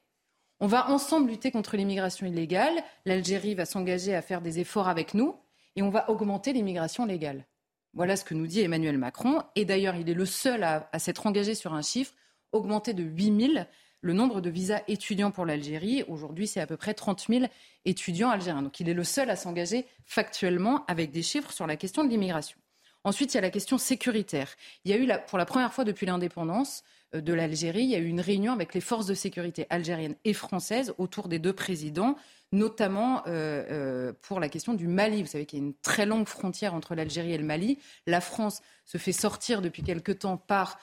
On 0.59 0.66
va 0.66 0.90
ensemble 0.90 1.31
lutter 1.31 1.51
contre 1.51 1.77
l'immigration 1.77 2.27
illégale. 2.27 2.83
L'Algérie 3.05 3.55
va 3.55 3.66
s'engager 3.66 4.14
à 4.14 4.23
faire 4.23 4.40
des 4.40 4.59
efforts 4.59 4.88
avec 4.88 5.14
nous 5.14 5.37
et 5.77 5.83
on 5.83 5.90
va 5.90 6.11
augmenter 6.11 6.53
l'immigration 6.53 7.07
légale. 7.07 7.46
Voilà 7.92 8.16
ce 8.16 8.25
que 8.25 8.35
nous 8.35 8.46
dit 8.46 8.61
Emmanuel 8.61 8.99
Macron. 8.99 9.42
Et 9.55 9.64
d'ailleurs, 9.64 9.96
il 9.96 10.09
est 10.09 10.14
le 10.14 10.27
seul 10.27 10.62
à, 10.62 10.99
s'être 10.99 11.27
engagé 11.27 11.55
sur 11.55 11.75
un 11.75 11.83
chiffre, 11.83 12.14
augmenter 12.53 12.94
de 12.94 13.03
8 13.03 13.53
000 13.55 13.64
le 14.03 14.12
nombre 14.14 14.40
de 14.40 14.49
visas 14.49 14.81
étudiants 14.88 15.31
pour 15.31 15.44
l'Algérie. 15.44 16.05
Aujourd'hui, 16.09 16.46
c'est 16.46 16.61
à 16.61 16.66
peu 16.66 16.77
près 16.77 16.94
30 16.94 17.27
000 17.29 17.44
étudiants 17.85 18.31
algériens. 18.31 18.62
Donc 18.62 18.81
il 18.81 18.88
est 18.88 18.94
le 18.94 19.05
seul 19.05 19.29
à 19.29 19.37
s'engager 19.37 19.87
factuellement 20.07 20.85
avec 20.87 21.11
des 21.11 21.23
chiffres 21.23 21.53
sur 21.53 21.66
la 21.66 21.77
question 21.77 22.05
de 22.05 22.09
l'immigration. 22.09 22.59
Ensuite, 23.04 23.32
il 23.32 23.36
y 23.36 23.38
a 23.38 23.42
la 23.42 23.50
question 23.50 23.78
sécuritaire. 23.78 24.54
Il 24.84 24.90
y 24.90 24.94
a 24.94 24.98
eu, 24.98 25.08
pour 25.26 25.38
la 25.38 25.46
première 25.46 25.72
fois 25.72 25.84
depuis 25.84 26.06
l'indépendance, 26.06 26.82
euh, 27.14 27.20
de 27.20 27.32
l'Algérie, 27.32 27.82
il 27.82 27.90
y 27.90 27.94
a 27.94 27.98
eu 27.98 28.06
une 28.06 28.20
réunion 28.20 28.52
avec 28.52 28.74
les 28.74 28.80
forces 28.80 29.06
de 29.06 29.14
sécurité 29.14 29.66
algériennes 29.70 30.16
et 30.24 30.34
françaises 30.34 30.94
autour 30.98 31.28
des 31.28 31.38
deux 31.38 31.52
présidents, 31.52 32.16
notamment 32.52 33.22
euh, 33.26 33.64
euh, 33.70 34.12
pour 34.22 34.40
la 34.40 34.48
question 34.48 34.74
du 34.74 34.86
Mali. 34.86 35.22
Vous 35.22 35.28
savez 35.28 35.46
qu'il 35.46 35.58
y 35.58 35.62
a 35.62 35.64
une 35.64 35.74
très 35.74 36.06
longue 36.06 36.28
frontière 36.28 36.74
entre 36.74 36.94
l'Algérie 36.94 37.32
et 37.32 37.38
le 37.38 37.44
Mali. 37.44 37.78
La 38.06 38.20
France 38.20 38.60
se 38.84 38.98
fait 38.98 39.12
sortir 39.12 39.62
depuis 39.62 39.82
quelque 39.82 40.12
temps 40.12 40.36
par 40.36 40.78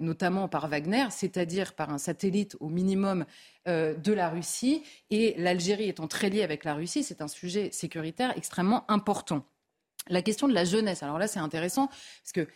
notamment 0.00 0.48
par 0.48 0.68
Wagner, 0.68 1.06
c'est-à-dire 1.08 1.72
par 1.72 1.88
un 1.88 1.96
satellite 1.96 2.58
au 2.60 2.68
minimum 2.68 3.24
de 3.64 4.12
la 4.12 4.28
Russie. 4.28 4.82
Et 5.08 5.34
l'Algérie 5.38 5.88
étant 5.88 6.08
très 6.08 6.28
liée 6.28 6.42
avec 6.42 6.62
la 6.62 6.74
Russie, 6.74 7.02
c'est 7.02 7.22
un 7.22 7.28
sujet 7.28 7.70
sécuritaire 7.72 8.36
extrêmement 8.36 8.84
important. 8.90 9.46
La 10.08 10.22
question 10.22 10.48
de 10.48 10.54
la 10.54 10.64
jeunesse, 10.64 11.02
alors 11.02 11.18
là 11.18 11.26
c'est 11.26 11.40
intéressant, 11.40 11.86
parce 11.86 12.32
que 12.32 12.46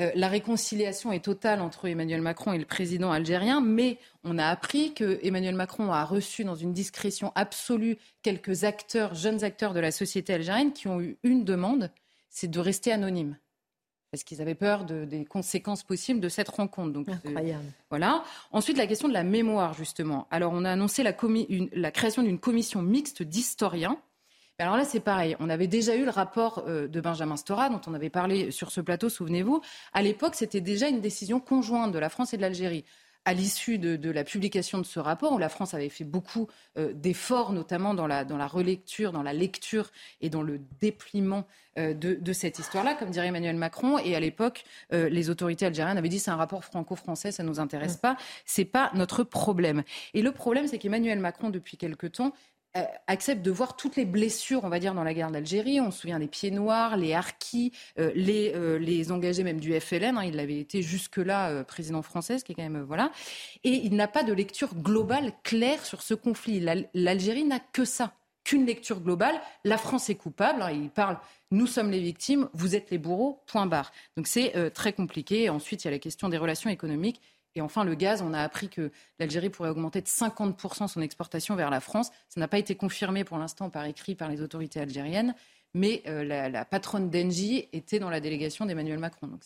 euh, 0.00 0.10
la 0.16 0.26
réconciliation 0.26 1.12
est 1.12 1.24
totale 1.24 1.60
entre 1.60 1.86
Emmanuel 1.86 2.20
Macron 2.20 2.52
et 2.52 2.58
le 2.58 2.64
président 2.64 3.12
algérien, 3.12 3.60
mais 3.60 3.98
on 4.24 4.38
a 4.38 4.46
appris 4.46 4.92
que 4.92 5.20
Emmanuel 5.22 5.54
Macron 5.54 5.92
a 5.92 6.04
reçu 6.04 6.44
dans 6.44 6.56
une 6.56 6.72
discrétion 6.72 7.30
absolue 7.36 7.96
quelques 8.22 8.64
acteurs, 8.64 9.14
jeunes 9.14 9.44
acteurs 9.44 9.72
de 9.72 9.78
la 9.78 9.92
société 9.92 10.34
algérienne, 10.34 10.72
qui 10.72 10.88
ont 10.88 11.00
eu 11.00 11.16
une 11.22 11.44
demande, 11.44 11.92
c'est 12.28 12.50
de 12.50 12.58
rester 12.58 12.90
anonymes. 12.90 13.38
Parce 14.10 14.24
qu'ils 14.24 14.40
avaient 14.40 14.54
peur 14.54 14.84
des 14.84 15.24
conséquences 15.24 15.82
possibles 15.82 16.20
de 16.20 16.28
cette 16.28 16.48
rencontre. 16.48 16.92
Donc, 16.92 17.08
Incroyable. 17.08 17.64
voilà. 17.90 18.22
Ensuite, 18.52 18.76
la 18.76 18.86
question 18.86 19.08
de 19.08 19.12
la 19.12 19.24
mémoire, 19.24 19.74
justement. 19.74 20.28
Alors, 20.30 20.52
on 20.52 20.64
a 20.64 20.70
annoncé 20.70 21.02
la 21.02 21.90
création 21.90 22.22
d'une 22.22 22.38
commission 22.38 22.80
mixte 22.80 23.24
d'historiens 23.24 23.98
alors 24.58 24.76
là, 24.76 24.84
c'est 24.84 25.00
pareil. 25.00 25.36
On 25.40 25.50
avait 25.50 25.66
déjà 25.66 25.96
eu 25.96 26.04
le 26.04 26.10
rapport 26.10 26.64
euh, 26.68 26.86
de 26.86 27.00
Benjamin 27.00 27.36
Stora, 27.36 27.70
dont 27.70 27.80
on 27.88 27.94
avait 27.94 28.10
parlé 28.10 28.52
sur 28.52 28.70
ce 28.70 28.80
plateau, 28.80 29.08
souvenez-vous. 29.08 29.60
À 29.92 30.00
l'époque, 30.00 30.36
c'était 30.36 30.60
déjà 30.60 30.88
une 30.88 31.00
décision 31.00 31.40
conjointe 31.40 31.90
de 31.90 31.98
la 31.98 32.08
France 32.08 32.34
et 32.34 32.36
de 32.36 32.42
l'Algérie 32.42 32.84
à 33.26 33.32
l'issue 33.32 33.78
de, 33.78 34.10
la 34.10 34.22
publication 34.22 34.76
de 34.76 34.84
ce 34.84 35.00
rapport, 35.00 35.32
où 35.32 35.38
la 35.38 35.48
France 35.48 35.72
avait 35.72 35.88
fait 35.88 36.04
beaucoup 36.04 36.46
euh, 36.76 36.92
d'efforts, 36.92 37.54
notamment 37.54 37.94
dans 37.94 38.06
la, 38.06 38.22
dans 38.22 38.36
la 38.36 38.46
relecture, 38.46 39.12
dans 39.12 39.22
la 39.22 39.32
lecture 39.32 39.90
et 40.20 40.28
dans 40.28 40.42
le 40.42 40.60
dépliement 40.78 41.46
euh, 41.78 41.94
de, 41.94 42.32
cette 42.34 42.58
histoire-là, 42.58 42.92
comme 42.94 43.08
dirait 43.08 43.28
Emmanuel 43.28 43.56
Macron. 43.56 43.96
Et 43.96 44.14
à 44.14 44.20
l'époque, 44.20 44.64
les 44.90 45.30
autorités 45.30 45.64
algériennes 45.64 45.96
avaient 45.96 46.10
dit 46.10 46.18
c'est 46.18 46.30
un 46.30 46.36
rapport 46.36 46.66
franco-français, 46.66 47.32
ça 47.32 47.42
ne 47.42 47.48
nous 47.48 47.60
intéresse 47.60 47.96
pas, 47.96 48.18
c'est 48.44 48.66
pas 48.66 48.90
notre 48.94 49.24
problème. 49.24 49.84
Et 50.12 50.20
le 50.20 50.30
problème, 50.30 50.68
c'est 50.68 50.78
qu'Emmanuel 50.78 51.18
Macron, 51.18 51.48
depuis 51.48 51.78
quelque 51.78 52.06
temps, 52.06 52.34
accepte 53.06 53.42
de 53.42 53.50
voir 53.50 53.76
toutes 53.76 53.96
les 53.96 54.04
blessures, 54.04 54.64
on 54.64 54.68
va 54.68 54.78
dire, 54.78 54.94
dans 54.94 55.04
la 55.04 55.14
guerre 55.14 55.30
d'Algérie. 55.30 55.80
On 55.80 55.90
se 55.90 56.00
souvient 56.00 56.18
des 56.18 56.26
pieds 56.26 56.50
noirs, 56.50 56.96
les 56.96 57.14
harkis, 57.14 57.72
euh, 57.98 58.10
les, 58.14 58.52
euh, 58.54 58.78
les 58.78 59.12
engagés 59.12 59.44
même 59.44 59.60
du 59.60 59.78
FLN. 59.78 60.18
Hein, 60.18 60.24
il 60.24 60.38
avait 60.40 60.58
été 60.58 60.82
jusque-là 60.82 61.64
président 61.64 62.02
français, 62.02 62.38
ce 62.38 62.44
qui 62.44 62.52
est 62.52 62.54
quand 62.54 62.62
même 62.62 62.82
voilà. 62.82 63.12
Et 63.62 63.70
il 63.84 63.94
n'a 63.94 64.08
pas 64.08 64.24
de 64.24 64.32
lecture 64.32 64.74
globale 64.74 65.32
claire 65.42 65.84
sur 65.84 66.02
ce 66.02 66.14
conflit. 66.14 66.64
L'Algérie 66.94 67.44
n'a 67.44 67.60
que 67.60 67.84
ça, 67.84 68.14
qu'une 68.42 68.66
lecture 68.66 69.00
globale. 69.00 69.40
La 69.64 69.78
France 69.78 70.10
est 70.10 70.16
coupable. 70.16 70.62
Hein, 70.62 70.72
il 70.72 70.90
parle. 70.90 71.18
Nous 71.50 71.68
sommes 71.68 71.92
les 71.92 72.00
victimes, 72.00 72.48
vous 72.52 72.74
êtes 72.74 72.90
les 72.90 72.98
bourreaux. 72.98 73.40
Point 73.46 73.66
barre. 73.66 73.92
Donc 74.16 74.26
c'est 74.26 74.72
très 74.72 74.92
compliqué. 74.92 75.48
ensuite, 75.48 75.84
il 75.84 75.86
y 75.86 75.88
a 75.88 75.92
la 75.92 76.00
question 76.00 76.28
des 76.28 76.38
relations 76.38 76.70
économiques. 76.70 77.20
Et 77.54 77.60
enfin, 77.60 77.84
le 77.84 77.94
gaz, 77.94 78.22
on 78.22 78.34
a 78.34 78.40
appris 78.40 78.68
que 78.68 78.90
l'Algérie 79.18 79.50
pourrait 79.50 79.68
augmenter 79.68 80.00
de 80.00 80.06
50% 80.06 80.88
son 80.88 81.00
exportation 81.00 81.54
vers 81.54 81.70
la 81.70 81.80
France. 81.80 82.10
Ça 82.28 82.40
n'a 82.40 82.48
pas 82.48 82.58
été 82.58 82.74
confirmé 82.74 83.24
pour 83.24 83.38
l'instant 83.38 83.70
par 83.70 83.84
écrit 83.84 84.14
par 84.14 84.28
les 84.28 84.42
autorités 84.42 84.80
algériennes, 84.80 85.34
mais 85.72 86.02
euh, 86.06 86.24
la, 86.24 86.64
patronne 86.64 87.10
d'Engie 87.10 87.68
était 87.72 87.98
dans 87.98 88.10
la 88.10 88.20
délégation 88.20 88.66
d'Emmanuel 88.66 88.98
Macron. 88.98 89.28
Donc 89.28 89.42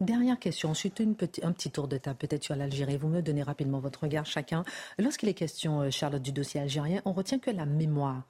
Dernière 0.00 0.38
question, 0.38 0.70
ensuite 0.70 1.00
un 1.00 1.52
petit 1.52 1.70
tour 1.72 1.88
de 1.88 1.98
table 1.98 2.18
peut-être 2.18 2.44
sur 2.44 2.54
l'Algérie. 2.54 2.96
Vous 2.96 3.08
me 3.08 3.20
donnez 3.20 3.42
rapidement 3.42 3.80
votre 3.80 4.04
regard 4.04 4.26
chacun. 4.26 4.62
Lorsqu'il 4.96 5.28
est 5.28 5.34
question, 5.34 5.80
euh, 5.80 5.90
Charlotte, 5.90 6.22
du 6.22 6.30
dossier 6.30 6.60
algérien, 6.60 7.02
on 7.04 7.12
retient 7.12 7.40
que 7.40 7.50
la 7.50 7.66
mémoire. 7.66 8.22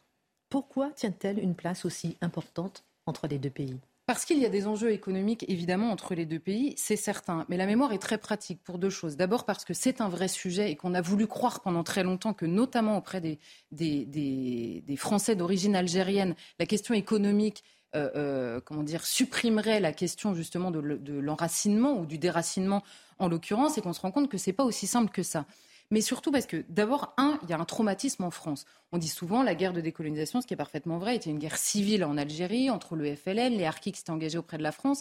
Pourquoi 0.49 0.91
tient-elle 0.93 1.39
une 1.39 1.55
place 1.55 1.85
aussi 1.85 2.17
importante 2.23 2.85
entre 3.05 3.27
les 3.27 3.39
deux 3.39 3.51
pays? 3.51 3.79
Parce 4.09 4.25
qu'il 4.25 4.39
y 4.39 4.47
a 4.47 4.49
des 4.49 4.67
enjeux 4.67 4.91
économiques, 4.91 5.45
évidemment, 5.49 5.91
entre 5.91 6.15
les 6.15 6.25
deux 6.25 6.39
pays, 6.39 6.73
c'est 6.79 6.97
certain. 6.97 7.45
Mais 7.51 7.59
la 7.59 7.67
mémoire 7.67 7.93
est 7.93 7.99
très 7.99 8.17
pratique 8.17 8.59
pour 8.65 8.79
deux 8.79 8.89
choses. 8.89 9.19
D'abord 9.19 9.45
parce 9.45 9.67
que 9.67 9.75
c'est 9.75 10.01
un 10.01 10.09
vrai 10.09 10.29
sujet 10.29 10.71
et 10.71 10.77
qu'on 10.77 10.95
a 10.95 11.03
voulu 11.03 11.27
croire 11.27 11.61
pendant 11.61 11.85
très 11.85 12.03
longtemps 12.05 12.33
que, 12.33 12.47
notamment 12.47 12.97
auprès 12.97 13.21
des, 13.21 14.97
Français 14.97 15.37
d'origine 15.37 15.77
algérienne, 15.77 16.37
la 16.59 16.65
question 16.65 16.95
économique 16.95 17.63
euh, 17.97 18.09
euh, 18.17 18.61
comment 18.65 18.83
dire, 18.83 19.05
supprimerait 19.05 19.79
la 19.79 19.93
question 19.93 20.33
justement 20.33 20.71
de 20.71 20.81
l'enracinement 21.21 22.01
ou 22.01 22.07
du 22.07 22.17
déracinement 22.17 22.83
en 23.19 23.29
l'occurrence, 23.29 23.77
et 23.77 23.83
qu'on 23.83 23.93
se 23.93 24.01
rend 24.01 24.11
compte 24.11 24.31
que 24.31 24.39
ce 24.39 24.49
n'est 24.49 24.55
pas 24.55 24.65
aussi 24.65 24.87
simple 24.87 25.11
que 25.11 25.23
ça 25.23 25.45
mais 25.91 26.01
surtout 26.01 26.31
parce 26.31 26.47
que 26.47 26.65
d'abord, 26.69 27.15
un, 27.17 27.39
il 27.43 27.51
y 27.51 27.53
a 27.53 27.59
un 27.59 27.65
traumatisme 27.65 28.25
en 28.25 28.31
France. 28.31 28.65
On 28.93 28.99
dit 28.99 29.09
souvent 29.09 29.43
la 29.43 29.55
guerre 29.55 29.73
de 29.73 29.81
décolonisation, 29.81 30.41
ce 30.41 30.47
qui 30.47 30.55
est 30.55 30.59
parfaitement 30.59 30.99
vrai, 30.99 31.17
était 31.17 31.31
une 31.31 31.39
guerre 31.39 31.57
civile 31.57 32.05
en 32.05 32.17
Algérie 32.17 32.71
entre 32.71 32.97
le 32.97 33.15
FLN, 33.15 33.55
les 33.55 33.65
Harkis 33.65 33.93
qui 33.93 33.99
s'étaient 33.99 34.11
engagés 34.11 34.39
auprès 34.39 34.59
de 34.59 34.63
la 34.63 34.73
France. 34.73 35.01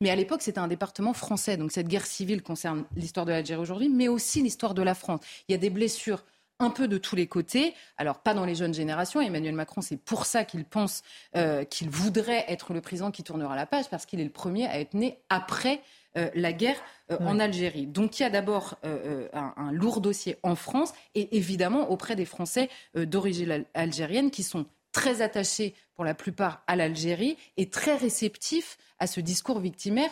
Mais 0.00 0.10
à 0.10 0.16
l'époque, 0.16 0.42
c'était 0.42 0.60
un 0.60 0.68
département 0.68 1.12
français. 1.12 1.56
Donc 1.56 1.72
cette 1.72 1.88
guerre 1.88 2.06
civile 2.06 2.42
concerne 2.42 2.84
l'histoire 2.94 3.26
de 3.26 3.32
l'Algérie 3.32 3.60
aujourd'hui, 3.60 3.88
mais 3.88 4.08
aussi 4.08 4.42
l'histoire 4.42 4.74
de 4.74 4.82
la 4.82 4.94
France. 4.94 5.20
Il 5.48 5.52
y 5.52 5.54
a 5.54 5.58
des 5.58 5.70
blessures 5.70 6.24
un 6.58 6.70
peu 6.70 6.88
de 6.88 6.98
tous 6.98 7.16
les 7.16 7.26
côtés. 7.26 7.74
Alors, 7.96 8.18
pas 8.18 8.34
dans 8.34 8.44
les 8.44 8.54
jeunes 8.54 8.74
générations. 8.74 9.20
Emmanuel 9.20 9.54
Macron, 9.54 9.80
c'est 9.80 9.96
pour 9.96 10.26
ça 10.26 10.44
qu'il 10.44 10.64
pense 10.64 11.02
euh, 11.36 11.64
qu'il 11.64 11.90
voudrait 11.90 12.44
être 12.48 12.72
le 12.72 12.80
président 12.80 13.10
qui 13.10 13.22
tournera 13.22 13.56
la 13.56 13.66
page, 13.66 13.88
parce 13.90 14.06
qu'il 14.06 14.20
est 14.20 14.24
le 14.24 14.30
premier 14.30 14.66
à 14.66 14.80
être 14.80 14.94
né 14.94 15.18
après 15.28 15.80
euh, 16.18 16.30
la 16.34 16.52
guerre 16.52 16.80
euh, 17.10 17.18
en 17.20 17.38
Algérie. 17.38 17.86
Donc 17.86 18.18
il 18.18 18.22
y 18.22 18.26
a 18.26 18.30
d'abord 18.30 18.76
euh, 18.84 19.28
un, 19.32 19.70
lourd 19.72 20.00
dossier 20.00 20.36
en 20.42 20.54
France 20.54 20.92
et 21.14 21.36
évidemment 21.36 21.90
auprès 21.90 22.16
des 22.16 22.24
Français 22.24 22.70
d'origine 22.94 23.66
algérienne 23.74 24.30
qui 24.30 24.42
sont 24.42 24.66
très 24.92 25.20
attachés 25.20 25.74
pour 25.94 26.04
la 26.04 26.14
plupart 26.14 26.62
à 26.66 26.76
l'Algérie 26.76 27.36
et 27.56 27.68
très 27.68 27.94
réceptifs 27.94 28.78
à 28.98 29.06
ce 29.06 29.20
discours 29.20 29.60
victimaire 29.60 30.10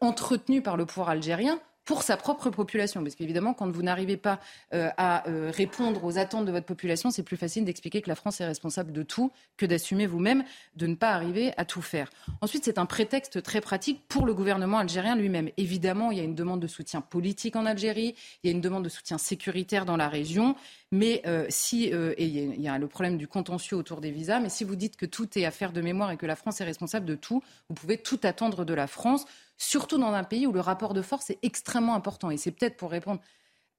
entretenu 0.00 0.60
par 0.60 0.76
le 0.76 0.84
pouvoir 0.84 1.08
algérien 1.08 1.58
pour 1.84 2.02
sa 2.02 2.16
propre 2.16 2.50
population. 2.50 3.02
Parce 3.02 3.14
qu'évidemment, 3.14 3.54
quand 3.54 3.70
vous 3.70 3.82
n'arrivez 3.82 4.16
pas 4.16 4.40
euh, 4.74 4.90
à 4.96 5.28
euh, 5.28 5.50
répondre 5.54 6.04
aux 6.04 6.18
attentes 6.18 6.46
de 6.46 6.52
votre 6.52 6.66
population, 6.66 7.10
c'est 7.10 7.22
plus 7.22 7.36
facile 7.36 7.64
d'expliquer 7.64 8.02
que 8.02 8.08
la 8.08 8.14
France 8.14 8.40
est 8.40 8.46
responsable 8.46 8.92
de 8.92 9.02
tout 9.02 9.32
que 9.56 9.66
d'assumer 9.66 10.06
vous-même 10.06 10.44
de 10.76 10.86
ne 10.86 10.94
pas 10.94 11.10
arriver 11.10 11.52
à 11.56 11.64
tout 11.64 11.82
faire. 11.82 12.10
Ensuite, 12.40 12.64
c'est 12.64 12.78
un 12.78 12.86
prétexte 12.86 13.42
très 13.42 13.60
pratique 13.60 14.02
pour 14.08 14.26
le 14.26 14.34
gouvernement 14.34 14.78
algérien 14.78 15.16
lui-même. 15.16 15.50
Évidemment, 15.56 16.10
il 16.10 16.18
y 16.18 16.20
a 16.20 16.24
une 16.24 16.34
demande 16.34 16.60
de 16.60 16.66
soutien 16.66 17.00
politique 17.00 17.56
en 17.56 17.66
Algérie, 17.66 18.14
il 18.42 18.50
y 18.50 18.52
a 18.52 18.54
une 18.54 18.60
demande 18.60 18.84
de 18.84 18.88
soutien 18.88 19.18
sécuritaire 19.18 19.84
dans 19.84 19.96
la 19.96 20.08
région. 20.08 20.56
Mais 20.94 21.22
euh, 21.26 21.46
si, 21.48 21.84
et 21.84 22.24
il 22.24 22.60
y, 22.60 22.68
a 22.68 22.78
le 22.78 22.86
problème 22.86 23.16
du 23.16 23.26
contentieux 23.26 23.78
autour 23.78 24.02
des 24.02 24.10
visas, 24.10 24.40
mais 24.40 24.50
si 24.50 24.62
vous 24.62 24.76
dites 24.76 24.96
que 24.96 25.06
tout 25.06 25.38
est 25.38 25.46
affaire 25.46 25.72
de 25.72 25.80
mémoire 25.80 26.10
et 26.10 26.18
que 26.18 26.26
la 26.26 26.36
France 26.36 26.60
est 26.60 26.64
responsable 26.64 27.06
de 27.06 27.14
tout, 27.14 27.42
vous 27.68 27.74
pouvez 27.74 27.96
tout 27.96 28.20
attendre 28.24 28.66
de 28.66 28.74
la 28.74 28.86
France 28.86 29.24
surtout 29.62 29.98
dans 29.98 30.12
un 30.12 30.24
pays 30.24 30.46
où 30.46 30.52
le 30.52 30.60
rapport 30.60 30.92
de 30.92 31.02
force 31.02 31.30
est 31.30 31.38
extrêmement 31.42 31.94
important. 31.94 32.30
Et 32.30 32.36
c'est 32.36 32.50
peut-être 32.50 32.76
pour 32.76 32.90
répondre 32.90 33.20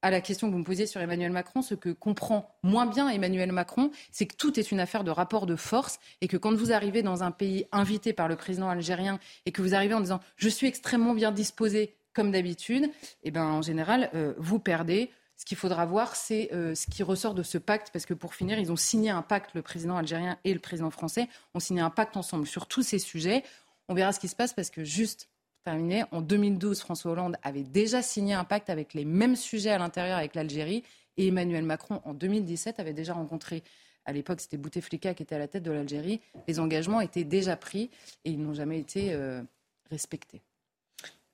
à 0.02 0.12
la 0.12 0.22
question 0.22 0.48
que 0.48 0.54
vous 0.54 0.60
me 0.60 0.64
posiez 0.66 0.86
sur 0.86 1.00
Emmanuel 1.00 1.32
Macron, 1.32 1.62
ce 1.62 1.76
que 1.76 1.90
comprend 1.90 2.58
moins 2.62 2.86
bien 2.86 3.08
Emmanuel 3.08 3.52
Macron, 3.54 3.90
c'est 4.12 4.26
que 4.26 4.36
tout 4.36 4.60
est 4.60 4.72
une 4.72 4.82
affaire 4.82 5.04
de 5.04 5.12
rapport 5.12 5.46
de 5.46 5.56
force 5.56 6.00
et 6.20 6.28
que 6.28 6.36
quand 6.36 6.54
vous 6.54 6.74
arrivez 6.74 7.04
dans 7.04 7.24
un 7.24 7.32
pays 7.32 7.66
invité 7.72 8.12
par 8.12 8.28
le 8.28 8.36
président 8.36 8.70
algérien 8.70 9.18
et 9.46 9.52
que 9.52 9.62
vous 9.62 9.76
arrivez 9.76 9.94
en 9.94 10.02
disant 10.02 10.20
je 10.36 10.50
suis 10.50 10.68
extrêmement 10.68 11.14
bien 11.14 11.32
disposé 11.32 11.96
comme 12.14 12.32
d'habitude, 12.32 12.90
eh 13.24 13.32
ben 13.32 13.46
en 13.46 13.62
général 13.62 14.10
euh, 14.14 14.34
vous 14.38 14.60
perdez. 14.60 15.10
Ce 15.36 15.46
qu'il 15.46 15.58
faudra 15.58 15.86
voir, 15.86 16.16
c'est 16.16 16.54
euh, 16.54 16.76
ce 16.76 16.86
qui 16.88 17.02
ressort 17.02 17.34
de 17.34 17.44
ce 17.44 17.58
pacte, 17.58 17.90
parce 17.92 18.06
que 18.06 18.14
pour 18.14 18.36
finir, 18.36 18.60
ils 18.60 18.72
ont 18.72 18.78
signé 18.78 19.10
un 19.10 19.24
pacte, 19.24 19.56
le 19.56 19.62
président 19.62 19.98
algérien 19.98 20.38
et 20.44 20.54
le 20.54 20.60
président 20.60 20.92
français 20.92 21.28
ont 21.56 21.60
signé 21.60 21.82
un 21.82 21.90
pacte 21.90 22.16
ensemble 22.16 22.46
sur 22.46 22.68
tous 22.68 22.84
ces 22.84 23.00
sujets. 23.00 23.44
On 23.90 23.96
verra 23.96 24.14
ce 24.14 24.20
qui 24.20 24.28
se 24.28 24.36
passe, 24.36 24.54
parce 24.54 24.70
que 24.70 24.84
juste 24.84 25.28
terminé. 25.64 26.04
En 26.12 26.22
2012, 26.22 26.80
François 26.80 27.12
Hollande 27.12 27.38
avait 27.42 27.64
déjà 27.64 28.02
signé 28.02 28.34
un 28.34 28.44
pacte 28.44 28.70
avec 28.70 28.94
les 28.94 29.06
mêmes 29.06 29.36
sujets 29.36 29.72
à 29.72 29.78
l'intérieur 29.78 30.18
avec 30.18 30.36
l'Algérie. 30.36 30.84
Et 31.18 31.28
Emmanuel 31.28 31.64
Macron, 31.64 32.02
en 32.06 32.14
2017, 32.14 32.80
avait 32.80 32.94
déjà 32.94 33.14
rencontré, 33.14 33.64
à 34.06 34.14
l'époque 34.14 34.42
c'était 34.42 34.58
Bouteflika 34.58 35.14
qui 35.14 35.24
était 35.24 35.36
à 35.36 35.40
la 35.40 35.48
tête 35.48 35.64
de 35.64 35.72
l'Algérie. 35.72 36.22
Les 36.48 36.60
engagements 36.60 37.02
étaient 37.02 37.24
déjà 37.24 37.56
pris 37.56 37.90
et 38.26 38.32
ils 38.32 38.42
n'ont 38.42 38.54
jamais 38.54 38.80
été 38.80 39.14
euh, 39.14 39.42
respectés. 39.90 40.42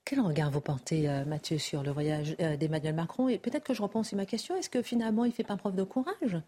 Quel 0.05 0.21
regard 0.21 0.49
vous 0.49 0.61
portez, 0.61 1.07
euh, 1.07 1.23
Mathieu, 1.23 1.59
sur 1.59 1.83
le 1.83 1.91
voyage 1.91 2.35
euh, 2.41 2.57
d'Emmanuel 2.57 2.95
Macron? 2.95 3.29
Et 3.29 3.37
peut-être 3.37 3.63
que 3.63 3.75
je 3.75 3.81
reprends 3.81 3.99
aussi 3.99 4.15
ma 4.15 4.25
question. 4.25 4.55
Est-ce 4.55 4.69
que 4.69 4.81
finalement, 4.81 5.23
il 5.23 5.31
fait 5.31 5.43
pas 5.43 5.55
preuve 5.55 5.75
de 5.75 5.83
courage? 5.83 6.41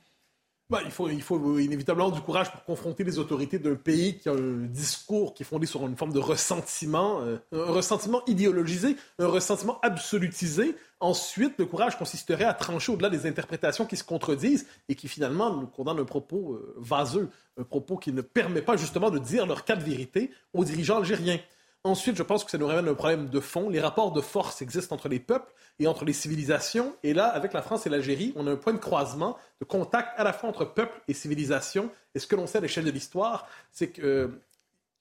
Bah, 0.71 0.79
il, 0.85 1.21
faut, 1.21 1.59
inévitablement 1.59 2.11
du 2.11 2.21
courage 2.21 2.49
pour 2.49 2.63
confronter 2.63 3.03
les 3.03 3.19
autorités 3.19 3.59
d'un 3.59 3.75
pays 3.75 4.17
qui 4.17 4.29
a 4.29 4.31
un 4.31 4.65
discours 4.67 5.33
qui 5.33 5.43
est 5.43 5.45
fondé 5.45 5.65
sur 5.65 5.85
une 5.85 5.97
forme 5.97 6.13
de 6.13 6.19
ressentiment, 6.19 7.19
euh, 7.21 7.37
un 7.51 7.73
ressentiment 7.73 8.21
idéologisé, 8.25 8.95
un 9.19 9.27
ressentiment 9.27 9.79
absolutisé. 9.81 10.77
Ensuite, 11.01 11.55
le 11.57 11.65
courage 11.65 11.97
consisterait 11.97 12.45
à 12.45 12.53
trancher 12.53 12.93
au-delà 12.93 13.09
des 13.09 13.27
interprétations 13.27 13.85
qui 13.85 13.97
se 13.97 14.05
contredisent 14.05 14.65
et 14.87 14.95
qui 14.95 15.09
finalement 15.09 15.53
nous 15.53 15.67
condamnent 15.67 15.99
un 15.99 16.05
propos 16.05 16.53
euh, 16.53 16.73
vaseux, 16.77 17.29
un 17.59 17.63
propos 17.63 17.97
qui 17.97 18.13
ne 18.13 18.21
permet 18.21 18.61
pas 18.61 18.77
justement 18.77 19.09
de 19.09 19.19
dire 19.19 19.45
leur 19.45 19.65
cas 19.65 19.75
de 19.75 19.83
vérité 19.83 20.31
aux 20.53 20.63
dirigeants 20.63 20.99
algériens. 20.99 21.39
Ensuite, 21.83 22.15
je 22.15 22.21
pense 22.21 22.43
que 22.43 22.51
ça 22.51 22.59
nous 22.59 22.67
ramène 22.67 22.87
un 22.87 22.93
problème 22.93 23.29
de 23.29 23.39
fond. 23.39 23.69
Les 23.69 23.79
rapports 23.79 24.11
de 24.11 24.21
force 24.21 24.61
existent 24.61 24.95
entre 24.95 25.09
les 25.09 25.19
peuples 25.19 25.51
et 25.79 25.87
entre 25.87 26.05
les 26.05 26.13
civilisations. 26.13 26.95
Et 27.01 27.13
là, 27.13 27.25
avec 27.25 27.53
la 27.53 27.63
France 27.63 27.87
et 27.87 27.89
l'Algérie, 27.89 28.33
on 28.35 28.45
a 28.45 28.51
un 28.51 28.55
point 28.55 28.73
de 28.73 28.77
croisement, 28.77 29.35
de 29.59 29.65
contact 29.65 30.09
à 30.17 30.23
la 30.23 30.31
fois 30.31 30.47
entre 30.47 30.65
peuple 30.65 31.01
et 31.07 31.13
civilisation. 31.13 31.89
Et 32.13 32.19
ce 32.19 32.27
que 32.27 32.35
l'on 32.35 32.45
sait 32.45 32.59
à 32.59 32.61
l'échelle 32.61 32.85
de 32.85 32.91
l'histoire, 32.91 33.47
c'est 33.71 33.87
que 33.87 34.31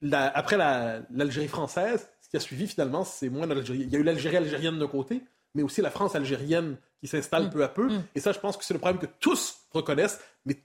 euh, 0.03 0.21
après 0.35 0.57
l'Algérie 0.57 1.49
française, 1.49 2.09
ce 2.23 2.31
qui 2.31 2.37
a 2.39 2.41
suivi 2.41 2.67
finalement, 2.67 3.05
c'est 3.05 3.29
moins 3.29 3.47
l'Algérie. 3.47 3.81
Il 3.81 3.93
y 3.93 3.97
a 3.97 3.99
eu 3.99 4.03
l'Algérie 4.03 4.39
algérienne 4.39 4.79
d'un 4.79 4.89
côté, 4.89 5.23
mais 5.55 5.63
aussi 5.63 5.83
la 5.83 5.91
France 5.91 6.15
algérienne 6.15 6.79
qui 7.01 7.09
s'installe 7.09 7.49
mm. 7.49 7.51
peu 7.51 7.63
à 7.63 7.69
peu. 7.69 7.89
Mm. 7.89 8.05
Et 8.15 8.21
ça, 8.21 8.33
je 8.33 8.39
pense 8.39 8.57
que 8.57 8.65
c'est 8.65 8.75
le 8.75 8.81
problème 8.81 9.01
que 9.01 9.13
tous 9.21 9.59
reconnaissent, 9.73 10.21
mais 10.47 10.57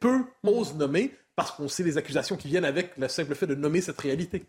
peu 0.00 0.24
osent 0.42 0.74
nommer 0.74 1.14
parce 1.36 1.52
qu'on 1.52 1.68
sait 1.68 1.84
les 1.84 1.96
accusations 1.96 2.36
qui 2.36 2.48
viennent 2.48 2.64
avec 2.64 2.96
le 2.96 3.06
simple 3.06 3.36
fait 3.36 3.46
de 3.46 3.54
nommer 3.54 3.80
cette 3.80 4.00
réalité. 4.00 4.44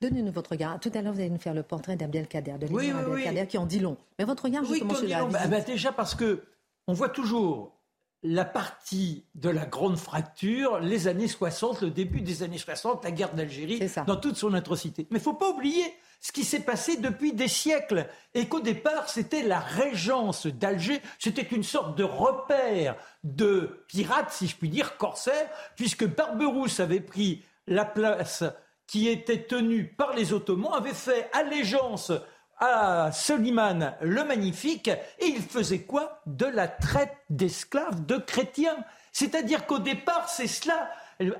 Donnez-nous 0.00 0.32
votre 0.32 0.50
regard. 0.52 0.80
Tout 0.80 0.90
à 0.94 1.02
l'heure, 1.02 1.12
vous 1.12 1.20
allez 1.20 1.30
nous 1.30 1.38
faire 1.38 1.54
le 1.54 1.62
portrait 1.62 1.96
d'Abdelkader, 1.96 2.54
de 2.58 2.66
oui, 2.72 2.90
oui, 3.08 3.46
qui 3.46 3.58
en 3.58 3.66
dit 3.66 3.80
long. 3.80 3.96
Mais 4.18 4.24
votre 4.24 4.44
regard, 4.44 4.64
justement, 4.64 4.94
sur 4.94 5.06
la 5.06 5.24
bah, 5.26 5.46
bah, 5.46 5.60
Déjà 5.60 5.92
parce 5.92 6.14
que 6.14 6.42
on 6.86 6.94
voit 6.94 7.10
toujours 7.10 7.76
la 8.22 8.44
partie 8.44 9.24
de 9.34 9.48
la 9.48 9.64
grande 9.64 9.96
fracture, 9.96 10.80
les 10.80 11.08
années 11.08 11.28
60, 11.28 11.82
le 11.82 11.90
début 11.90 12.20
des 12.20 12.42
années 12.42 12.58
60, 12.58 13.04
la 13.04 13.10
guerre 13.10 13.34
d'Algérie, 13.34 13.80
dans 14.06 14.16
toute 14.16 14.36
son 14.36 14.52
atrocité. 14.54 15.06
Mais 15.10 15.18
il 15.18 15.22
faut 15.22 15.34
pas 15.34 15.50
oublier 15.50 15.84
ce 16.20 16.32
qui 16.32 16.44
s'est 16.44 16.60
passé 16.60 16.98
depuis 16.98 17.32
des 17.32 17.48
siècles 17.48 18.06
et 18.34 18.46
qu'au 18.46 18.60
départ, 18.60 19.08
c'était 19.08 19.42
la 19.42 19.58
régence 19.58 20.46
d'Alger, 20.46 21.00
c'était 21.18 21.42
une 21.42 21.62
sorte 21.62 21.96
de 21.96 22.04
repère 22.04 22.96
de 23.24 23.84
pirates, 23.88 24.32
si 24.32 24.46
je 24.46 24.56
puis 24.56 24.68
dire, 24.68 24.98
corsaires, 24.98 25.48
puisque 25.76 26.06
Barberousse 26.06 26.80
avait 26.80 27.00
pris 27.00 27.42
la 27.66 27.86
place 27.86 28.44
qui 28.90 29.08
était 29.08 29.44
tenu 29.44 29.84
par 29.84 30.14
les 30.14 30.32
Ottomans, 30.32 30.72
avait 30.74 30.94
fait 30.94 31.30
allégeance 31.32 32.10
à 32.58 33.12
Soliman 33.12 33.94
le 34.00 34.24
Magnifique, 34.24 34.88
et 34.88 35.26
il 35.26 35.42
faisait 35.42 35.82
quoi? 35.82 36.20
De 36.26 36.46
la 36.46 36.66
traite 36.66 37.16
d'esclaves 37.30 38.04
de 38.04 38.16
chrétiens. 38.16 38.76
C'est-à-dire 39.12 39.66
qu'au 39.66 39.78
départ, 39.78 40.28
c'est 40.28 40.48
cela. 40.48 40.90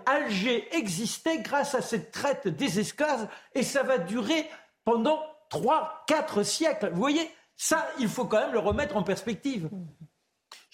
Alger 0.06 0.68
existait 0.76 1.40
grâce 1.40 1.74
à 1.74 1.82
cette 1.82 2.12
traite 2.12 2.46
des 2.46 2.78
esclaves, 2.78 3.26
et 3.56 3.64
ça 3.64 3.82
va 3.82 3.98
durer 3.98 4.48
pendant 4.84 5.20
trois, 5.48 6.04
quatre 6.06 6.44
siècles. 6.44 6.90
Vous 6.92 7.00
voyez, 7.00 7.28
ça, 7.56 7.84
il 7.98 8.08
faut 8.08 8.26
quand 8.26 8.38
même 8.38 8.52
le 8.52 8.60
remettre 8.60 8.96
en 8.96 9.02
perspective. 9.02 9.68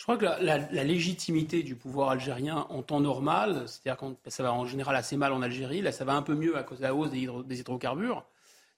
Crois 0.07 0.17
que 0.19 0.45
la, 0.45 0.85
légitimité 0.85 1.65
du 1.65 1.75
pouvoir 1.75 2.11
algérien 2.11 2.67
en 2.71 2.83
temps 2.83 3.01
normal, 3.01 3.65
c'est-à-dire 3.67 3.99
que 4.23 4.31
ça 4.31 4.45
va 4.45 4.53
en 4.53 4.65
général 4.65 4.95
assez 4.95 5.17
mal 5.17 5.33
en 5.33 5.43
Algérie, 5.43 5.83
là 5.83 5.91
ça 5.91 6.05
va 6.05 6.15
un 6.15 6.23
peu 6.23 6.35
mieux 6.35 6.57
à 6.57 6.63
cause 6.63 6.79
de 6.79 6.85
la 6.85 6.95
hausse 6.95 7.11
des, 7.11 7.59
hydrocarbures, 7.59 8.25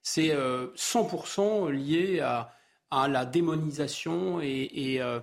c'est 0.00 0.34
100% 0.34 1.40
euh, 1.40 1.70
lié 1.70 2.20
à, 2.20 2.54
la 3.08 3.26
démonisation 3.26 4.40
et, 4.40 5.02
euh, 5.02 5.20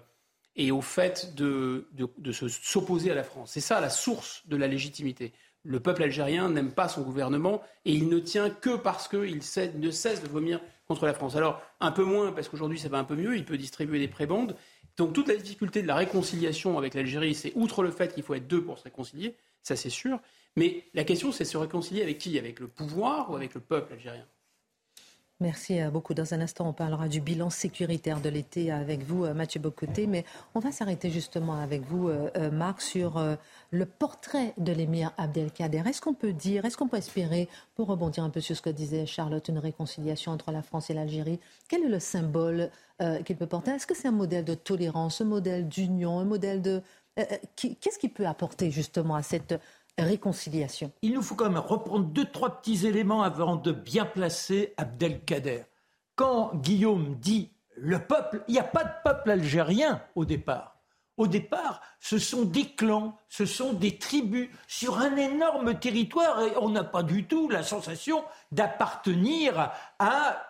au 0.71 0.81
fait 0.81 1.33
de, 1.33 1.87
de, 1.91 2.31
s'opposer 2.31 3.09
à 3.09 3.15
la 3.15 3.23
France. 3.23 3.51
C'est 3.53 3.61
ça 3.61 3.81
la 3.81 3.89
source 3.89 4.43
de 4.45 4.57
la 4.57 4.67
légitimité. 4.67 5.33
Le 5.63 5.79
peuple 5.79 6.03
algérien 6.03 6.49
n'aime 6.49 6.71
pas 6.71 6.87
son 6.87 7.01
gouvernement 7.01 7.63
et 7.83 7.93
il 7.93 8.09
ne 8.09 8.19
tient 8.19 8.51
que 8.51 8.75
parce 8.75 9.07
qu'il 9.07 9.37
ne 9.37 9.91
cesse 9.91 10.21
de 10.21 10.27
vomir 10.27 10.61
contre 10.87 11.07
la 11.07 11.15
France. 11.15 11.35
Alors, 11.35 11.63
un 11.79 11.91
peu 11.91 12.03
moins, 12.03 12.31
parce 12.31 12.47
qu'aujourd'hui 12.47 12.77
ça 12.77 12.89
va 12.89 12.99
un 12.99 13.03
peu 13.03 13.15
mieux, 13.15 13.35
il 13.35 13.43
peut 13.43 13.57
distribuer 13.57 13.97
des 13.97 14.07
prébandes. 14.07 14.55
Donc, 14.97 15.13
toute 15.13 15.27
la 15.27 15.35
difficulté 15.35 15.81
de 15.81 15.87
la 15.87 15.95
réconciliation 15.95 16.77
avec 16.77 16.93
l'Algérie, 16.93 17.35
c'est 17.35 17.51
outre 17.55 17.83
le 17.83 17.91
fait 17.91 18.13
qu'il 18.13 18.23
faut 18.23 18.33
être 18.33 18.47
deux 18.47 18.63
pour 18.63 18.77
se 18.77 18.83
réconcilier, 18.83 19.35
ça 19.61 19.75
c'est 19.75 19.89
sûr. 19.89 20.19
Mais 20.55 20.83
la 20.93 21.03
question, 21.03 21.31
c'est 21.31 21.45
se 21.45 21.57
réconcilier 21.57 22.01
avec 22.01 22.17
qui? 22.17 22.39
Avec 22.39 22.59
le 22.59 22.67
pouvoir 22.67 23.31
ou 23.31 23.35
avec 23.35 23.53
le 23.53 23.59
peuple 23.59 23.93
algérien? 23.93 24.25
Merci 25.41 25.81
euh, 25.81 25.89
beaucoup. 25.89 26.13
Dans 26.13 26.33
un 26.33 26.39
instant, 26.39 26.69
on 26.69 26.71
parlera 26.71 27.09
du 27.09 27.19
bilan 27.19 27.49
sécuritaire 27.49 28.21
de 28.21 28.29
l'été 28.29 28.71
avec 28.71 29.03
vous, 29.03 29.25
euh, 29.25 29.33
Mathieu 29.33 29.59
Bocoté. 29.59 30.07
Mais 30.07 30.23
on 30.53 30.61
va 30.61 30.71
s'arrêter 30.71 31.09
justement 31.09 31.59
avec 31.59 31.81
vous, 31.81 32.07
euh, 32.07 32.51
Marc, 32.51 32.81
sur 32.81 33.21
le 33.71 33.85
portrait 33.85 34.53
de 34.57 34.71
l'émir 34.71 35.11
Abdelkader. 35.17 35.83
Est-ce 35.85 35.99
qu'on 35.99 36.13
peut 36.13 36.31
dire, 36.31 36.63
est-ce 36.63 36.77
qu'on 36.77 36.87
peut 36.87 36.95
espérer, 36.95 37.49
pour 37.75 37.87
rebondir 37.87 38.23
un 38.23 38.29
peu 38.29 38.39
sur 38.39 38.55
ce 38.55 38.61
que 38.61 38.69
disait 38.69 39.05
Charlotte, 39.05 39.45
une 39.49 39.59
réconciliation 39.59 40.31
entre 40.31 40.51
la 40.51 40.61
France 40.61 40.89
et 40.89 40.93
l'Algérie? 40.93 41.41
Quel 41.67 41.83
est 41.83 41.89
le 41.89 41.99
symbole 41.99 42.69
qu'il 43.25 43.35
peut 43.35 43.47
porter 43.47 43.71
Est-ce 43.71 43.87
que 43.87 43.95
c'est 43.95 44.07
un 44.07 44.11
modèle 44.11 44.45
de 44.45 44.53
tolérance, 44.53 45.21
un 45.21 45.25
modèle 45.25 45.67
d'union, 45.67 46.19
un 46.19 46.25
modèle 46.25 46.61
de... 46.61 46.81
Qu'est-ce 47.55 47.99
qu'il 47.99 48.13
peut 48.13 48.27
apporter 48.27 48.71
justement 48.71 49.15
à 49.15 49.23
cette 49.23 49.59
réconciliation? 49.97 50.91
Il 51.01 51.13
nous 51.13 51.21
faut 51.21 51.35
quand 51.35 51.49
même 51.49 51.57
reprendre 51.57 52.05
deux, 52.05 52.25
trois 52.25 52.61
petits 52.61 52.85
éléments 52.85 53.23
avant 53.23 53.55
de 53.55 53.71
bien 53.71 54.05
placer 54.05 54.73
Abdelkader. 54.77 55.63
Quand 56.15 56.55
Guillaume 56.55 57.15
dit 57.15 57.51
le 57.75 57.99
peuple, 57.99 58.43
il 58.47 58.53
n'y 58.53 58.59
a 58.59 58.63
pas 58.63 58.83
de 58.83 58.91
peuple 59.03 59.31
algérien 59.31 60.01
au 60.15 60.25
départ. 60.25 60.77
Au 61.17 61.27
départ, 61.27 61.81
ce 62.01 62.17
sont 62.17 62.43
des 62.43 62.65
clans, 62.65 63.17
ce 63.29 63.45
sont 63.45 63.71
des 63.71 63.97
tribus 63.97 64.49
sur 64.67 64.97
un 64.97 65.15
énorme 65.15 65.79
territoire 65.79 66.41
et 66.41 66.57
on 66.57 66.69
n'a 66.69 66.83
pas 66.83 67.03
du 67.03 67.25
tout 67.25 67.49
la 67.49 67.63
sensation 67.63 68.25
d'appartenir 68.51 69.71
à 69.99 70.41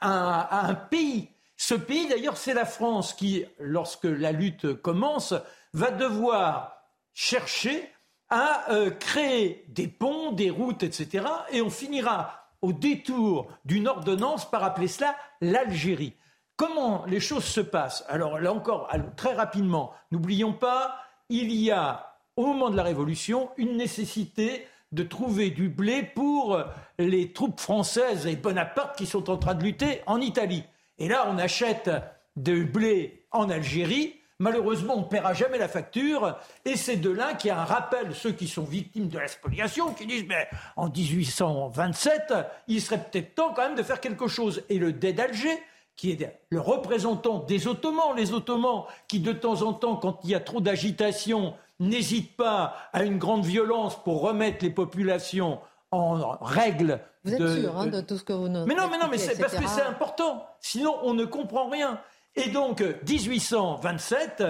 un 0.00 0.74
pays. 0.74 1.31
Ce 1.64 1.74
pays, 1.74 2.08
d'ailleurs, 2.08 2.38
c'est 2.38 2.54
la 2.54 2.64
France 2.64 3.12
qui, 3.12 3.44
lorsque 3.60 4.02
la 4.02 4.32
lutte 4.32 4.74
commence, 4.82 5.32
va 5.72 5.92
devoir 5.92 6.76
chercher 7.14 7.88
à 8.30 8.68
euh, 8.72 8.90
créer 8.90 9.64
des 9.68 9.86
ponts, 9.86 10.32
des 10.32 10.50
routes, 10.50 10.82
etc. 10.82 11.24
Et 11.52 11.62
on 11.62 11.70
finira 11.70 12.48
au 12.62 12.72
détour 12.72 13.46
d'une 13.64 13.86
ordonnance 13.86 14.50
par 14.50 14.64
appeler 14.64 14.88
cela 14.88 15.14
l'Algérie. 15.40 16.16
Comment 16.56 17.04
les 17.06 17.20
choses 17.20 17.44
se 17.44 17.60
passent? 17.60 18.04
Alors 18.08 18.40
là 18.40 18.52
encore, 18.52 18.90
très 19.14 19.32
rapidement, 19.32 19.92
n'oublions 20.10 20.54
pas, 20.54 20.96
il 21.28 21.52
y 21.52 21.70
a 21.70 22.18
au 22.34 22.44
moment 22.44 22.70
de 22.70 22.76
la 22.76 22.82
Révolution 22.82 23.50
une 23.56 23.76
nécessité 23.76 24.66
de 24.90 25.04
trouver 25.04 25.50
du 25.50 25.68
blé 25.68 26.02
pour 26.02 26.58
les 26.98 27.32
troupes 27.32 27.60
françaises 27.60 28.26
et 28.26 28.34
Bonaparte 28.34 28.98
qui 28.98 29.06
sont 29.06 29.30
en 29.30 29.36
train 29.36 29.54
de 29.54 29.62
lutter 29.62 30.02
en 30.06 30.20
Italie. 30.20 30.64
Et 30.98 31.08
là, 31.08 31.26
on 31.28 31.38
achète 31.38 31.90
du 32.36 32.64
blé 32.64 33.26
en 33.30 33.50
Algérie 33.50 34.22
Malheureusement, 34.42 34.96
on 34.96 35.00
ne 35.02 35.06
paiera 35.06 35.34
jamais 35.34 35.56
la 35.56 35.68
facture. 35.68 36.36
Et 36.64 36.74
c'est 36.74 36.96
de 36.96 37.10
là 37.10 37.34
qu'il 37.34 37.46
y 37.46 37.50
a 37.52 37.60
un 37.60 37.64
rappel, 37.64 38.12
ceux 38.12 38.32
qui 38.32 38.48
sont 38.48 38.64
victimes 38.64 39.06
de 39.06 39.20
la 39.20 39.28
spoliation, 39.28 39.94
qui 39.94 40.04
disent, 40.04 40.24
mais 40.26 40.48
en 40.74 40.88
1827, 40.88 42.34
il 42.66 42.82
serait 42.82 43.04
peut-être 43.04 43.36
temps 43.36 43.54
quand 43.54 43.62
même 43.62 43.76
de 43.76 43.84
faire 43.84 44.00
quelque 44.00 44.26
chose. 44.26 44.64
Et 44.68 44.78
le 44.78 44.92
dé 44.92 45.12
d'Alger, 45.12 45.62
qui 45.94 46.10
est 46.10 46.40
le 46.50 46.58
représentant 46.58 47.38
des 47.38 47.68
Ottomans, 47.68 48.16
les 48.16 48.32
Ottomans 48.32 48.82
qui 49.06 49.20
de 49.20 49.32
temps 49.32 49.62
en 49.62 49.74
temps, 49.74 49.94
quand 49.94 50.18
il 50.24 50.30
y 50.30 50.34
a 50.34 50.40
trop 50.40 50.60
d'agitation, 50.60 51.54
n'hésitent 51.78 52.36
pas 52.36 52.74
à 52.92 53.04
une 53.04 53.18
grande 53.18 53.44
violence 53.44 54.02
pour 54.02 54.22
remettre 54.22 54.64
les 54.64 54.70
populations 54.70 55.60
en 55.92 56.36
règle. 56.40 57.00
Vous 57.24 57.34
êtes 57.34 57.60
sûr 57.60 57.78
hein, 57.78 57.86
de 57.86 58.00
tout 58.00 58.18
ce 58.18 58.24
que 58.24 58.32
vous 58.32 58.48
nous 58.48 58.66
Mais 58.66 58.74
non, 58.74 58.88
mais 58.90 58.98
non, 58.98 59.06
mais 59.10 59.18
c'est 59.18 59.38
parce 59.38 59.54
que 59.54 59.68
c'est 59.68 59.82
important. 59.82 60.46
Sinon, 60.60 60.98
on 61.02 61.14
ne 61.14 61.24
comprend 61.24 61.68
rien. 61.68 62.00
Et 62.34 62.48
donc, 62.48 62.82
1827, 63.06 64.42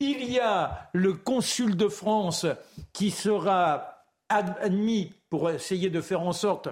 il 0.00 0.30
y 0.30 0.38
a 0.40 0.90
le 0.92 1.14
consul 1.14 1.76
de 1.76 1.88
France 1.88 2.46
qui 2.92 3.10
sera 3.10 4.04
admis 4.28 5.14
pour 5.30 5.50
essayer 5.50 5.88
de 5.88 6.00
faire 6.00 6.22
en 6.22 6.32
sorte 6.32 6.68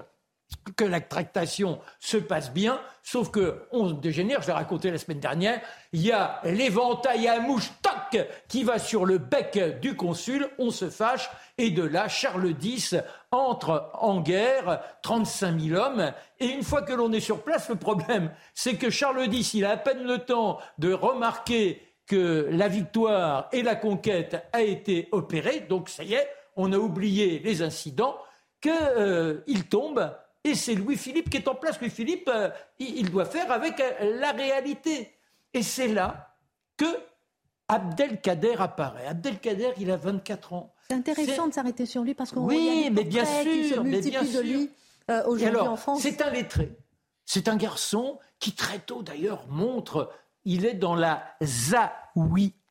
que 0.75 0.85
la 0.85 1.01
tractation 1.01 1.79
se 1.99 2.17
passe 2.17 2.51
bien, 2.51 2.79
sauf 3.03 3.31
que 3.31 3.67
on 3.71 3.91
dégénère, 3.91 4.41
je 4.41 4.47
l'ai 4.47 4.53
raconté 4.53 4.91
la 4.91 4.97
semaine 4.97 5.19
dernière, 5.19 5.61
il 5.91 6.01
y 6.01 6.11
a 6.11 6.39
l'éventail 6.45 7.27
à 7.27 7.39
mouche, 7.39 7.71
toc, 7.81 7.96
qui 8.47 8.63
va 8.63 8.79
sur 8.79 9.05
le 9.05 9.17
bec 9.17 9.79
du 9.81 9.95
consul, 9.95 10.49
on 10.57 10.71
se 10.71 10.89
fâche, 10.89 11.29
et 11.57 11.71
de 11.71 11.83
là, 11.83 12.07
Charles 12.07 12.53
X 12.61 12.95
entre 13.31 13.89
en 13.93 14.21
guerre, 14.21 14.81
35 15.01 15.59
000 15.59 15.79
hommes, 15.79 16.11
et 16.39 16.47
une 16.47 16.63
fois 16.63 16.81
que 16.81 16.93
l'on 16.93 17.11
est 17.11 17.19
sur 17.19 17.43
place, 17.43 17.69
le 17.69 17.75
problème, 17.75 18.31
c'est 18.53 18.75
que 18.75 18.89
Charles 18.89 19.33
X, 19.33 19.53
il 19.53 19.65
a 19.65 19.71
à 19.71 19.77
peine 19.77 20.03
le 20.03 20.19
temps 20.19 20.59
de 20.77 20.93
remarquer 20.93 21.81
que 22.05 22.47
la 22.51 22.67
victoire 22.67 23.49
et 23.51 23.61
la 23.61 23.75
conquête 23.75 24.47
a 24.53 24.61
été 24.61 25.09
opérée, 25.11 25.61
donc 25.61 25.89
ça 25.89 26.03
y 26.03 26.13
est, 26.13 26.27
on 26.55 26.71
a 26.73 26.77
oublié 26.77 27.39
les 27.39 27.61
incidents, 27.61 28.17
qu'il 28.61 28.71
euh, 28.71 29.41
tombe. 29.69 30.11
Et 30.43 30.55
c'est 30.55 30.75
Louis-Philippe 30.75 31.29
qui 31.29 31.37
est 31.37 31.47
en 31.47 31.55
place. 31.55 31.79
Louis-Philippe, 31.79 32.29
euh, 32.33 32.49
il, 32.79 33.09
doit 33.11 33.25
faire 33.25 33.51
avec 33.51 33.79
euh, 33.79 34.19
la 34.19 34.31
réalité. 34.31 35.13
Et 35.53 35.61
c'est 35.61 35.87
là 35.87 36.35
que 36.77 36.85
Abdelkader 37.69 38.55
apparaît. 38.59 39.07
Abdelkader, 39.07 39.73
il 39.79 39.91
a 39.91 39.97
24 39.97 40.53
ans. 40.53 40.73
C'est 40.89 40.95
intéressant 40.95 41.47
de 41.47 41.53
s'arrêter 41.53 41.85
sur 41.85 42.03
lui 42.03 42.13
parce 42.13 42.31
qu'on 42.31 42.45
oui, 42.45 42.89
mais 42.91 43.03
bien 43.03 43.25
sûr, 43.25 43.83
mais 43.83 44.01
bien 44.01 44.23
sûr. 44.23 44.41
de 44.41 44.47
lui 44.47 44.69
euh, 45.11 45.23
aujourd'hui 45.25 45.59
en 45.59 45.75
France. 45.75 46.01
C'est 46.01 46.21
un 46.21 46.29
lettré. 46.29 46.77
C'est 47.25 47.49
un 47.49 47.57
garçon 47.57 48.19
qui 48.39 48.53
très 48.53 48.79
tôt 48.79 49.03
d'ailleurs 49.03 49.47
montre, 49.49 50.09
il 50.45 50.65
est 50.65 50.75
dans 50.75 50.95
la 50.95 51.23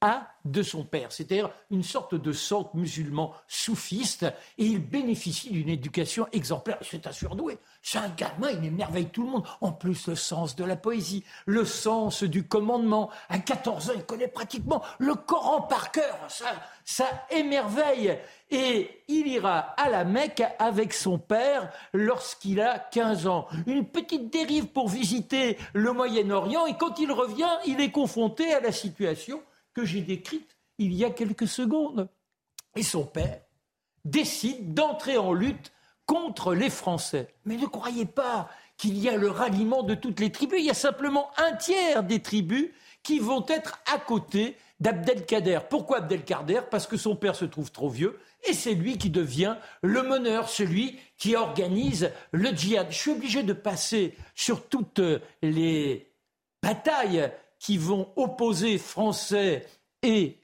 zaouia 0.03 0.29
de 0.45 0.63
son 0.63 0.85
père, 0.85 1.11
c'est-à-dire 1.11 1.51
une 1.71 1.83
sorte 1.83 2.15
de 2.15 2.33
centre 2.33 2.77
musulman 2.77 3.33
soufiste, 3.49 4.25
et 4.59 4.65
il 4.65 4.79
bénéficie 4.79 5.51
d'une 5.51 5.69
éducation 5.69 6.29
exemplaire. 6.33 6.79
C'est 6.83 7.07
un 7.07 7.13
surdoué, 7.13 7.59
c'est 7.83 7.99
un 7.99 8.09
gamin, 8.11 8.51
il 8.51 8.65
émerveille 8.65 9.07
tout 9.07 9.25
le 9.25 9.31
monde. 9.31 9.47
En 9.61 9.73
plus, 9.73 10.07
le 10.07 10.15
sens 10.15 10.55
de 10.55 10.65
la 10.65 10.77
poésie, 10.77 11.25
le 11.47 11.65
sens 11.65 12.23
du 12.23 12.47
commandement. 12.47 13.11
À 13.29 13.39
14 13.39 13.91
ans, 13.91 13.95
il 13.97 14.05
connaît 14.05 14.29
pratiquement 14.29 14.83
le 14.99 15.15
Coran 15.15 15.63
par 15.63 15.91
cœur. 15.91 16.17
Ça, 16.29 16.47
ça 16.85 17.07
émerveille. 17.31 18.17
Et 18.51 19.03
il 19.09 19.27
ira 19.27 19.59
à 19.59 19.91
la 19.91 20.05
Mecque 20.05 20.45
avec 20.61 20.93
son 20.93 21.19
père 21.19 21.73
lorsqu'il 21.93 22.61
a 22.61 22.79
15 22.79 23.27
ans. 23.27 23.49
Une 23.67 23.85
petite 23.85 24.33
dérive 24.33 24.67
pour 24.67 24.89
visiter 24.89 25.59
le 25.73 25.93
Moyen-Orient, 25.93 26.67
et 26.67 26.77
quand 26.77 27.01
il 27.01 27.11
revient, 27.11 27.51
il 27.67 27.81
est 27.81 27.91
confronté 27.91 28.55
à 28.55 28.61
la 28.61 28.71
situation 28.71 29.43
que 29.77 29.85
j'ai 29.85 30.01
décrite 30.01 30.57
il 30.79 30.95
y 30.95 31.05
a 31.05 31.11
quelques 31.11 31.47
secondes. 31.47 32.09
Et 32.77 32.83
son 32.83 33.05
père 33.05 33.43
décide 34.07 34.73
d'entrer 34.73 35.19
en 35.19 35.35
lutte 35.35 35.71
contre 36.07 36.55
les 36.55 36.71
Français. 36.71 37.29
Mais 37.45 37.57
ne 37.57 37.67
croyez 37.67 38.07
pas 38.07 38.49
qu'il 38.79 38.97
y 38.97 39.11
a 39.11 39.17
le 39.17 39.29
ralliement 39.29 39.83
de 39.83 39.95
toutes 39.95 40.21
les 40.21 40.33
tribus. 40.33 40.61
Il 40.61 40.67
y 40.67 40.71
a 40.71 40.75
simplement 40.75 41.31
un 41.37 41.55
tiers 41.57 42.03
des 42.03 42.23
tribus 42.23 42.71
qui 43.03 43.19
vont 43.19 43.45
être 43.49 43.83
à 43.93 43.99
côté 43.99 44.57
d'Abdelkader. 44.81 45.61
Pourquoi 45.69 45.99
Abdelkader? 45.99 46.63
Parce 46.71 46.87
que 46.87 46.97
son 46.97 47.15
père 47.15 47.37
se 47.37 47.45
trouve 47.45 47.71
trop 47.71 47.91
vieux 47.91 48.19
et 48.49 48.55
c'est 48.55 48.75
lui 48.75 48.97
qui 48.97 49.11
devient 49.11 49.57
le 49.83 50.03
meneur, 50.03 50.49
celui 50.49 50.99
qui 51.19 51.37
organise 51.37 52.13
le 52.33 52.51
djihad. 52.51 52.87
Je 52.91 52.97
suis 52.97 53.11
obligé 53.11 53.43
de 53.43 53.53
passer 53.53 54.17
sur 54.35 54.69
toutes 54.69 55.03
les 55.43 56.11
batailles 56.63 57.31
qui 57.59 57.79
vont 57.79 58.13
opposer 58.17 58.79
Français 58.79 59.67
et 60.03 60.39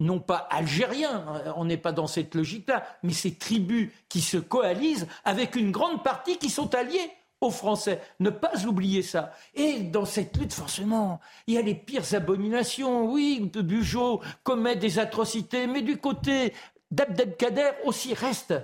non 0.00 0.18
pas 0.18 0.48
algériens, 0.50 1.24
on 1.56 1.64
n'est 1.64 1.76
pas 1.76 1.92
dans 1.92 2.06
cette 2.06 2.34
logique-là, 2.34 2.84
mais 3.02 3.12
ces 3.12 3.34
tribus 3.34 3.90
qui 4.08 4.20
se 4.20 4.36
coalisent 4.36 5.06
avec 5.24 5.56
une 5.56 5.70
grande 5.70 6.02
partie 6.02 6.36
qui 6.36 6.50
sont 6.50 6.74
alliées 6.74 7.10
aux 7.40 7.50
Français. 7.50 8.00
Ne 8.20 8.30
pas 8.30 8.64
oublier 8.66 9.02
ça. 9.02 9.32
Et 9.54 9.80
dans 9.80 10.04
cette 10.04 10.36
lutte, 10.36 10.52
forcément, 10.52 11.20
il 11.46 11.54
y 11.54 11.58
a 11.58 11.62
les 11.62 11.74
pires 11.74 12.14
abominations. 12.14 13.06
Oui, 13.06 13.50
Bugeaud 13.54 14.20
commet 14.42 14.76
des 14.76 14.98
atrocités, 14.98 15.66
mais 15.66 15.82
du 15.82 15.98
côté 15.98 16.54
d'Abdelkader 16.90 17.70
aussi 17.84 18.14
reste 18.14 18.54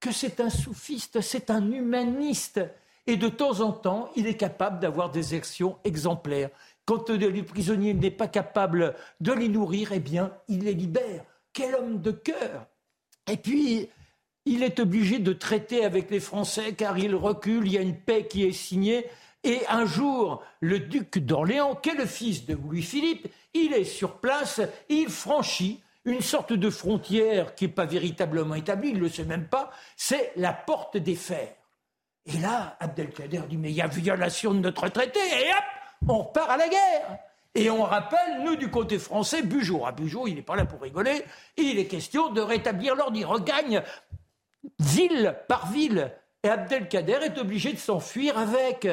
que 0.00 0.12
c'est 0.12 0.40
un 0.40 0.50
soufiste, 0.50 1.20
c'est 1.20 1.50
un 1.50 1.70
humaniste. 1.70 2.60
Et 3.06 3.16
de 3.16 3.28
temps 3.28 3.60
en 3.60 3.72
temps, 3.72 4.10
il 4.16 4.26
est 4.26 4.36
capable 4.36 4.80
d'avoir 4.80 5.10
des 5.10 5.34
actions 5.34 5.78
exemplaires 5.84 6.50
quand 6.88 7.10
les 7.10 7.42
prisonniers 7.42 7.92
n'est 7.92 8.10
pas 8.10 8.28
capable 8.28 8.94
de 9.20 9.32
les 9.32 9.50
nourrir, 9.50 9.92
eh 9.92 10.00
bien, 10.00 10.32
il 10.48 10.64
les 10.64 10.72
libère. 10.72 11.22
Quel 11.52 11.74
homme 11.74 12.00
de 12.00 12.12
cœur 12.12 12.66
Et 13.30 13.36
puis, 13.36 13.90
il 14.46 14.62
est 14.62 14.80
obligé 14.80 15.18
de 15.18 15.34
traiter 15.34 15.84
avec 15.84 16.10
les 16.10 16.18
Français 16.18 16.72
car 16.72 16.96
il 16.96 17.14
recule, 17.14 17.66
il 17.66 17.72
y 17.74 17.76
a 17.76 17.82
une 17.82 18.00
paix 18.00 18.26
qui 18.26 18.44
est 18.44 18.52
signée. 18.52 19.04
Et 19.44 19.60
un 19.68 19.84
jour, 19.84 20.42
le 20.60 20.78
duc 20.78 21.18
d'Orléans, 21.18 21.74
qui 21.74 21.90
est 21.90 21.94
le 21.94 22.06
fils 22.06 22.46
de 22.46 22.54
Louis-Philippe, 22.54 23.28
il 23.52 23.74
est 23.74 23.84
sur 23.84 24.14
place, 24.14 24.62
il 24.88 25.10
franchit 25.10 25.82
une 26.06 26.22
sorte 26.22 26.54
de 26.54 26.70
frontière 26.70 27.54
qui 27.54 27.66
n'est 27.66 27.72
pas 27.72 27.84
véritablement 27.84 28.54
établie, 28.54 28.92
il 28.92 28.96
ne 28.96 29.00
le 29.00 29.10
sait 29.10 29.26
même 29.26 29.48
pas, 29.48 29.70
c'est 29.94 30.32
la 30.36 30.54
porte 30.54 30.96
des 30.96 31.16
fers. 31.16 31.52
Et 32.24 32.38
là, 32.38 32.78
Abdelkader 32.80 33.42
dit, 33.46 33.58
mais 33.58 33.72
il 33.72 33.76
y 33.76 33.82
a 33.82 33.88
violation 33.88 34.54
de 34.54 34.60
notre 34.60 34.88
traité, 34.88 35.20
et 35.20 35.50
hop, 35.50 35.77
on 36.06 36.18
repart 36.18 36.50
à 36.50 36.56
la 36.56 36.68
guerre. 36.68 37.18
Et 37.54 37.70
on 37.70 37.82
rappelle, 37.82 38.42
nous, 38.44 38.56
du 38.56 38.70
côté 38.70 38.98
français, 38.98 39.42
Bugeaud. 39.42 39.84
À 39.84 39.92
Bugeaud, 39.92 40.28
il 40.28 40.36
n'est 40.36 40.42
pas 40.42 40.54
là 40.54 40.64
pour 40.64 40.80
rigoler. 40.80 41.24
Il 41.56 41.78
est 41.78 41.86
question 41.86 42.30
de 42.30 42.40
rétablir 42.40 42.94
l'ordre. 42.94 43.16
Il 43.16 43.24
regagne 43.24 43.82
ville 44.78 45.34
par 45.48 45.70
ville. 45.70 46.12
Et 46.42 46.48
Abdelkader 46.48 47.18
est 47.24 47.38
obligé 47.38 47.72
de 47.72 47.78
s'enfuir 47.78 48.38
avec. 48.38 48.86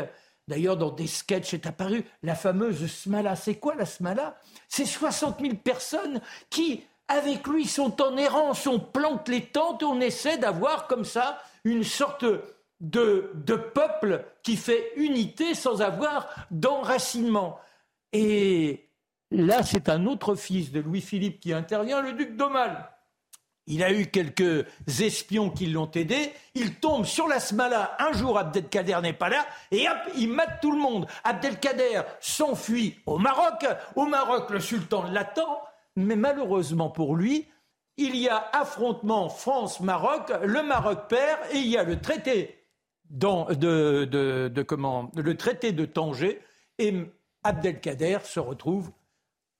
D'ailleurs, 0.48 0.78
dans 0.78 0.92
des 0.92 1.08
sketchs 1.08 1.54
est 1.54 1.68
apparu 1.68 2.06
la 2.24 2.36
fameuse 2.36 2.88
Smala. 2.88 3.36
C'est 3.36 3.56
quoi 3.56 3.76
la 3.76 3.86
Smala? 3.86 4.36
C'est 4.68 4.86
60 4.86 5.42
000 5.42 5.56
personnes 5.56 6.22
qui, 6.50 6.84
avec 7.08 7.46
lui, 7.48 7.68
sont 7.68 8.02
en 8.02 8.18
errance, 8.18 8.66
on 8.68 8.80
plante 8.80 9.28
les 9.28 9.46
tentes, 9.46 9.84
on 9.84 10.00
essaie 10.02 10.38
d'avoir 10.38 10.88
comme 10.88 11.06
ça 11.06 11.40
une 11.64 11.84
sorte 11.84 12.26
de, 12.82 13.32
peuple 13.74 14.26
qui 14.44 14.56
fait 14.56 14.92
unité 14.96 15.54
sans 15.54 15.82
avoir 15.82 16.28
d'enracinement. 16.52 17.60
Et 18.14 18.90
là, 19.32 19.64
c'est 19.64 19.90
un 19.90 20.06
autre 20.06 20.36
fils 20.36 20.72
de 20.72 20.80
Louis-Philippe 20.80 21.40
qui 21.40 21.54
intervient, 21.54 22.02
le 22.02 22.14
duc 22.14 22.36
d'Aumale. 22.36 22.92
Il 23.68 23.84
a 23.84 23.92
eu 23.92 24.06
quelques 24.06 24.66
espions 25.02 25.50
qui 25.50 25.66
l'ont 25.66 25.90
aidé. 25.90 26.32
Il 26.54 26.76
tombe 26.76 27.06
sur 27.06 27.28
la 27.28 27.40
Smala. 27.40 27.98
Un 27.98 28.14
jour, 28.14 28.38
Abdelkader 28.38 29.00
n'est 29.02 29.14
pas 29.14 29.30
là. 29.30 29.44
Et 29.72 29.90
hop, 29.90 29.98
il 30.16 30.30
mate 30.30 30.60
tout 30.62 30.72
le 30.72 30.78
monde. 30.78 31.08
Abdelkader 31.24 32.02
s'enfuit 32.20 33.00
au 33.08 33.18
Maroc. 33.18 33.66
Au 33.96 34.06
Maroc, 34.06 34.52
le 34.52 34.60
sultan 34.60 35.06
l'attend. 35.12 35.62
Mais 35.96 36.16
malheureusement 36.16 36.90
pour 36.90 37.16
lui, 37.16 37.48
il 37.98 38.16
y 38.16 38.30
a 38.30 38.50
affrontement 38.54 39.30
France-Maroc. 39.30 40.32
Le 40.44 40.62
Maroc 40.62 41.08
perd 41.10 41.40
et 41.52 41.58
il 41.58 41.68
y 41.68 41.78
a 41.78 41.84
le 41.84 42.00
traité 42.00 42.55
de, 43.10 44.06
de, 44.06 44.62
comment, 44.62 45.12
le 45.16 45.36
traité 45.38 45.72
de 45.72 45.86
Tanger. 45.86 46.42
Et 46.78 46.94
Abdelkader 47.44 48.20
se 48.24 48.40
retrouve 48.40 48.92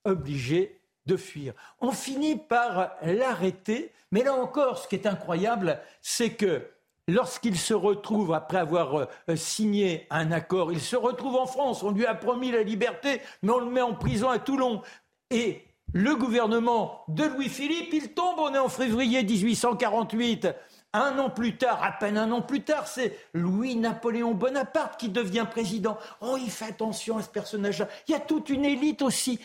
obligé 0.04 0.80
de 1.06 1.16
fuir. 1.16 1.54
On 1.80 1.92
finit 1.92 2.36
par 2.36 2.92
l'arrêter, 3.02 3.92
mais 4.10 4.22
là 4.22 4.34
encore, 4.34 4.78
ce 4.78 4.88
qui 4.88 4.96
est 4.96 5.06
incroyable, 5.06 5.80
c'est 6.02 6.30
que 6.30 6.68
lorsqu'il 7.08 7.56
se 7.56 7.74
retrouve, 7.74 8.34
après 8.34 8.58
avoir 8.58 8.96
euh, 8.96 9.36
signé 9.36 10.06
un 10.10 10.32
accord, 10.32 10.72
il 10.72 10.80
se 10.80 10.96
retrouve 10.96 11.36
en 11.36 11.46
France, 11.46 11.82
on 11.82 11.92
lui 11.92 12.06
a 12.06 12.14
promis 12.14 12.50
la 12.50 12.62
liberté, 12.62 13.20
mais 13.42 13.52
on 13.52 13.60
le 13.60 13.70
met 13.70 13.82
en 13.82 13.94
prison 13.94 14.28
à 14.28 14.38
Toulon. 14.38 14.82
Et 15.30 15.64
le 15.92 16.16
gouvernement 16.16 17.04
de 17.08 17.24
Louis-Philippe, 17.24 17.92
il 17.92 18.12
tombe, 18.12 18.38
on 18.38 18.52
est 18.54 18.58
en 18.58 18.68
février 18.68 19.22
1848. 19.22 20.48
Un 20.96 21.18
an 21.18 21.28
plus 21.28 21.58
tard, 21.58 21.84
à 21.84 21.92
peine 21.92 22.16
un 22.16 22.32
an 22.32 22.40
plus 22.40 22.62
tard, 22.62 22.88
c'est 22.88 23.18
Louis-Napoléon 23.34 24.32
Bonaparte 24.32 24.98
qui 24.98 25.10
devient 25.10 25.44
président. 25.50 25.98
Oh, 26.22 26.38
il 26.40 26.50
fait 26.50 26.64
attention 26.64 27.18
à 27.18 27.22
ce 27.22 27.28
personnage-là. 27.28 27.86
Il 28.08 28.12
y 28.12 28.14
a 28.14 28.20
toute 28.20 28.48
une 28.48 28.64
élite 28.64 29.02
aussi. 29.02 29.38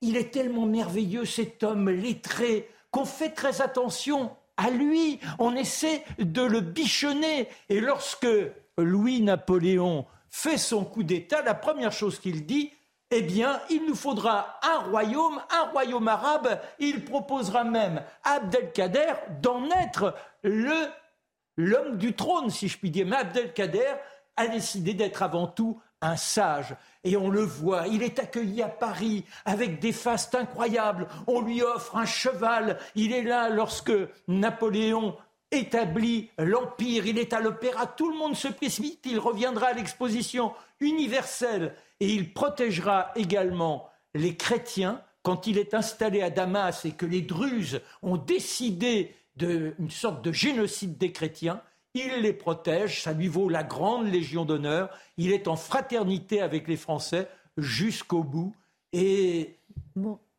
Il 0.00 0.16
est 0.16 0.32
tellement 0.32 0.64
merveilleux, 0.64 1.26
cet 1.26 1.62
homme 1.64 1.90
lettré, 1.90 2.70
qu'on 2.90 3.04
fait 3.04 3.28
très 3.28 3.60
attention 3.60 4.34
à 4.56 4.70
lui. 4.70 5.20
On 5.38 5.54
essaie 5.54 6.02
de 6.18 6.40
le 6.40 6.62
bichonner. 6.62 7.50
Et 7.68 7.80
lorsque 7.80 8.26
Louis-Napoléon 8.78 10.06
fait 10.30 10.56
son 10.56 10.86
coup 10.86 11.02
d'État, 11.02 11.42
la 11.42 11.52
première 11.52 11.92
chose 11.92 12.18
qu'il 12.18 12.46
dit, 12.46 12.72
eh 13.10 13.22
bien, 13.22 13.60
il 13.70 13.86
nous 13.86 13.94
faudra 13.94 14.58
un 14.62 14.78
royaume, 14.90 15.40
un 15.50 15.70
royaume 15.70 16.08
arabe. 16.08 16.60
Il 16.78 17.04
proposera 17.04 17.64
même 17.64 18.02
à 18.24 18.34
Abdelkader 18.34 19.14
d'en 19.40 19.70
être 19.70 20.14
le, 20.42 20.88
l'homme 21.56 21.98
du 21.98 22.14
trône, 22.14 22.50
si 22.50 22.68
je 22.68 22.78
puis 22.78 22.90
dire. 22.90 23.06
Mais 23.06 23.16
Abdelkader 23.16 23.94
a 24.36 24.48
décidé 24.48 24.92
d'être 24.94 25.22
avant 25.22 25.46
tout 25.46 25.80
un 26.02 26.16
sage. 26.16 26.74
Et 27.04 27.16
on 27.16 27.30
le 27.30 27.42
voit, 27.42 27.86
il 27.86 28.02
est 28.02 28.18
accueilli 28.18 28.62
à 28.62 28.68
Paris 28.68 29.24
avec 29.44 29.78
des 29.78 29.92
fastes 29.92 30.34
incroyables. 30.34 31.06
On 31.26 31.40
lui 31.40 31.62
offre 31.62 31.96
un 31.96 32.06
cheval. 32.06 32.78
Il 32.96 33.12
est 33.12 33.22
là 33.22 33.48
lorsque 33.48 33.92
Napoléon 34.26 35.16
établit 35.52 36.30
l'Empire. 36.38 37.06
Il 37.06 37.18
est 37.18 37.32
à 37.32 37.40
l'opéra. 37.40 37.86
Tout 37.86 38.10
le 38.10 38.18
monde 38.18 38.34
se 38.34 38.48
précipite. 38.48 39.06
Il 39.06 39.20
reviendra 39.20 39.68
à 39.68 39.72
l'exposition 39.72 40.52
universelle. 40.80 41.74
Et 42.00 42.12
il 42.12 42.32
protégera 42.32 43.12
également 43.16 43.88
les 44.14 44.36
chrétiens 44.36 45.00
quand 45.22 45.46
il 45.46 45.58
est 45.58 45.74
installé 45.74 46.22
à 46.22 46.30
Damas 46.30 46.84
et 46.84 46.92
que 46.92 47.06
les 47.06 47.22
Druzes 47.22 47.80
ont 48.02 48.16
décidé 48.16 49.14
d'une 49.36 49.90
sorte 49.90 50.22
de 50.22 50.32
génocide 50.32 50.98
des 50.98 51.12
chrétiens 51.12 51.60
il 51.96 52.20
les 52.20 52.32
protège, 52.32 53.02
ça 53.02 53.12
lui 53.12 53.28
vaut 53.28 53.48
la 53.48 53.62
grande 53.62 54.06
Légion 54.06 54.44
d'honneur, 54.44 54.90
il 55.16 55.32
est 55.32 55.48
en 55.48 55.56
fraternité 55.56 56.40
avec 56.40 56.68
les 56.68 56.76
Français 56.76 57.28
jusqu'au 57.56 58.22
bout. 58.22 58.54
Et... 58.92 59.56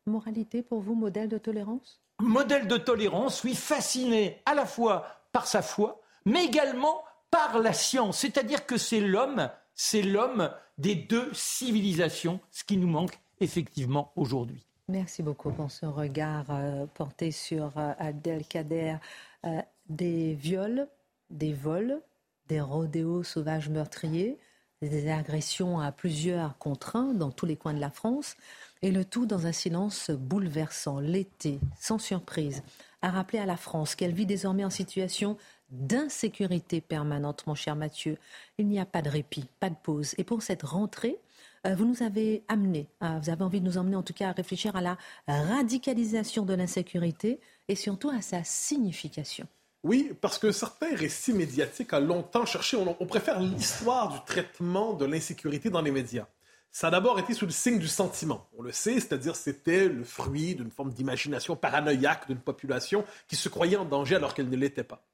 Moralité 0.05 0.61
pour 0.61 0.81
vous, 0.81 0.95
modèle 0.95 1.27
de 1.27 1.37
tolérance? 1.37 1.99
Modèle 2.19 2.67
de 2.67 2.77
tolérance, 2.77 3.43
oui, 3.43 3.55
fasciné 3.55 4.41
à 4.45 4.53
la 4.55 4.65
fois 4.65 5.07
par 5.31 5.47
sa 5.47 5.61
foi, 5.61 6.01
mais 6.25 6.45
également 6.45 7.03
par 7.29 7.59
la 7.59 7.73
science. 7.73 8.19
C'est-à-dire 8.19 8.65
que 8.65 8.77
c'est 8.77 9.01
l'homme, 9.01 9.49
c'est 9.77 10.01
l'homme 10.01 10.51
des 10.77 10.95
deux 10.95 11.29
civilisations, 11.33 12.41
ce 12.51 12.65
qui 12.65 12.75
nous 12.75 12.87
manque 12.87 13.17
effectivement 13.39 14.11
aujourd'hui. 14.17 14.65
Merci 14.89 15.23
beaucoup 15.23 15.51
pour 15.51 15.71
ce 15.71 15.85
regard 15.85 16.45
euh, 16.49 16.85
porté 16.93 17.31
sur 17.31 17.77
euh, 17.77 17.93
Abdelkader. 17.99 18.97
Euh, 19.45 19.61
des 19.89 20.33
viols 20.33 20.87
des 21.29 21.53
vols, 21.53 22.01
des 22.47 22.61
rodéos 22.61 23.23
sauvages 23.23 23.69
meurtriers, 23.69 24.37
des 24.81 25.09
agressions 25.09 25.79
à 25.79 25.91
plusieurs 25.91 26.57
contre 26.57 26.95
un 26.95 27.13
dans 27.13 27.31
tous 27.31 27.45
les 27.45 27.55
coins 27.55 27.73
de 27.73 27.79
la 27.79 27.89
France, 27.89 28.35
et 28.81 28.91
le 28.91 29.03
tout 29.03 29.25
dans 29.25 29.47
un 29.47 29.51
silence 29.51 30.11
bouleversant. 30.11 30.99
L'été, 30.99 31.59
sans 31.79 31.97
surprise, 31.97 32.63
a 33.01 33.09
rappelé 33.09 33.39
à 33.39 33.45
la 33.45 33.57
France 33.57 33.95
qu'elle 33.95 34.13
vit 34.13 34.25
désormais 34.25 34.65
en 34.65 34.69
situation 34.69 35.37
d'insécurité 35.69 36.81
permanente, 36.81 37.45
mon 37.47 37.55
cher 37.55 37.75
Mathieu. 37.75 38.17
Il 38.57 38.67
n'y 38.67 38.79
a 38.79 38.85
pas 38.85 39.01
de 39.01 39.09
répit, 39.09 39.45
pas 39.59 39.69
de 39.69 39.75
pause. 39.81 40.15
Et 40.17 40.23
pour 40.23 40.41
cette 40.41 40.63
rentrée, 40.63 41.17
euh, 41.65 41.75
vous 41.75 41.85
nous 41.85 42.03
avez 42.03 42.43
amené, 42.47 42.87
euh, 43.03 43.19
vous 43.21 43.29
avez 43.29 43.43
envie 43.43 43.61
de 43.61 43.65
nous 43.65 43.77
emmener 43.77 43.95
en 43.95 44.03
tout 44.03 44.13
cas 44.13 44.29
à 44.29 44.31
réfléchir 44.31 44.75
à 44.75 44.81
la 44.81 44.97
radicalisation 45.27 46.45
de 46.45 46.53
l'insécurité 46.53 47.39
et 47.67 47.75
surtout 47.75 48.09
à 48.09 48.21
sa 48.21 48.43
signification. 48.43 49.47
Oui, 49.83 50.11
parce 50.19 50.37
que 50.37 50.51
certains 50.51 50.95
récits 50.95 51.33
médiatiques 51.33 51.93
ont 51.93 51.99
longtemps 51.99 52.45
cherché, 52.45 52.75
on, 52.77 53.05
préfère 53.05 53.39
l'histoire 53.39 54.11
du 54.11 54.19
traitement 54.25 54.93
de 54.93 55.05
l'insécurité 55.05 55.69
dans 55.69 55.81
les 55.81 55.91
médias. 55.91 56.25
Ça 56.71 56.87
a 56.87 56.91
d'abord 56.91 57.19
été 57.19 57.33
sous 57.33 57.45
le 57.45 57.51
signe 57.51 57.79
du 57.79 57.87
sentiment. 57.87 58.47
On 58.57 58.61
le 58.61 58.71
sait, 58.71 58.95
c'est-à-dire 58.95 59.35
c'était 59.35 59.87
le 59.87 60.03
fruit 60.03 60.55
d'une 60.55 60.71
forme 60.71 60.91
d'imagination 60.91 61.55
paranoïaque 61.55 62.27
d'une 62.27 62.39
population 62.39 63.05
qui 63.27 63.35
se 63.35 63.49
croyait 63.49 63.77
en 63.77 63.85
danger 63.85 64.15
alors 64.15 64.33
qu'elle 64.33 64.49
ne 64.49 64.57
l'était 64.57 64.83
pas. 64.83 65.05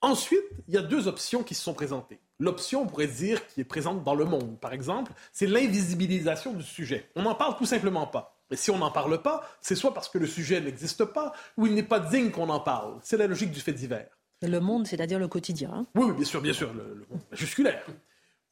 Ensuite, 0.00 0.44
il 0.68 0.74
y 0.74 0.78
a 0.78 0.82
deux 0.82 1.08
options 1.08 1.42
qui 1.42 1.54
se 1.54 1.62
sont 1.62 1.74
présentées. 1.74 2.20
L'option, 2.38 2.82
on 2.82 2.86
pourrait 2.86 3.08
dire, 3.08 3.44
qui 3.48 3.60
est 3.60 3.64
présente 3.64 4.04
dans 4.04 4.14
le 4.14 4.24
monde, 4.24 4.58
par 4.60 4.72
exemple, 4.72 5.12
c'est 5.32 5.46
l'invisibilisation 5.46 6.52
du 6.52 6.62
sujet. 6.62 7.10
On 7.16 7.22
n'en 7.22 7.34
parle 7.34 7.56
tout 7.56 7.66
simplement 7.66 8.06
pas. 8.06 8.38
Et 8.50 8.56
si 8.56 8.70
on 8.70 8.78
n'en 8.78 8.92
parle 8.92 9.20
pas, 9.22 9.42
c'est 9.60 9.74
soit 9.74 9.92
parce 9.92 10.08
que 10.08 10.18
le 10.18 10.26
sujet 10.26 10.60
n'existe 10.60 11.04
pas 11.04 11.32
ou 11.56 11.66
il 11.66 11.74
n'est 11.74 11.82
pas 11.82 11.98
digne 11.98 12.30
qu'on 12.30 12.48
en 12.48 12.60
parle. 12.60 12.98
C'est 13.02 13.16
la 13.16 13.26
logique 13.26 13.50
du 13.50 13.60
fait 13.60 13.72
divers. 13.72 14.08
Le 14.40 14.60
monde, 14.60 14.86
c'est-à-dire 14.86 15.18
le 15.18 15.26
quotidien. 15.26 15.70
Hein. 15.74 15.86
Oui, 15.96 16.12
bien 16.12 16.24
sûr, 16.24 16.40
bien 16.40 16.52
sûr, 16.52 16.72
le, 16.72 17.04
monde 17.10 17.20
majusculaire. 17.30 17.84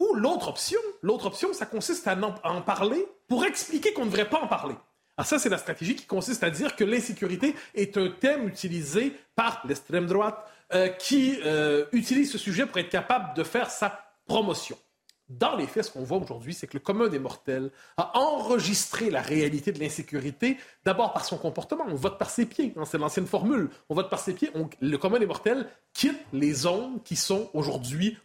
Ou 0.01 0.15
l'autre 0.15 0.49
option, 0.49 0.81
l'autre 1.03 1.27
option, 1.27 1.53
ça 1.53 1.65
consiste 1.65 2.07
à 2.09 2.19
en, 2.45 2.61
parler 2.63 3.07
pour 3.29 3.45
expliquer 3.45 3.93
qu'on 3.93 4.05
ne 4.05 4.11
devrait 4.11 4.29
pas 4.29 4.41
en 4.41 4.49
parler. 4.49 4.75
Alors 5.17 5.27
ça, 5.27 5.39
c'est 5.39 5.49
la 5.49 5.59
stratégie 5.59 5.95
qui 5.95 6.05
consiste 6.05 6.43
à 6.43 6.51
dire 6.51 6.77
que 6.77 6.85
l'insécurité 6.85 7.55
est 7.75 7.97
un 7.97 8.11
thème 8.11 8.49
utilisé 8.49 9.15
par 9.35 9.63
l'extrême 9.67 10.07
droite 10.07 10.45
euh, 10.75 10.89
qui 10.89 11.39
euh, 11.45 11.87
utilise 11.93 12.33
ce 12.33 12.39
sujet 12.39 12.67
pour 12.67 12.79
être 12.79 12.89
capable 12.89 13.37
de 13.37 13.45
faire 13.45 13.71
sa 13.71 14.01
promotion. 14.27 14.77
Dans 15.29 15.57
les 15.57 15.67
faits, 15.67 15.87
ce 15.87 15.91
qu'on 15.91 16.05
voit 16.05 16.19
aujourd'hui, 16.19 16.55
c'est 16.55 16.67
que 16.67 16.75
le 16.75 16.81
commun 16.81 17.09
des 17.09 17.19
mortels 17.19 17.71
a 17.97 18.17
enregistré 18.17 19.11
la 19.11 19.21
réalité 19.21 19.73
de 19.73 19.81
l'insécurité, 19.81 20.57
d'abord 20.85 21.13
par 21.13 21.25
son 21.25 21.37
comportement. 21.37 21.85
On 21.89 21.95
vote 21.95 22.19
par 22.19 22.31
ses 22.31 22.47
pieds, 22.47 22.73
hein, 22.77 22.85
c'est 22.85 22.99
l'ancienne 22.99 23.27
formule. 23.27 23.71
On 23.89 23.95
vote 23.95 24.09
par 24.09 24.21
ses 24.21 24.35
pieds. 24.35 24.51
le 24.81 24.97
commun 24.99 25.19
des 25.19 25.27
mortels 25.27 25.69
quitte 25.93 26.21
les 26.33 26.53
zones 26.53 27.01
qui 27.03 27.17
sont 27.17 27.51
aujourd'hui 27.55 28.17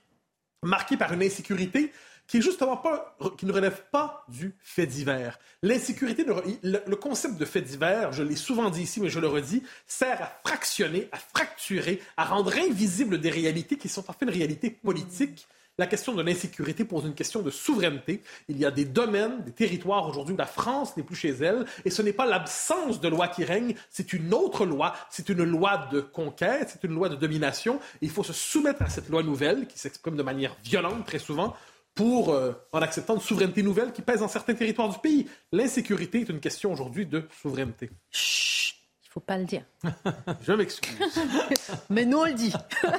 marquées 0.63 0.97
par 0.97 1.11
une 1.13 1.23
insécurité 1.23 1.91
qui 2.31 2.37
est 2.37 2.41
justement 2.41 2.77
pas, 2.77 3.17
qui 3.37 3.45
ne 3.45 3.51
relève 3.51 3.83
pas 3.91 4.23
du 4.29 4.55
fait 4.63 4.85
divers. 4.85 5.37
L'insécurité, 5.63 6.25
le, 6.63 6.95
concept 6.95 7.37
de 7.37 7.43
fait 7.43 7.59
divers, 7.59 8.13
je 8.13 8.23
l'ai 8.23 8.37
souvent 8.37 8.69
dit 8.69 8.83
ici, 8.83 9.01
mais 9.01 9.09
je 9.09 9.19
le 9.19 9.27
redis, 9.27 9.63
sert 9.85 10.21
à 10.21 10.31
fractionner, 10.45 11.09
à 11.11 11.17
fracturer, 11.17 12.01
à 12.15 12.23
rendre 12.23 12.53
invisibles 12.57 13.19
des 13.19 13.29
réalités 13.29 13.75
qui 13.75 13.89
sont 13.89 14.09
en 14.09 14.13
fait 14.13 14.23
une 14.23 14.31
réalité 14.31 14.69
politique. 14.69 15.45
La 15.77 15.87
question 15.87 16.13
de 16.13 16.21
l'insécurité 16.21 16.85
pose 16.85 17.03
une 17.03 17.15
question 17.15 17.41
de 17.41 17.49
souveraineté. 17.49 18.21
Il 18.47 18.57
y 18.57 18.65
a 18.65 18.71
des 18.71 18.85
domaines, 18.85 19.43
des 19.43 19.51
territoires 19.51 20.07
aujourd'hui 20.07 20.33
où 20.33 20.37
la 20.37 20.45
France 20.45 20.95
n'est 20.95 21.03
plus 21.03 21.17
chez 21.17 21.31
elle, 21.31 21.65
et 21.83 21.89
ce 21.89 22.01
n'est 22.01 22.13
pas 22.13 22.25
l'absence 22.25 23.01
de 23.01 23.09
loi 23.09 23.27
qui 23.27 23.43
règne, 23.43 23.75
c'est 23.89 24.13
une 24.13 24.33
autre 24.33 24.65
loi, 24.65 24.93
c'est 25.09 25.27
une 25.27 25.43
loi 25.43 25.89
de 25.91 25.99
conquête, 25.99 26.69
c'est 26.71 26.87
une 26.87 26.93
loi 26.93 27.09
de 27.09 27.15
domination. 27.15 27.81
il 27.99 28.09
faut 28.09 28.23
se 28.23 28.31
soumettre 28.31 28.83
à 28.83 28.89
cette 28.89 29.09
loi 29.09 29.21
nouvelle 29.21 29.67
qui 29.67 29.77
s'exprime 29.77 30.15
de 30.15 30.23
manière 30.23 30.55
violente 30.63 31.05
très 31.05 31.19
souvent 31.19 31.57
pour, 31.95 32.29
euh, 32.29 32.53
en 32.71 32.81
acceptant 32.81 33.15
une 33.15 33.21
souveraineté 33.21 33.63
nouvelle 33.63 33.91
qui 33.91 34.01
pèse 34.01 34.19
dans 34.21 34.27
certains 34.27 34.53
territoires 34.53 34.89
du 34.89 34.99
pays. 34.99 35.27
L'insécurité 35.51 36.21
est 36.21 36.29
une 36.29 36.39
question 36.39 36.71
aujourd'hui 36.71 37.05
de 37.05 37.27
souveraineté. 37.41 37.89
Chut, 38.11 38.75
il 39.03 39.07
ne 39.07 39.11
faut 39.11 39.19
pas 39.19 39.37
le 39.37 39.45
dire. 39.45 39.63
Je 40.41 40.53
m'excuse. 40.53 41.19
Mais 41.89 42.05
nous, 42.05 42.19
on 42.19 42.25
le 42.25 42.33
dit. 42.33 42.53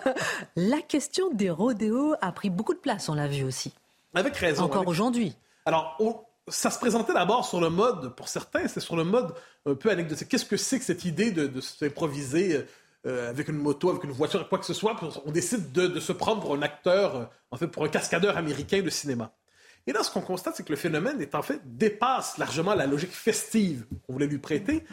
La 0.56 0.80
question 0.80 1.32
des 1.32 1.50
rodéos 1.50 2.14
a 2.20 2.32
pris 2.32 2.50
beaucoup 2.50 2.74
de 2.74 2.78
place, 2.78 3.08
on 3.08 3.14
l'a 3.14 3.28
vu 3.28 3.44
aussi. 3.44 3.72
Avec 4.14 4.36
raison. 4.36 4.64
Encore 4.64 4.86
aujourd'hui. 4.86 5.34
Alors, 5.64 5.96
ça 6.48 6.70
se 6.70 6.78
présentait 6.78 7.14
d'abord 7.14 7.46
sur 7.46 7.60
le 7.60 7.70
mode, 7.70 8.14
pour 8.14 8.28
certains, 8.28 8.68
c'est 8.68 8.80
sur 8.80 8.96
le 8.96 9.04
mode 9.04 9.34
un 9.64 9.74
peu 9.74 9.90
anecdotique. 9.90 10.28
Qu'est-ce 10.28 10.44
que 10.44 10.56
c'est 10.58 10.78
que 10.78 10.84
cette 10.84 11.04
idée 11.04 11.30
de, 11.30 11.46
de 11.46 11.60
s'improviser 11.60 12.66
euh, 13.04 13.30
avec 13.30 13.48
une 13.48 13.56
moto, 13.56 13.90
avec 13.90 14.04
une 14.04 14.12
voiture, 14.12 14.48
quoi 14.48 14.58
que 14.58 14.64
ce 14.64 14.74
soit, 14.74 14.96
on 15.24 15.32
décide 15.32 15.72
de, 15.72 15.98
se 15.98 16.12
prendre 16.12 16.40
pour 16.40 16.54
un 16.54 16.62
acteur, 16.62 17.16
euh, 17.16 17.24
en 17.50 17.56
fait, 17.56 17.66
pour 17.66 17.84
un 17.84 17.88
cascadeur 17.88 18.36
américain 18.36 18.80
de 18.80 18.90
cinéma. 18.90 19.32
Et 19.88 19.92
là, 19.92 20.04
ce 20.04 20.10
qu'on 20.12 20.20
constate, 20.20 20.54
c'est 20.56 20.62
que 20.62 20.70
le 20.70 20.76
phénomène 20.76 21.20
est 21.20 21.34
en 21.34 21.42
fait 21.42 21.60
dépasse 21.64 22.38
largement 22.38 22.74
la 22.74 22.86
logique 22.86 23.10
festive 23.10 23.84
qu'on 24.06 24.12
voulait 24.12 24.28
lui 24.28 24.38
prêter. 24.38 24.84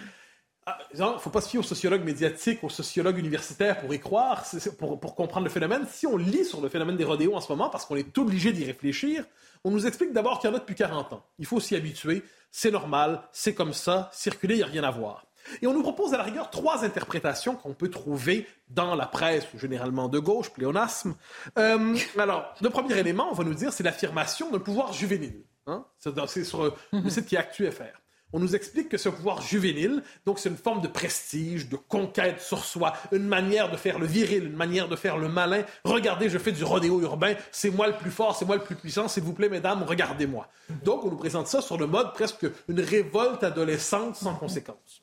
Ah, 0.65 0.77
il 0.93 0.99
ne 0.99 1.19
faut 1.19 1.29
pas 1.29 1.41
se 1.41 1.49
fier 1.49 1.59
aux 1.59 1.63
sociologues 1.63 2.03
médiatiques, 2.03 2.63
aux 2.63 2.69
sociologues 2.69 3.19
universitaires 3.19 3.79
pour 3.79 3.93
y 3.93 3.99
croire, 3.99 4.43
pour, 4.79 4.99
pour, 4.99 5.15
comprendre 5.15 5.45
le 5.45 5.51
phénomène. 5.51 5.85
Si 5.91 6.07
on 6.07 6.17
lit 6.17 6.45
sur 6.45 6.61
le 6.61 6.69
phénomène 6.69 6.97
des 6.97 7.03
rodéos 7.03 7.35
en 7.35 7.41
ce 7.41 7.51
moment, 7.51 7.69
parce 7.69 7.85
qu'on 7.85 7.95
est 7.95 8.17
obligé 8.17 8.51
d'y 8.51 8.65
réfléchir, 8.65 9.23
on 9.63 9.71
nous 9.71 9.85
explique 9.85 10.13
d'abord 10.13 10.39
qu'il 10.39 10.49
y 10.49 10.53
en 10.53 10.55
a 10.55 10.59
depuis 10.59 10.75
40 10.75 11.13
ans. 11.13 11.25
Il 11.37 11.45
faut 11.45 11.59
s'y 11.59 11.75
habituer, 11.75 12.23
c'est 12.49 12.71
normal, 12.71 13.21
c'est 13.31 13.53
comme 13.53 13.73
ça, 13.73 14.09
circuler, 14.13 14.55
il 14.55 14.57
n'y 14.57 14.63
a 14.63 14.67
rien 14.67 14.83
à 14.83 14.91
voir. 14.91 15.28
Et 15.61 15.67
on 15.67 15.73
nous 15.73 15.81
propose 15.81 16.13
à 16.13 16.17
la 16.17 16.23
rigueur 16.23 16.49
trois 16.49 16.83
interprétations 16.83 17.55
qu'on 17.55 17.73
peut 17.73 17.89
trouver 17.89 18.47
dans 18.69 18.95
la 18.95 19.05
presse, 19.05 19.45
généralement 19.55 20.07
de 20.07 20.19
gauche, 20.19 20.49
pléonasme. 20.51 21.15
Euh, 21.57 21.95
alors, 22.17 22.53
le 22.61 22.69
premier 22.69 22.97
élément, 22.97 23.27
on 23.31 23.33
va 23.33 23.43
nous 23.43 23.53
dire, 23.53 23.73
c'est 23.73 23.83
l'affirmation 23.83 24.51
d'un 24.51 24.59
pouvoir 24.59 24.93
juvénile. 24.93 25.43
Hein? 25.67 25.85
C'est 25.99 26.43
sur 26.43 26.63
le 26.93 27.09
site 27.09 27.25
qui 27.25 27.35
est 27.35 27.39
ActuFR. 27.39 27.99
On 28.31 28.39
nous 28.39 28.55
explique 28.55 28.89
que 28.89 28.97
ce 28.97 29.09
pouvoir 29.09 29.41
juvénile, 29.41 30.03
donc 30.25 30.37
c'est 30.37 30.49
une 30.49 30.57
forme 30.57 30.81
de 30.81 30.87
prestige, 30.87 31.67
de 31.67 31.75
conquête 31.75 32.39
sur 32.39 32.63
soi, 32.63 32.93
une 33.11 33.27
manière 33.27 33.71
de 33.71 33.77
faire 33.77 33.97
le 33.97 34.05
viril, 34.05 34.45
une 34.45 34.55
manière 34.55 34.87
de 34.87 34.95
faire 34.95 35.17
le 35.17 35.29
malin. 35.29 35.63
Regardez, 35.83 36.29
je 36.29 36.37
fais 36.37 36.51
du 36.51 36.63
rodéo 36.63 37.01
urbain, 37.01 37.33
c'est 37.51 37.71
moi 37.71 37.87
le 37.87 37.93
plus 37.93 38.11
fort, 38.11 38.35
c'est 38.35 38.45
moi 38.45 38.57
le 38.57 38.61
plus 38.61 38.75
puissant, 38.75 39.07
s'il 39.07 39.23
vous 39.23 39.33
plaît, 39.33 39.49
mesdames, 39.49 39.81
regardez-moi. 39.81 40.47
Donc 40.83 41.03
on 41.05 41.09
nous 41.09 41.17
présente 41.17 41.47
ça 41.47 41.61
sur 41.61 41.77
le 41.77 41.87
mode 41.87 42.13
presque 42.13 42.45
une 42.67 42.79
révolte 42.79 43.43
adolescente 43.43 44.15
sans 44.15 44.35
conséquence. 44.35 45.01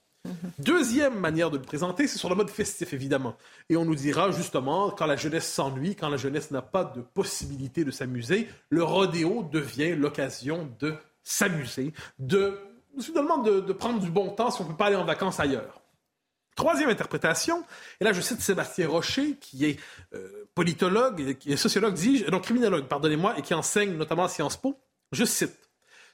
Deuxième 0.59 1.19
manière 1.19 1.51
de 1.51 1.57
le 1.57 1.63
présenter, 1.63 2.07
c'est 2.07 2.19
sur 2.19 2.29
le 2.29 2.35
mode 2.35 2.51
festif, 2.51 2.93
évidemment. 2.93 3.37
Et 3.69 3.77
on 3.77 3.85
nous 3.85 3.95
dira 3.95 4.31
justement, 4.31 4.91
quand 4.91 5.07
la 5.07 5.17
jeunesse 5.17 5.51
s'ennuie, 5.51 5.97
quand 5.97 6.09
la 6.09 6.17
jeunesse 6.17 6.51
n'a 6.51 6.63
pas 6.63 6.85
de 6.85 7.01
possibilité 7.01 7.85
de 7.85 7.91
s'amuser, 7.91 8.49
le 8.71 8.83
rodéo 8.83 9.43
devient 9.51 9.95
l'occasion 9.95 10.69
de 10.81 10.95
s'amuser, 11.23 11.93
de 12.19 12.59
finalement 13.01 13.39
de, 13.39 13.73
prendre 13.73 14.01
du 14.01 14.11
bon 14.11 14.31
temps 14.31 14.51
si 14.51 14.61
on 14.61 14.65
ne 14.65 14.71
peut 14.71 14.77
pas 14.77 14.87
aller 14.87 14.97
en 14.97 15.05
vacances 15.05 15.41
ailleurs. 15.41 15.83
Troisième 16.55 16.89
interprétation, 16.89 17.65
et 18.01 18.05
là 18.05 18.15
je 18.15 18.21
cite 18.23 18.41
Sébastien 18.41 18.89
Rocher, 18.89 19.37
qui 19.39 19.67
est 19.67 19.79
euh, 20.15 20.49
politologue, 20.55 21.37
qui 21.37 21.53
est 21.53 21.57
sociologue, 21.57 21.93
dis 21.93 22.25
non 22.33 22.41
criminologue, 22.41 22.87
pardonnez-moi, 22.87 23.39
et 23.39 23.43
qui 23.43 23.53
enseigne 23.53 23.95
notamment 23.95 24.25
à 24.25 24.29
Sciences 24.29 24.57
Po. 24.57 24.81
Je 25.13 25.25
cite 25.25 25.66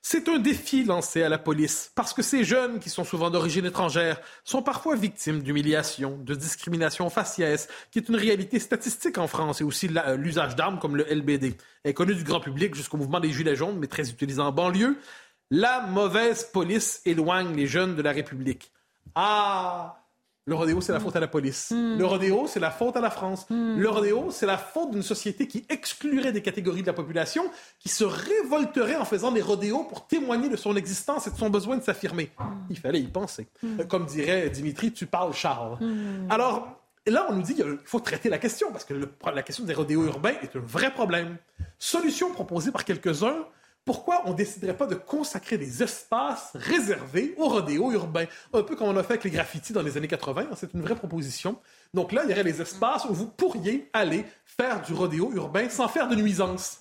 c'est 0.04 0.28
un 0.28 0.40
défi 0.40 0.82
lancé 0.82 1.22
à 1.22 1.28
la 1.28 1.38
police 1.38 1.92
parce 1.94 2.12
que 2.12 2.22
ces 2.22 2.42
jeunes, 2.42 2.80
qui 2.80 2.90
sont 2.90 3.04
souvent 3.04 3.30
d'origine 3.30 3.64
étrangère, 3.64 4.20
sont 4.44 4.60
parfois 4.60 4.96
victimes 4.96 5.42
d'humiliation, 5.42 6.18
de 6.18 6.34
discrimination 6.34 7.08
faciès, 7.08 7.68
qui 7.92 8.00
est 8.00 8.08
une 8.08 8.16
réalité 8.16 8.58
statistique 8.58 9.16
en 9.18 9.28
France 9.28 9.60
et 9.60 9.64
aussi 9.64 9.88
euh, 9.96 10.16
l'usage 10.16 10.56
d'armes 10.56 10.80
comme 10.80 10.96
le 10.96 11.04
LBD, 11.04 11.56
inconnu 11.86 12.16
du 12.16 12.24
grand 12.24 12.40
public 12.40 12.74
jusqu'au 12.74 12.96
mouvement 12.96 13.20
des 13.20 13.30
Gilets 13.30 13.54
jaunes, 13.54 13.78
mais 13.78 13.86
très 13.86 14.10
utilisé 14.10 14.40
en 14.40 14.50
banlieue. 14.50 14.98
La 15.52 15.82
mauvaise 15.82 16.44
police 16.52 17.00
éloigne 17.06 17.54
les 17.54 17.68
jeunes 17.68 17.94
de 17.94 18.02
la 18.02 18.10
République. 18.10 18.72
Ah, 19.14 20.01
le 20.44 20.56
rodéo, 20.56 20.80
c'est 20.80 20.92
la 20.92 20.98
faute 20.98 21.14
à 21.14 21.20
la 21.20 21.28
police. 21.28 21.70
Hmm. 21.70 21.98
Le 21.98 22.04
rodéo, 22.04 22.46
c'est 22.48 22.58
la 22.58 22.72
faute 22.72 22.96
à 22.96 23.00
la 23.00 23.10
France. 23.10 23.46
Hmm. 23.48 23.78
Le 23.78 23.88
rodéo, 23.88 24.30
c'est 24.30 24.46
la 24.46 24.58
faute 24.58 24.90
d'une 24.90 25.02
société 25.02 25.46
qui 25.46 25.64
exclurait 25.68 26.32
des 26.32 26.42
catégories 26.42 26.82
de 26.82 26.88
la 26.88 26.92
population, 26.92 27.44
qui 27.78 27.88
se 27.88 28.02
révolterait 28.02 28.96
en 28.96 29.04
faisant 29.04 29.30
des 29.30 29.40
rodéos 29.40 29.84
pour 29.84 30.08
témoigner 30.08 30.48
de 30.48 30.56
son 30.56 30.74
existence 30.74 31.28
et 31.28 31.30
de 31.30 31.36
son 31.36 31.48
besoin 31.48 31.76
de 31.76 31.82
s'affirmer. 31.82 32.30
Hmm. 32.38 32.66
Il 32.70 32.78
fallait 32.78 33.00
y 33.00 33.06
penser. 33.06 33.46
Euh, 33.64 33.84
comme 33.84 34.04
dirait 34.06 34.50
Dimitri, 34.50 34.92
tu 34.92 35.06
parles 35.06 35.32
Charles. 35.32 35.78
Alors, 36.28 36.80
là, 37.06 37.26
on 37.30 37.34
nous 37.34 37.42
dit 37.42 37.54
qu'il 37.54 37.78
faut 37.84 38.00
traiter 38.00 38.28
la 38.28 38.38
question, 38.38 38.72
parce 38.72 38.84
que 38.84 38.94
la 39.32 39.42
question 39.42 39.64
des 39.64 39.74
rodéos 39.74 40.06
urbains 40.06 40.34
est 40.42 40.56
un 40.56 40.60
vrai 40.60 40.92
problème. 40.92 41.36
Solution 41.78 42.32
proposée 42.32 42.72
par 42.72 42.84
quelques-uns, 42.84 43.46
pourquoi 43.84 44.22
on 44.26 44.30
ne 44.30 44.36
déciderait 44.36 44.76
pas 44.76 44.86
de 44.86 44.94
consacrer 44.94 45.58
des 45.58 45.82
espaces 45.82 46.50
réservés 46.54 47.34
au 47.36 47.48
rodéo 47.48 47.90
urbain? 47.90 48.26
Un 48.52 48.62
peu 48.62 48.76
comme 48.76 48.88
on 48.88 48.96
a 48.96 49.02
fait 49.02 49.14
avec 49.14 49.24
les 49.24 49.30
graffitis 49.30 49.72
dans 49.72 49.82
les 49.82 49.96
années 49.96 50.08
80, 50.08 50.46
hein, 50.50 50.54
c'est 50.56 50.72
une 50.72 50.82
vraie 50.82 50.94
proposition. 50.94 51.58
Donc 51.92 52.12
là, 52.12 52.22
il 52.24 52.30
y 52.30 52.32
aurait 52.32 52.44
des 52.44 52.62
espaces 52.62 53.04
où 53.06 53.14
vous 53.14 53.26
pourriez 53.26 53.90
aller 53.92 54.24
faire 54.44 54.82
du 54.82 54.92
rodéo 54.92 55.32
urbain 55.32 55.68
sans 55.68 55.88
faire 55.88 56.08
de 56.08 56.14
nuisance. 56.14 56.78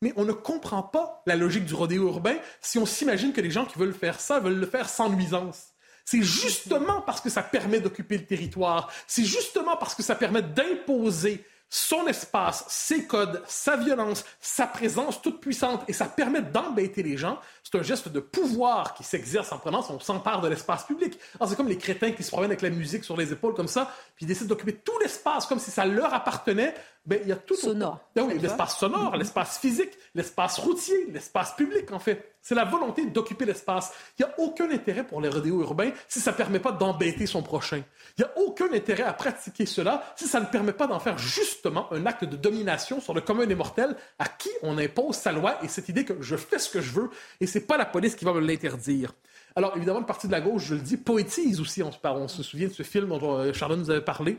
Mais 0.00 0.12
on 0.16 0.24
ne 0.24 0.32
comprend 0.32 0.82
pas 0.82 1.22
la 1.26 1.36
logique 1.36 1.66
du 1.66 1.74
rodéo 1.74 2.06
urbain 2.06 2.36
si 2.60 2.78
on 2.78 2.86
s'imagine 2.86 3.32
que 3.32 3.40
les 3.40 3.50
gens 3.50 3.66
qui 3.66 3.78
veulent 3.78 3.94
faire 3.94 4.20
ça 4.20 4.40
veulent 4.40 4.58
le 4.58 4.66
faire 4.66 4.88
sans 4.88 5.10
nuisance. 5.10 5.72
C'est 6.04 6.22
justement 6.22 7.02
parce 7.02 7.20
que 7.20 7.28
ça 7.28 7.42
permet 7.42 7.80
d'occuper 7.80 8.16
le 8.16 8.24
territoire, 8.24 8.90
c'est 9.06 9.24
justement 9.24 9.76
parce 9.76 9.94
que 9.94 10.02
ça 10.02 10.14
permet 10.14 10.40
d'imposer 10.40 11.44
son 11.70 12.06
espace, 12.06 12.64
ses 12.68 13.06
codes, 13.06 13.42
sa 13.46 13.76
violence, 13.76 14.24
sa 14.40 14.66
présence 14.66 15.20
toute 15.20 15.40
puissante, 15.40 15.84
et 15.88 15.92
ça 15.92 16.06
permet 16.06 16.42
d'embêter 16.42 17.02
les 17.02 17.16
gens. 17.16 17.38
C'est 17.62 17.78
un 17.78 17.82
geste 17.82 18.08
de 18.08 18.20
pouvoir 18.20 18.94
qui 18.94 19.04
s'exerce 19.04 19.52
en 19.52 19.58
prenant, 19.58 19.84
on 19.90 20.00
s'empare 20.00 20.40
de 20.40 20.48
l'espace 20.48 20.84
public. 20.84 21.18
C'est 21.46 21.56
comme 21.56 21.68
les 21.68 21.78
crétins 21.78 22.12
qui 22.12 22.22
se 22.22 22.30
promènent 22.30 22.50
avec 22.50 22.62
la 22.62 22.70
musique 22.70 23.04
sur 23.04 23.16
les 23.16 23.32
épaules 23.32 23.54
comme 23.54 23.68
ça, 23.68 23.92
puis 24.16 24.24
ils 24.24 24.28
décident 24.28 24.48
d'occuper 24.48 24.74
tout 24.74 24.98
l'espace 25.00 25.46
comme 25.46 25.58
si 25.58 25.70
ça 25.70 25.84
leur 25.84 26.14
appartenait. 26.14 26.74
Ben, 27.08 27.20
il 27.22 27.28
y 27.30 27.32
a 27.32 27.36
tout 27.36 27.56
sonore. 27.56 28.00
Ah 28.18 28.20
l'espace 28.38 28.76
sonore, 28.76 29.16
l'espace 29.16 29.58
physique, 29.58 29.96
l'espace 30.14 30.58
routier, 30.58 31.06
l'espace 31.10 31.54
public 31.56 31.90
en 31.90 31.98
fait. 31.98 32.34
C'est 32.42 32.54
la 32.54 32.66
volonté 32.66 33.06
d'occuper 33.06 33.46
l'espace. 33.46 33.94
Il 34.18 34.26
n'y 34.26 34.30
a 34.30 34.34
aucun 34.36 34.70
intérêt 34.70 35.06
pour 35.06 35.22
les 35.22 35.30
rodéos 35.30 35.62
urbains 35.62 35.90
si 36.06 36.20
ça 36.20 36.32
ne 36.32 36.36
permet 36.36 36.58
pas 36.58 36.70
d'embêter 36.70 37.24
son 37.24 37.42
prochain. 37.42 37.82
Il 38.18 38.20
n'y 38.20 38.24
a 38.26 38.38
aucun 38.38 38.70
intérêt 38.74 39.04
à 39.04 39.14
pratiquer 39.14 39.64
cela 39.64 40.04
si 40.16 40.28
ça 40.28 40.38
ne 40.38 40.44
permet 40.44 40.74
pas 40.74 40.86
d'en 40.86 41.00
faire 41.00 41.16
justement 41.16 41.90
un 41.94 42.04
acte 42.04 42.24
de 42.24 42.36
domination 42.36 43.00
sur 43.00 43.14
le 43.14 43.22
commun 43.22 43.46
des 43.46 43.54
mortels 43.54 43.96
à 44.18 44.28
qui 44.28 44.50
on 44.62 44.76
impose 44.76 45.16
sa 45.16 45.32
loi 45.32 45.56
et 45.62 45.68
cette 45.68 45.88
idée 45.88 46.04
que 46.04 46.20
je 46.20 46.36
fais 46.36 46.58
ce 46.58 46.68
que 46.68 46.82
je 46.82 46.92
veux 46.92 47.08
et 47.40 47.46
c'est 47.46 47.66
pas 47.66 47.78
la 47.78 47.86
police 47.86 48.16
qui 48.16 48.26
va 48.26 48.34
me 48.34 48.40
l'interdire. 48.40 49.14
Alors 49.56 49.74
évidemment, 49.78 50.00
le 50.00 50.06
parti 50.06 50.26
de 50.26 50.32
la 50.32 50.42
gauche, 50.42 50.66
je 50.66 50.74
le 50.74 50.82
dis, 50.82 50.98
poétise 50.98 51.58
aussi. 51.58 51.82
On 51.82 51.90
se, 51.90 51.98
on 52.04 52.28
se 52.28 52.42
souvient 52.42 52.68
de 52.68 52.74
ce 52.74 52.82
film 52.82 53.08
dont 53.08 53.38
euh, 53.38 53.54
Charlotte 53.54 53.78
nous 53.78 53.90
avait 53.90 54.04
parlé 54.04 54.38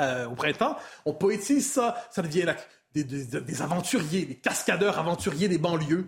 euh, 0.00 0.26
au 0.26 0.34
printemps. 0.34 0.76
On 1.04 1.12
poétise 1.12 1.70
ça, 1.70 1.96
ça 2.10 2.22
devient 2.22 2.54
des, 2.94 3.04
des 3.04 3.62
aventuriers, 3.62 4.24
des 4.24 4.36
cascadeurs 4.36 4.98
aventuriers 4.98 5.48
des 5.48 5.58
banlieues. 5.58 6.06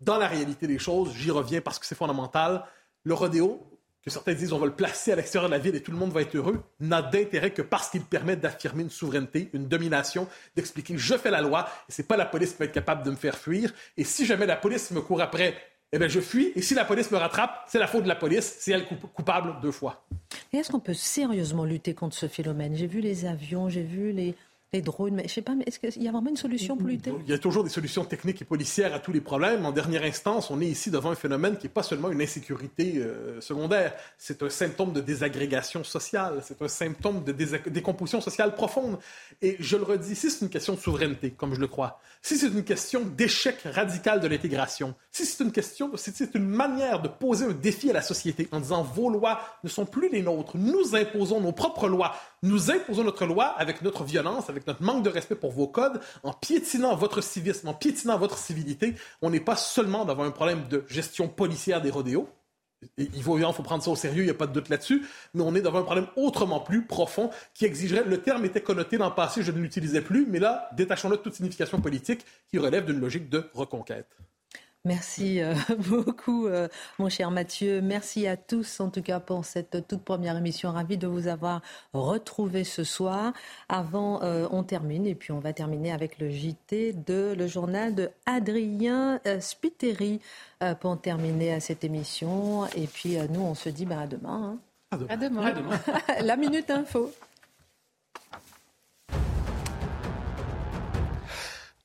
Dans 0.00 0.18
la 0.18 0.28
réalité 0.28 0.66
des 0.66 0.78
choses, 0.78 1.14
j'y 1.14 1.30
reviens 1.30 1.60
parce 1.60 1.78
que 1.78 1.86
c'est 1.86 1.94
fondamental. 1.94 2.64
Le 3.04 3.14
rodéo, 3.14 3.76
que 4.06 4.10
certains 4.12 4.34
disent 4.34 4.52
on 4.52 4.58
va 4.58 4.66
le 4.66 4.72
placer 4.72 5.12
à 5.12 5.16
l'extérieur 5.16 5.50
de 5.50 5.54
la 5.54 5.60
ville 5.60 5.74
et 5.74 5.82
tout 5.82 5.90
le 5.90 5.96
monde 5.96 6.12
va 6.12 6.22
être 6.22 6.36
heureux, 6.36 6.62
n'a 6.78 7.02
d'intérêt 7.02 7.50
que 7.50 7.60
parce 7.60 7.90
qu'il 7.90 8.02
permet 8.02 8.36
d'affirmer 8.36 8.84
une 8.84 8.90
souveraineté, 8.90 9.50
une 9.52 9.66
domination, 9.66 10.28
d'expliquer 10.54 10.96
je 10.96 11.16
fais 11.16 11.30
la 11.32 11.40
loi 11.40 11.68
et 11.88 11.92
c'est 11.92 12.06
pas 12.06 12.16
la 12.16 12.24
police 12.24 12.52
qui 12.52 12.58
va 12.58 12.66
être 12.66 12.72
capable 12.72 13.02
de 13.02 13.10
me 13.10 13.16
faire 13.16 13.36
fuir. 13.36 13.72
Et 13.96 14.04
si 14.04 14.24
jamais 14.24 14.46
la 14.46 14.54
police 14.54 14.92
me 14.92 15.00
court 15.00 15.20
après, 15.20 15.56
eh 15.96 15.98
bien 15.98 16.08
je 16.08 16.20
fuis. 16.20 16.52
Et 16.54 16.62
si 16.62 16.74
la 16.74 16.84
police 16.84 17.10
me 17.10 17.16
rattrape, 17.16 17.64
c'est 17.66 17.78
la 17.78 17.86
faute 17.86 18.04
de 18.04 18.08
la 18.08 18.16
police, 18.16 18.56
c'est 18.60 18.72
elle 18.72 18.86
coupable 18.86 19.54
deux 19.62 19.72
fois. 19.72 20.04
Et 20.52 20.58
est-ce 20.58 20.70
qu'on 20.70 20.80
peut 20.80 20.94
sérieusement 20.94 21.64
lutter 21.64 21.94
contre 21.94 22.16
ce 22.16 22.28
phénomène? 22.28 22.76
J'ai 22.76 22.86
vu 22.86 23.00
les 23.00 23.24
avions, 23.24 23.68
j'ai 23.68 23.82
vu 23.82 24.12
les, 24.12 24.34
Drones, 24.82 25.14
mais 25.14 25.28
je 25.28 25.34
sais 25.34 25.42
pas, 25.42 25.54
mais 25.54 25.64
est-ce 25.66 25.78
qu'il 25.78 26.02
y 26.02 26.08
a 26.08 26.12
vraiment 26.12 26.30
une 26.30 26.36
solution 26.36 26.76
pour 26.76 26.88
lutter? 26.88 27.12
Il 27.26 27.30
y 27.30 27.34
a 27.34 27.38
toujours 27.38 27.64
des 27.64 27.70
solutions 27.70 28.04
techniques 28.04 28.42
et 28.42 28.44
policières 28.44 28.94
à 28.94 28.98
tous 28.98 29.12
les 29.12 29.20
problèmes. 29.20 29.66
En 29.66 29.72
dernière 29.72 30.02
instance, 30.02 30.50
on 30.50 30.60
est 30.60 30.66
ici 30.66 30.90
devant 30.90 31.10
un 31.10 31.14
phénomène 31.14 31.56
qui 31.56 31.66
n'est 31.66 31.72
pas 31.72 31.82
seulement 31.82 32.10
une 32.10 32.22
insécurité 32.22 32.94
euh, 32.98 33.40
secondaire, 33.40 33.94
c'est 34.18 34.42
un 34.42 34.50
symptôme 34.50 34.92
de 34.92 35.00
désagrégation 35.00 35.84
sociale, 35.84 36.42
c'est 36.42 36.60
un 36.62 36.68
symptôme 36.68 37.24
de 37.24 37.32
décomposition 37.32 38.20
sociale 38.20 38.54
profonde. 38.54 38.98
Et 39.42 39.56
je 39.60 39.76
le 39.76 39.84
redis, 39.84 40.14
si 40.14 40.30
c'est 40.30 40.44
une 40.44 40.50
question 40.50 40.74
de 40.74 40.78
souveraineté, 40.78 41.30
comme 41.30 41.54
je 41.54 41.60
le 41.60 41.68
crois, 41.68 42.00
si 42.22 42.36
c'est 42.36 42.48
une 42.48 42.64
question 42.64 43.02
d'échec 43.02 43.56
radical 43.64 44.20
de 44.20 44.26
l'intégration, 44.26 44.94
si 45.12 45.24
c'est 45.24 45.44
une 45.44 45.52
question, 45.52 45.96
si 45.96 46.12
c'est 46.14 46.34
une 46.34 46.48
manière 46.48 47.00
de 47.00 47.08
poser 47.08 47.46
un 47.46 47.52
défi 47.52 47.90
à 47.90 47.92
la 47.92 48.02
société 48.02 48.48
en 48.52 48.60
disant 48.60 48.82
vos 48.82 49.10
lois 49.10 49.40
ne 49.64 49.68
sont 49.68 49.86
plus 49.86 50.08
les 50.08 50.22
nôtres, 50.22 50.56
nous 50.56 50.94
imposons 50.96 51.40
nos 51.40 51.52
propres 51.52 51.88
lois, 51.88 52.16
nous 52.42 52.70
imposons 52.70 53.04
notre 53.04 53.26
loi 53.26 53.46
avec 53.56 53.82
notre 53.82 54.04
violence, 54.04 54.50
avec 54.50 54.65
notre 54.66 54.82
manque 54.82 55.04
de 55.04 55.10
respect 55.10 55.34
pour 55.34 55.52
vos 55.52 55.68
codes, 55.68 56.00
en 56.22 56.32
piétinant 56.32 56.96
votre 56.96 57.22
civisme, 57.22 57.68
en 57.68 57.74
piétinant 57.74 58.18
votre 58.18 58.38
civilité. 58.38 58.94
On 59.22 59.30
n'est 59.30 59.40
pas 59.40 59.56
seulement 59.56 60.04
devant 60.04 60.24
un 60.24 60.30
problème 60.30 60.68
de 60.68 60.84
gestion 60.88 61.28
policière 61.28 61.82
des 61.82 61.90
rodéos. 61.90 62.28
Il 62.98 63.22
faut, 63.22 63.38
faut 63.52 63.62
prendre 63.62 63.82
ça 63.82 63.90
au 63.90 63.96
sérieux, 63.96 64.22
il 64.22 64.26
n'y 64.26 64.30
a 64.30 64.34
pas 64.34 64.46
de 64.46 64.52
doute 64.52 64.68
là-dessus, 64.68 65.06
mais 65.34 65.42
on 65.42 65.54
est 65.54 65.62
devant 65.62 65.78
un 65.78 65.82
problème 65.82 66.06
autrement 66.14 66.60
plus 66.60 66.84
profond 66.84 67.30
qui 67.54 67.64
exigerait, 67.64 68.04
le 68.04 68.20
terme 68.20 68.44
était 68.44 68.60
connoté 68.60 68.98
dans 68.98 69.08
le 69.08 69.14
passé, 69.14 69.42
je 69.42 69.50
ne 69.50 69.58
l'utilisais 69.58 70.02
plus, 70.02 70.26
mais 70.26 70.38
là, 70.38 70.68
détachons-le 70.76 71.16
de 71.16 71.22
toute 71.22 71.34
signification 71.34 71.80
politique 71.80 72.24
qui 72.48 72.58
relève 72.58 72.84
d'une 72.84 73.00
logique 73.00 73.30
de 73.30 73.48
reconquête. 73.54 74.14
Merci 74.86 75.40
euh, 75.40 75.54
beaucoup, 75.78 76.46
euh, 76.46 76.68
mon 77.00 77.08
cher 77.08 77.32
Mathieu. 77.32 77.80
Merci 77.82 78.28
à 78.28 78.36
tous, 78.36 78.78
en 78.78 78.88
tout 78.88 79.02
cas, 79.02 79.18
pour 79.18 79.44
cette 79.44 79.84
toute 79.88 80.02
première 80.02 80.36
émission. 80.36 80.70
Ravi 80.70 80.96
de 80.96 81.08
vous 81.08 81.26
avoir 81.26 81.60
retrouvé 81.92 82.62
ce 82.62 82.84
soir. 82.84 83.32
Avant, 83.68 84.22
euh, 84.22 84.46
on 84.52 84.62
termine, 84.62 85.04
et 85.04 85.16
puis 85.16 85.32
on 85.32 85.40
va 85.40 85.52
terminer 85.52 85.90
avec 85.90 86.20
le 86.20 86.30
JT 86.30 86.92
de 86.92 87.34
le 87.36 87.46
journal 87.48 87.96
de 87.96 88.10
Adrien 88.26 89.20
Spiteri 89.40 90.20
pour 90.80 91.00
terminer 91.00 91.52
à 91.52 91.58
cette 91.58 91.82
émission. 91.82 92.66
Et 92.76 92.86
puis, 92.86 93.16
nous, 93.30 93.40
on 93.40 93.56
se 93.56 93.68
dit 93.68 93.86
bah, 93.86 94.02
à 94.02 94.06
demain. 94.06 94.56
Hein. 94.92 95.06
À 95.08 95.16
demain. 95.16 95.46
À 95.46 95.52
demain. 95.52 95.80
La 96.22 96.36
Minute 96.36 96.70
Info. 96.70 97.10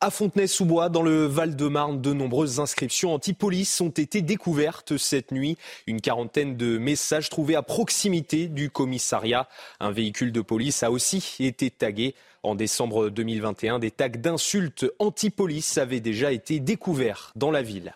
À 0.03 0.09
Fontenay-sous-Bois, 0.09 0.89
dans 0.89 1.03
le 1.03 1.27
Val-de-Marne, 1.27 2.01
de 2.01 2.11
nombreuses 2.11 2.59
inscriptions 2.59 3.13
anti-police 3.13 3.81
ont 3.81 3.89
été 3.89 4.23
découvertes 4.23 4.97
cette 4.97 5.31
nuit. 5.31 5.59
Une 5.85 6.01
quarantaine 6.01 6.57
de 6.57 6.79
messages 6.79 7.29
trouvés 7.29 7.55
à 7.55 7.61
proximité 7.61 8.47
du 8.47 8.71
commissariat. 8.71 9.47
Un 9.79 9.91
véhicule 9.91 10.31
de 10.31 10.41
police 10.41 10.81
a 10.81 10.89
aussi 10.89 11.35
été 11.39 11.69
tagué. 11.69 12.15
En 12.41 12.55
décembre 12.55 13.09
2021, 13.09 13.77
des 13.77 13.91
tags 13.91 14.09
d'insultes 14.09 14.87
anti-police 14.97 15.77
avaient 15.77 15.99
déjà 15.99 16.31
été 16.31 16.59
découverts 16.59 17.31
dans 17.35 17.51
la 17.51 17.61
ville. 17.61 17.93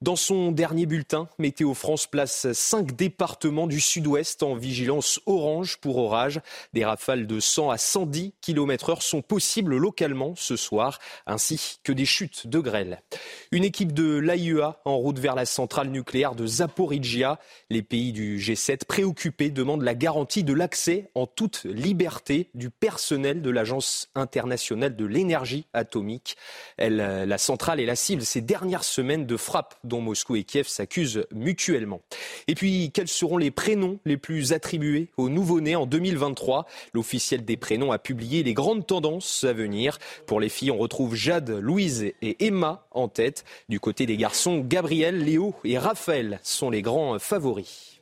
Dans 0.00 0.14
son 0.14 0.52
dernier 0.52 0.86
bulletin, 0.86 1.28
Météo 1.40 1.74
France 1.74 2.06
place 2.06 2.52
cinq 2.52 2.94
départements 2.94 3.66
du 3.66 3.80
sud-ouest 3.80 4.44
en 4.44 4.54
vigilance 4.54 5.18
orange 5.26 5.78
pour 5.78 5.96
orage. 5.96 6.40
Des 6.72 6.84
rafales 6.84 7.26
de 7.26 7.40
100 7.40 7.70
à 7.70 7.78
110 7.78 8.32
km 8.40 8.90
heure 8.90 9.02
sont 9.02 9.22
possibles 9.22 9.76
localement 9.76 10.34
ce 10.36 10.54
soir, 10.54 11.00
ainsi 11.26 11.80
que 11.82 11.90
des 11.90 12.04
chutes 12.04 12.46
de 12.46 12.60
grêle. 12.60 13.02
Une 13.50 13.64
équipe 13.64 13.92
de 13.92 14.18
l'AIEA 14.18 14.80
en 14.84 14.96
route 14.98 15.18
vers 15.18 15.34
la 15.34 15.46
centrale 15.46 15.88
nucléaire 15.88 16.36
de 16.36 16.46
Zaporizhia. 16.46 17.40
Les 17.68 17.82
pays 17.82 18.12
du 18.12 18.38
G7 18.38 18.84
préoccupés 18.84 19.50
demandent 19.50 19.82
la 19.82 19.96
garantie 19.96 20.44
de 20.44 20.52
l'accès 20.52 21.10
en 21.16 21.26
toute 21.26 21.64
liberté 21.64 22.50
du 22.54 22.70
personnel 22.70 23.42
de 23.42 23.50
l'Agence 23.50 24.10
internationale 24.14 24.94
de 24.94 25.06
l'énergie 25.06 25.66
atomique. 25.72 26.36
La 26.78 27.38
centrale 27.38 27.80
est 27.80 27.86
la 27.86 27.96
cible 27.96 28.22
ces 28.22 28.42
dernières 28.42 28.84
semaines 28.84 29.26
de 29.26 29.36
frappes 29.36 29.74
dont 29.88 30.00
Moscou 30.00 30.36
et 30.36 30.44
Kiev 30.44 30.68
s'accusent 30.68 31.26
mutuellement. 31.32 32.00
Et 32.46 32.54
puis, 32.54 32.90
quels 32.92 33.08
seront 33.08 33.38
les 33.38 33.50
prénoms 33.50 33.98
les 34.04 34.16
plus 34.16 34.52
attribués 34.52 35.10
aux 35.16 35.28
nouveau-nés 35.28 35.76
en 35.76 35.86
2023 35.86 36.66
L'officiel 36.94 37.44
des 37.44 37.56
prénoms 37.56 37.92
a 37.92 37.98
publié 37.98 38.42
les 38.42 38.54
grandes 38.54 38.86
tendances 38.86 39.44
à 39.44 39.52
venir. 39.52 39.98
Pour 40.26 40.40
les 40.40 40.48
filles, 40.48 40.70
on 40.70 40.78
retrouve 40.78 41.14
Jade, 41.14 41.50
Louise 41.50 42.12
et 42.22 42.46
Emma 42.46 42.86
en 42.92 43.08
tête. 43.08 43.44
Du 43.68 43.80
côté 43.80 44.06
des 44.06 44.16
garçons, 44.16 44.58
Gabriel, 44.60 45.24
Léo 45.24 45.54
et 45.64 45.78
Raphaël 45.78 46.40
sont 46.42 46.70
les 46.70 46.82
grands 46.82 47.18
favoris. 47.18 47.98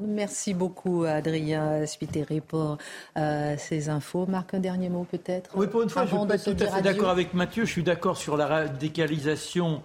Merci 0.00 0.54
beaucoup 0.54 1.04
Adrien 1.04 1.86
Spiteri 1.86 2.40
pour 2.40 2.78
euh, 3.16 3.54
ces 3.58 3.88
infos. 3.88 4.26
Marc, 4.26 4.54
un 4.54 4.58
dernier 4.58 4.88
mot 4.88 5.06
peut-être? 5.08 5.50
Oui, 5.54 5.66
pour 5.66 5.82
une 5.82 5.88
fois, 5.88 6.04
je 6.04 6.36
suis 6.36 6.54
tout 6.56 6.64
à 6.64 6.66
fait 6.66 6.82
d'accord 6.82 7.10
avec 7.10 7.34
Mathieu. 7.34 7.64
Je 7.64 7.70
suis 7.70 7.82
d'accord 7.82 8.16
sur 8.16 8.36
la 8.36 8.46
radicalisation 8.46 9.82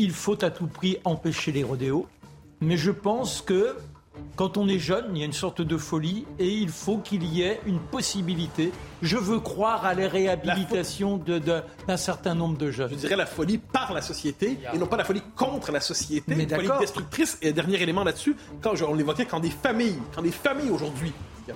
il 0.00 0.12
faut 0.12 0.42
à 0.42 0.50
tout 0.50 0.66
prix 0.66 0.96
empêcher 1.04 1.52
les 1.52 1.62
rodéos. 1.62 2.06
Mais 2.62 2.78
je 2.78 2.90
pense 2.90 3.42
que 3.42 3.76
quand 4.36 4.56
on 4.56 4.66
est 4.66 4.78
jeune, 4.78 5.06
il 5.14 5.18
y 5.18 5.22
a 5.22 5.26
une 5.26 5.32
sorte 5.32 5.60
de 5.60 5.76
folie 5.76 6.26
et 6.38 6.48
il 6.48 6.70
faut 6.70 6.98
qu'il 6.98 7.24
y 7.24 7.42
ait 7.42 7.60
une 7.66 7.78
possibilité. 7.78 8.72
Je 9.02 9.18
veux 9.18 9.40
croire 9.40 9.84
à 9.84 9.94
la 9.94 10.08
réhabilitation 10.08 11.18
d'un 11.18 11.96
certain 11.96 12.34
nombre 12.34 12.56
de 12.56 12.70
jeunes. 12.70 12.90
Je 12.90 12.96
dirais 12.96 13.16
la 13.16 13.26
folie 13.26 13.58
par 13.58 13.92
la 13.92 14.00
société 14.00 14.58
et 14.72 14.78
non 14.78 14.86
pas 14.86 14.96
la 14.96 15.04
folie 15.04 15.22
contre 15.36 15.70
la 15.70 15.80
société. 15.80 16.34
Mais 16.34 16.44
une 16.44 16.48
folie 16.48 16.68
destructrice. 16.80 17.38
Et 17.42 17.52
dernier 17.52 17.82
élément 17.82 18.04
là-dessus, 18.04 18.36
quand 18.62 18.72
on 18.82 18.94
l'évoquait, 18.94 19.26
quand 19.26 19.40
des 19.40 19.50
familles, 19.50 19.98
quand 20.14 20.22
des 20.22 20.32
familles 20.32 20.70
aujourd'hui 20.70 21.12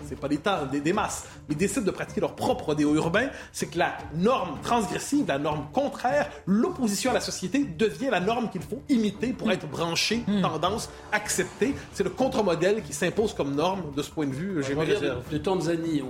c'est 0.06 0.18
pas 0.18 0.28
l'État, 0.28 0.64
des, 0.70 0.80
des, 0.80 0.92
masses, 0.92 1.26
mais 1.48 1.54
décident 1.54 1.84
de 1.84 1.90
pratiquer 1.90 2.20
leur 2.20 2.34
propre 2.34 2.66
rodéo 2.66 2.94
urbain, 2.94 3.28
c'est 3.52 3.66
que 3.66 3.78
la 3.78 3.96
norme 4.14 4.58
transgressive, 4.62 5.26
la 5.28 5.38
norme 5.38 5.66
contraire, 5.72 6.30
l'opposition 6.46 7.10
à 7.10 7.14
la 7.14 7.20
société 7.20 7.64
devient 7.64 8.08
la 8.10 8.20
norme 8.20 8.50
qu'il 8.50 8.62
faut 8.62 8.82
imiter 8.88 9.28
pour 9.28 9.50
être 9.50 9.66
branché, 9.66 10.22
hmm. 10.26 10.42
tendance, 10.42 10.90
accepté. 11.12 11.74
C'est 11.92 12.04
le 12.04 12.10
contre-modèle 12.10 12.82
qui 12.82 12.92
s'impose 12.92 13.34
comme 13.34 13.54
norme 13.54 13.92
de 13.96 14.02
ce 14.02 14.10
point 14.10 14.26
de 14.26 14.32
vue. 14.32 14.62
J'ai 14.62 14.74
mes 14.74 14.84
réserves. 14.84 15.28
De, 15.30 15.38
Tanzanie, 15.38 16.02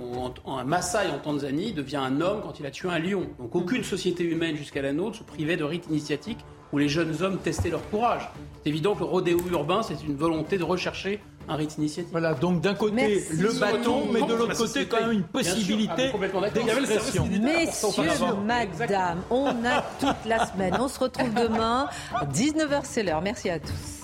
un 0.45 0.63
Maasai 0.63 1.09
en 1.09 1.19
Tanzanie 1.19 1.73
devient 1.73 1.97
un 1.97 2.21
homme 2.21 2.41
quand 2.43 2.59
il 2.59 2.65
a 2.65 2.71
tué 2.71 2.89
un 2.89 2.99
lion. 2.99 3.27
Donc 3.39 3.55
aucune 3.55 3.83
société 3.83 4.23
humaine 4.23 4.55
jusqu'à 4.55 4.81
la 4.81 4.93
nôtre 4.93 5.17
se 5.17 5.23
privait 5.23 5.57
de 5.57 5.63
rites 5.63 5.85
initiatiques 5.89 6.39
où 6.75 6.77
les 6.77 6.89
jeunes 6.89 7.15
hommes 7.21 7.37
testaient 7.37 7.69
leur 7.69 7.89
courage. 7.89 8.29
C'est 8.61 8.69
évident 8.69 8.95
que 8.95 8.99
le 8.99 9.05
rodéo 9.05 9.39
urbain, 9.49 9.81
c'est 9.81 10.03
une 10.05 10.17
volonté 10.17 10.57
de 10.57 10.63
rechercher 10.65 11.21
un 11.47 11.55
rite 11.55 11.77
initiatique. 11.77 12.11
Voilà, 12.11 12.33
donc 12.33 12.59
d'un 12.59 12.73
côté 12.73 13.23
le 13.31 13.57
bâton, 13.57 14.07
mais 14.11 14.21
de 14.21 14.33
l'autre 14.33 14.57
côté 14.57 14.85
quand 14.85 14.99
même 14.99 15.11
une 15.13 15.23
possibilité 15.23 16.11
d'expression. 16.53 17.27
Messieurs, 17.27 18.27
madame, 18.45 19.21
on 19.29 19.47
a 19.47 19.85
toute 20.01 20.25
la 20.25 20.45
semaine. 20.47 20.75
On 20.77 20.89
se 20.89 20.99
retrouve 20.99 21.33
demain, 21.33 21.87
19h 22.33 22.81
c'est 22.83 23.03
l'heure. 23.03 23.21
Merci 23.21 23.49
à 23.49 23.59
tous. 23.59 23.94